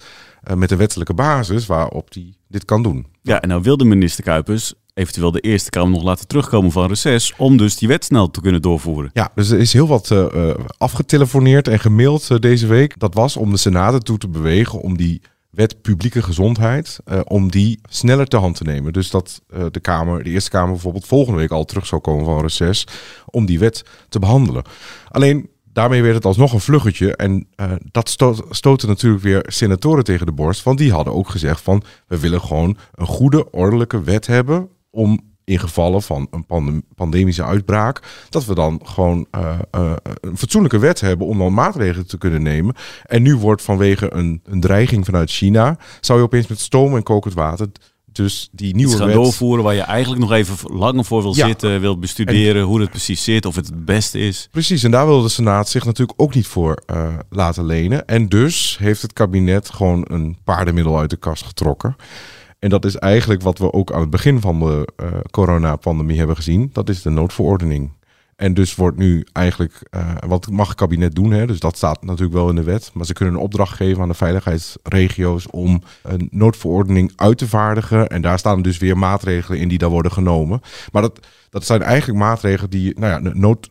met 0.56 0.71
een 0.71 0.78
wettelijke 0.78 1.13
basis 1.13 1.65
waarop 1.65 2.13
hij 2.13 2.34
dit 2.47 2.65
kan 2.65 2.84
doen. 2.84 3.06
Ja, 3.21 3.41
en 3.41 3.47
nou 3.47 3.62
wil 3.62 3.78
de 3.78 3.86
minister 3.86 4.23
Kuipers 4.23 4.73
eventueel 4.94 5.32
de 5.32 5.40
Eerste 5.40 5.70
Kamer 5.70 5.92
nog 5.92 6.04
laten 6.04 6.28
terugkomen 6.28 6.72
van 6.72 6.88
reces 6.88 7.34
om 7.38 7.58
dus 7.58 7.78
die 7.78 7.88
wet 7.88 8.06
snel 8.06 8.32
te 8.32 8.42
kunnen 8.42 8.62
doorvoeren. 8.62 9.10
Ja, 9.14 9.32
dus 9.36 9.50
er 9.50 9.60
is 9.60 9.74
heel 9.74 9.88
wat 9.88 10.12
eh, 10.12 10.50
eh, 10.50 10.56
afgetelefoneerd 10.78 11.68
en 11.68 11.80
gemaild 11.80 12.32
eh, 12.32 12.40
deze 12.40 12.68
week. 12.68 13.00
Dat 13.00 13.14
was 13.14 13.38
om 13.38 13.52
de 13.52 13.58
Senaat 13.58 13.94
ertoe 13.94 14.18
te 14.18 14.28
bewegen 14.28 14.80
om 14.80 14.98
die 14.98 15.22
wet 15.50 15.82
publieke 15.82 16.22
gezondheid, 16.22 17.00
om 17.24 17.52
die 17.52 17.80
sneller 17.90 18.28
te 18.28 18.38
hand 18.38 18.56
te 18.56 18.64
nemen. 18.64 18.94
Dus 18.94 19.10
dat 19.10 19.42
de 19.72 19.80
Kamer, 19.80 20.24
de 20.24 20.30
Eerste 20.30 20.50
Kamer 20.50 20.72
bijvoorbeeld 20.72 21.06
volgende 21.06 21.40
week 21.40 21.52
al 21.52 21.66
terug 21.66 21.86
zou 21.86 22.02
komen 22.02 22.26
van 22.26 22.42
reces 22.42 22.88
om 23.26 23.46
die 23.46 23.60
wet 23.60 23.84
te 24.10 24.20
behandelen. 24.20 24.64
Alleen 25.10 25.50
daarmee 25.64 26.02
werd 26.02 26.16
het 26.16 26.26
alsnog 26.26 26.54
een 26.54 26.60
vluggetje 26.60 27.16
en 27.16 27.48
dat 27.92 28.10
stootte 28.50 28.88
natuurlijk 28.88 29.24
weer 29.24 29.46
senatoren 29.48 30.04
tegen 30.04 30.26
de 30.26 30.32
borst, 30.32 30.64
want 30.64 30.78
die 30.78 30.92
hadden 30.92 31.14
ook 31.14 31.30
gezegd 31.30 31.62
van 31.62 31.84
we 32.08 32.20
willen 32.20 32.42
gewoon 32.42 32.78
een 32.96 33.08
goede, 33.08 33.52
ordelijke 33.52 34.04
wet 34.04 34.28
hebben 34.28 34.70
om 34.94 35.20
in 35.46 35.60
gevallen 35.60 36.02
van 36.02 36.28
een 36.32 36.46
pandem- 36.46 36.84
pandemische 36.96 37.44
uitbraak, 37.44 38.26
dat 38.30 38.46
we 38.46 38.56
dan 38.56 38.82
gewoon 38.84 39.28
eh, 39.32 39.60
eh, 39.72 39.94
een 40.22 40.38
fatsoenlijke 40.38 40.80
wet 40.80 41.02
hebben 41.02 41.28
om 41.28 41.38
dan 41.38 41.54
maatregelen 41.54 42.08
te 42.08 42.18
kunnen 42.18 42.42
nemen. 42.42 42.76
En 43.06 43.22
nu 43.22 43.36
wordt 43.36 43.62
vanwege 43.62 44.14
een, 44.14 44.42
een 44.44 44.60
dreiging 44.60 45.06
vanuit 45.06 45.32
China, 45.32 45.78
zou 46.02 46.20
je 46.20 46.26
opeens 46.26 46.48
met 46.48 46.60
stoom 46.60 46.96
en 46.96 47.04
kokend 47.04 47.34
water 47.34 47.68
dus 48.14 48.50
die 48.52 48.76
nieuwe 48.76 48.92
Iets 48.92 49.00
gaan 49.00 49.10
wet... 49.10 49.18
doorvoeren 49.18 49.64
waar 49.64 49.74
je 49.74 49.82
eigenlijk 49.82 50.22
nog 50.22 50.32
even 50.32 50.76
langer 50.76 51.06
voor 51.06 51.22
wil 51.22 51.36
Ja. 51.36 51.48
zitten, 51.48 51.82
wil 51.82 52.00
bestuderen 52.00 52.64
hoe 52.64 52.82
het 52.82 52.90
precies 52.90 53.24
zit, 53.24 53.46
of 53.46 53.56
het 53.56 53.66
het 53.66 53.86
beste 53.86 54.20
is. 54.20 54.48
Precies, 54.52 54.84
en 54.84 54.92
daar 54.92 55.06
wil 55.06 55.22
de 55.22 55.30
Senaat 55.30 55.70
zich 55.70 55.86
natuurlijk 55.86 56.22
ook 56.22 56.36
niet 56.36 56.48
voor 56.48 56.82
eh, 56.86 57.14
laten 57.30 57.66
lenen. 57.66 58.08
En 58.08 58.30
dus 58.30 58.78
heeft 58.80 59.02
het 59.02 59.14
kabinet 59.14 59.70
gewoon 59.70 60.06
een 60.08 60.38
paardenmiddel 60.44 61.00
uit 61.00 61.10
de 61.10 61.18
kast 61.18 61.46
getrokken. 61.46 61.96
En 62.63 62.69
dat 62.69 62.86
is 62.86 62.95
eigenlijk 62.95 63.41
wat 63.41 63.58
we 63.58 63.73
ook 63.73 63.91
aan 63.91 63.99
het 63.99 64.10
begin 64.10 64.41
van 64.41 64.60
de 64.60 64.88
eh, 64.95 65.08
coronapandemie 65.32 66.17
hebben 66.17 66.36
gezien. 66.36 66.69
Dat 66.73 66.89
is 66.89 67.02
de 67.02 67.10
noodverordening. 67.10 67.91
En 68.36 68.54
dus 68.54 68.76
wordt 68.76 68.98
nu 68.98 69.26
eigenlijk, 69.32 69.88
eh, 69.89 70.12
wat 70.28 70.50
mag 70.50 70.67
het 70.67 70.78
kabinet 70.78 71.15
doen? 71.15 71.32
Hè? 71.32 71.48
Dus 71.48 71.60
dat 71.60 71.78
staat 71.78 72.04
natuurlijk 72.04 72.34
wel 72.34 72.50
in 72.50 72.56
de 72.56 72.63
wet. 72.63 72.91
Maar 72.93 73.06
ze 73.06 73.13
kunnen 73.13 73.34
een 73.34 73.39
opdracht 73.39 73.76
geven 73.76 74.02
aan 74.02 74.08
de 74.08 74.13
veiligheidsregio's 74.13 75.46
om 75.52 75.82
een 76.04 76.28
noodverordening 76.32 77.12
uit 77.15 77.38
te 77.38 77.48
vaardigen. 77.48 78.08
En 78.08 78.22
daar 78.22 78.39
staan 78.39 78.62
dus 78.62 78.78
weer 78.78 78.98
maatregelen 78.98 79.60
in 79.60 79.67
die 79.67 79.78
daar 79.78 79.89
worden 79.89 80.12
genomen. 80.12 80.62
Maar 80.91 81.02
dat, 81.02 81.19
Dat 81.50 81.65
zijn 81.65 81.82
eigenlijk 81.82 82.19
maatregelen 82.19 82.69
die, 82.69 83.00
nou 83.00 83.24
ja, 83.24 83.32
nood, 83.34 83.69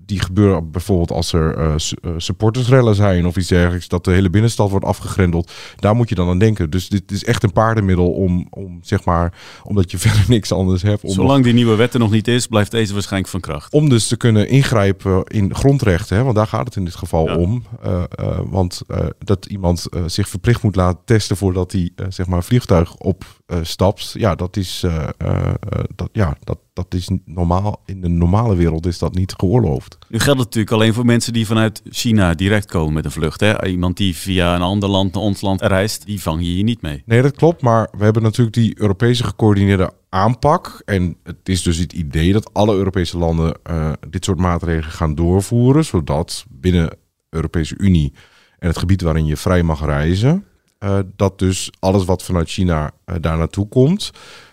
die 0.00 0.20
gebeuren 0.20 0.70
bijvoorbeeld 0.70 1.10
als 1.10 1.32
er 1.32 1.58
uh, 1.58 1.74
supportersrellen 2.16 2.94
zijn 2.94 3.26
of 3.26 3.36
iets 3.36 3.48
dergelijks. 3.48 3.88
Dat 3.88 4.04
de 4.04 4.10
hele 4.10 4.30
binnenstad 4.30 4.70
wordt 4.70 4.84
afgegrendeld. 4.84 5.52
Daar 5.76 5.96
moet 5.96 6.08
je 6.08 6.14
dan 6.14 6.28
aan 6.28 6.38
denken. 6.38 6.70
Dus 6.70 6.88
dit 6.88 7.12
is 7.12 7.24
echt 7.24 7.42
een 7.42 7.52
paardenmiddel 7.52 8.12
om, 8.12 8.46
om 8.50 8.78
zeg 8.82 9.04
maar, 9.04 9.32
omdat 9.62 9.90
je 9.90 9.98
verder 10.06 10.24
niks 10.28 10.52
anders 10.52 10.82
hebt. 10.82 11.02
Om 11.02 11.10
Zolang 11.10 11.44
die 11.44 11.52
nieuwe 11.52 11.76
wet 11.76 11.94
er 11.94 12.00
nog 12.00 12.10
niet 12.10 12.28
is, 12.28 12.46
blijft 12.46 12.70
deze 12.70 12.92
waarschijnlijk 12.92 13.30
van 13.30 13.40
kracht. 13.40 13.72
Om 13.72 13.88
dus 13.96 14.08
te 14.08 14.16
kunnen 14.16 14.48
ingrijpen 14.48 15.24
in 15.24 15.54
grondrechten, 15.54 16.16
hè, 16.16 16.22
want 16.22 16.36
daar 16.36 16.46
gaat 16.46 16.64
het 16.64 16.76
in 16.76 16.84
dit 16.84 16.94
geval 16.94 17.24
om. 17.24 17.64
Uh, 17.86 18.02
uh, 18.20 18.38
want 18.44 18.82
dat 19.18 19.46
iemand 19.46 19.86
zich 20.06 20.28
verplicht 20.28 20.62
moet 20.62 20.76
laten 20.76 21.00
testen 21.04 21.36
voordat 21.36 21.72
hij 21.72 21.90
zeg 22.08 22.26
maar 22.26 22.36
een 22.36 22.42
vliegtuig 22.42 22.94
opstapt. 23.46 24.14
ja, 24.18 24.34
dat 24.34 24.56
is, 24.56 24.84
dat, 25.94 26.08
ja, 26.12 26.36
dat, 26.44 26.58
dat 26.72 26.94
is 26.94 27.10
normaal. 27.24 27.82
In 27.84 28.00
de 28.00 28.08
normale 28.08 28.56
wereld 28.56 28.86
is 28.86 28.98
dat 28.98 29.14
niet 29.14 29.34
geoorloofd. 29.36 29.98
Nu 30.08 30.18
geldt 30.18 30.38
het 30.38 30.48
natuurlijk 30.48 30.74
alleen 30.74 30.94
voor 30.94 31.04
mensen 31.04 31.32
die 31.32 31.46
vanuit 31.46 31.82
China 31.90 32.34
direct 32.34 32.66
komen 32.66 32.92
met 32.92 33.04
een 33.04 33.10
vlucht. 33.10 33.40
Hè? 33.40 33.66
Iemand 33.66 33.96
die 33.96 34.16
via 34.16 34.54
een 34.54 34.62
ander 34.62 34.88
land 34.88 35.14
naar 35.14 35.22
ons 35.22 35.40
land 35.40 35.62
reist, 35.62 36.06
die 36.06 36.22
vang 36.22 36.40
je 36.40 36.48
hier 36.48 36.64
niet 36.64 36.82
mee. 36.82 37.02
Nee, 37.06 37.22
dat 37.22 37.36
klopt. 37.36 37.62
Maar 37.62 37.88
we 37.96 38.04
hebben 38.04 38.22
natuurlijk 38.22 38.56
die 38.56 38.80
Europese 38.80 39.24
gecoördineerde 39.24 39.92
aanpak. 40.08 40.82
En 40.84 41.16
het 41.22 41.48
is 41.48 41.62
dus 41.62 41.76
het 41.76 41.92
idee 41.92 42.32
dat 42.32 42.54
alle 42.54 42.74
Europese 42.74 43.18
landen 43.18 43.58
uh, 43.70 43.92
dit 44.08 44.24
soort 44.24 44.38
maatregelen 44.38 44.92
gaan 44.92 45.14
doorvoeren. 45.14 45.84
Zodat 45.84 46.44
binnen 46.48 46.88
de 46.88 46.96
Europese 47.30 47.74
Unie 47.78 48.12
en 48.58 48.68
het 48.68 48.78
gebied 48.78 49.02
waarin 49.02 49.26
je 49.26 49.36
vrij 49.36 49.62
mag 49.62 49.84
reizen. 49.84 50.44
Uh, 50.86 50.98
dat 51.16 51.38
dus 51.38 51.70
alles 51.78 52.04
wat 52.04 52.22
vanuit 52.22 52.48
China 52.48 52.90
uh, 53.06 53.16
daar 53.20 53.38
naartoe 53.38 53.68
komt 53.68 54.10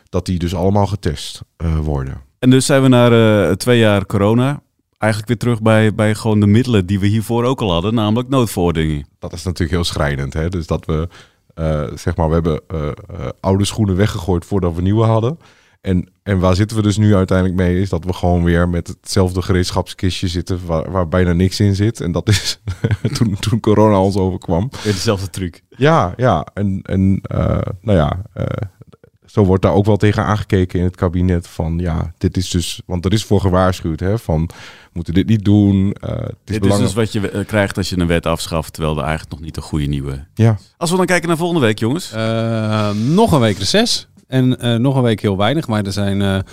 dat 0.09 0.25
die 0.25 0.39
dus 0.39 0.55
allemaal 0.55 0.87
getest 0.87 1.41
uh, 1.57 1.77
worden. 1.77 2.21
En 2.39 2.49
dus 2.49 2.65
zijn 2.65 2.81
we 2.81 2.87
na 2.87 3.55
twee 3.55 3.79
jaar 3.79 4.05
corona 4.05 4.61
eigenlijk 4.97 5.31
weer 5.31 5.39
terug 5.41 5.61
bij, 5.61 5.95
bij 5.95 6.15
gewoon 6.15 6.39
de 6.39 6.47
middelen 6.47 6.85
die 6.85 6.99
we 6.99 7.07
hiervoor 7.07 7.43
ook 7.43 7.61
al 7.61 7.71
hadden, 7.71 7.93
namelijk 7.93 8.29
noodverordeningen. 8.29 9.07
Dat 9.19 9.33
is 9.33 9.43
natuurlijk 9.43 9.71
heel 9.71 9.83
schrijnend. 9.83 10.33
Hè? 10.33 10.49
Dus 10.49 10.67
dat 10.67 10.85
we, 10.85 11.07
zeg 11.95 12.15
maar, 12.15 12.27
we 12.27 12.33
hebben 12.33 12.61
oude 13.39 13.65
schoenen 13.65 13.95
weggegooid 13.95 14.45
voordat 14.45 14.75
we 14.75 14.81
nieuwe 14.81 15.05
hadden. 15.05 15.39
En, 15.83 16.09
en 16.23 16.39
waar 16.39 16.55
zitten 16.55 16.77
we 16.77 16.83
dus 16.83 16.97
nu 16.97 17.15
uiteindelijk 17.15 17.57
mee? 17.57 17.81
Is 17.81 17.89
dat 17.89 18.05
we 18.05 18.13
gewoon 18.13 18.43
weer 18.43 18.69
met 18.69 18.87
hetzelfde 18.87 19.41
gereedschapskistje 19.41 20.27
zitten 20.27 20.65
waar, 20.65 20.91
waar 20.91 21.07
bijna 21.07 21.33
niks 21.33 21.59
in 21.59 21.75
zit. 21.75 22.01
En 22.01 22.11
dat 22.11 22.29
is 22.29 22.59
toen, 23.17 23.37
toen 23.39 23.59
corona 23.59 23.99
ons 23.99 24.15
overkwam. 24.15 24.69
Weer 24.83 24.93
dezelfde 24.93 25.29
truc. 25.29 25.61
Ja, 25.69 26.13
ja. 26.17 26.47
En, 26.53 26.81
en 26.81 27.21
nou 27.81 27.97
ja, 27.97 28.21
zo 29.33 29.45
wordt 29.45 29.61
daar 29.61 29.73
ook 29.73 29.85
wel 29.85 29.97
tegen 29.97 30.25
aangekeken 30.25 30.79
in 30.79 30.85
het 30.85 30.95
kabinet 30.95 31.47
van 31.47 31.79
ja, 31.79 32.13
dit 32.17 32.37
is 32.37 32.49
dus, 32.49 32.81
want 32.85 33.05
er 33.05 33.13
is 33.13 33.23
voor 33.23 33.41
gewaarschuwd 33.41 33.99
hè, 33.99 34.19
van 34.19 34.49
moeten 34.91 35.13
dit 35.13 35.27
niet 35.27 35.45
doen. 35.45 35.85
Uh, 35.85 36.09
het 36.09 36.35
is 36.45 36.59
dit 36.59 36.65
is 36.65 36.77
dus 36.77 36.93
wat 36.93 37.11
je 37.11 37.45
krijgt 37.45 37.77
als 37.77 37.89
je 37.89 37.99
een 37.99 38.07
wet 38.07 38.25
afschaft, 38.25 38.73
terwijl 38.73 38.97
er 38.97 39.03
eigenlijk 39.03 39.31
nog 39.31 39.41
niet 39.41 39.57
een 39.57 39.63
goede 39.63 39.85
nieuwe. 39.85 40.25
Ja. 40.33 40.57
Als 40.77 40.91
we 40.91 40.97
dan 40.97 41.05
kijken 41.05 41.27
naar 41.27 41.37
volgende 41.37 41.65
week, 41.65 41.79
jongens. 41.79 42.13
Uh, 42.15 42.89
nog 42.91 43.31
een 43.31 43.39
week 43.39 43.57
reces 43.57 44.07
en 44.33 44.81
nog 44.81 44.95
een 44.95 45.03
week 45.03 45.21
heel 45.21 45.37
weinig, 45.37 45.67
maar 45.67 45.85
er 45.85 45.91
zijn. 45.91 46.43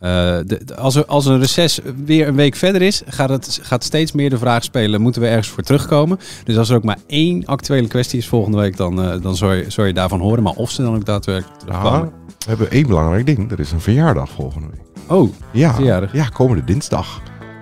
De, 0.00 0.58
als, 0.76 0.94
er, 0.94 1.04
als 1.06 1.26
een 1.26 1.38
reces 1.38 1.80
weer 2.04 2.28
een 2.28 2.34
week 2.34 2.54
verder 2.54 2.82
is, 2.82 3.02
gaat 3.06 3.28
het 3.28 3.58
gaat 3.62 3.84
steeds 3.84 4.12
meer 4.12 4.30
de 4.30 4.38
vraag 4.38 4.64
spelen: 4.64 5.00
moeten 5.00 5.22
we 5.22 5.28
ergens 5.28 5.48
voor 5.48 5.62
terugkomen? 5.62 6.18
Dus 6.44 6.56
als 6.56 6.70
er 6.70 6.76
ook 6.76 6.84
maar 6.84 6.98
één 7.06 7.44
actuele 7.44 7.88
kwestie 7.88 8.18
is 8.18 8.28
volgende 8.28 8.58
week, 8.58 8.76
dan, 8.76 9.20
dan 9.22 9.36
zou, 9.36 9.54
je, 9.54 9.70
zou 9.70 9.86
je 9.86 9.92
daarvan 9.92 10.20
horen. 10.20 10.42
Maar 10.42 10.52
of 10.52 10.70
ze 10.70 10.82
dan 10.82 10.94
ook 10.94 11.04
daadwerkelijk 11.04 11.58
terugkomen. 11.58 12.00
Ja. 12.00 12.34
We 12.38 12.48
hebben 12.48 12.70
één 12.70 12.86
belangrijk 12.86 13.26
ding. 13.26 13.50
Er 13.50 13.60
is 13.60 13.72
een 13.72 13.80
verjaardag 13.80 14.30
volgende 14.30 14.66
week. 14.66 14.80
Oh, 15.08 15.34
ja, 15.52 15.74
verjaardag. 15.74 16.12
Ja, 16.12 16.24
komende 16.24 16.64
dinsdag. 16.64 17.20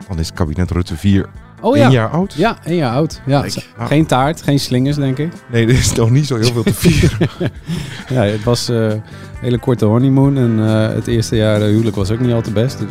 Dan 0.08 0.18
is 0.18 0.32
kabinet 0.32 0.70
Rutte 0.70 0.96
4 0.96 1.28
oh, 1.62 1.77
ja. 1.77 1.90
jaar 1.90 2.09
oud. 2.09 2.35
Ja, 2.35 2.57
één 2.64 2.77
jaar 2.77 2.94
oud. 2.94 3.20
Ja. 3.27 3.44
Ah. 3.77 3.87
Geen 3.87 4.07
taart, 4.07 4.42
geen 4.42 4.61
slingers, 4.61 4.96
denk 4.96 5.18
ik. 5.18 5.33
Nee, 5.53 5.66
er 5.66 5.72
is 5.72 5.92
nog 5.92 6.11
niet 6.11 6.27
zo 6.27 6.37
heel 6.37 6.53
veel 6.53 6.62
te 6.62 6.75
vieren. 6.75 7.29
ja, 8.14 8.22
het 8.22 8.44
was 8.44 8.70
uh, 8.70 8.88
een 8.88 9.03
hele 9.40 9.59
korte 9.59 9.85
honeymoon. 9.85 10.37
En 10.37 10.59
uh, 10.59 10.88
het 10.88 11.07
eerste 11.07 11.37
jaar 11.37 11.61
uh, 11.61 11.66
huwelijk 11.66 11.96
was 11.96 12.11
ook 12.11 12.20
niet 12.20 12.33
al 12.33 12.42
te 12.42 12.53
best. 12.53 12.79
Dus, 12.79 12.88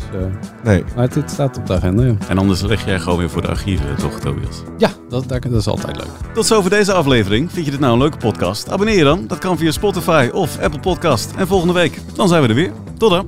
nee. 0.63 0.83
Maar 0.95 1.03
het, 1.03 1.15
het, 1.15 1.31
staat 1.31 1.57
op 1.57 1.67
de 1.67 1.73
agenda, 1.73 2.03
ja. 2.03 2.15
En 2.27 2.37
anders 2.37 2.61
leg 2.61 2.85
jij 2.85 2.99
gewoon 2.99 3.17
weer 3.17 3.29
voor 3.29 3.41
de 3.41 3.47
archieven, 3.47 3.95
toch, 3.95 4.19
Tobias? 4.19 4.61
Ja, 4.77 4.89
dat, 5.09 5.27
dat, 5.27 5.43
dat 5.43 5.53
is 5.53 5.67
altijd 5.67 5.97
leuk. 5.97 6.33
Tot 6.33 6.45
zover 6.45 6.69
deze 6.69 6.93
aflevering. 6.93 7.51
Vind 7.51 7.65
je 7.65 7.71
dit 7.71 7.79
nou 7.79 7.93
een 7.93 7.99
leuke 7.99 8.17
podcast? 8.17 8.69
Abonneer 8.69 8.97
je 8.97 9.03
dan. 9.03 9.27
Dat 9.27 9.37
kan 9.37 9.57
via 9.57 9.71
Spotify 9.71 10.29
of 10.33 10.59
Apple 10.59 10.79
Podcast. 10.79 11.31
En 11.35 11.47
volgende 11.47 11.73
week, 11.73 11.99
dan 12.15 12.27
zijn 12.27 12.41
we 12.41 12.47
er 12.47 12.55
weer. 12.55 12.71
Tot 12.97 13.09
dan. 13.09 13.27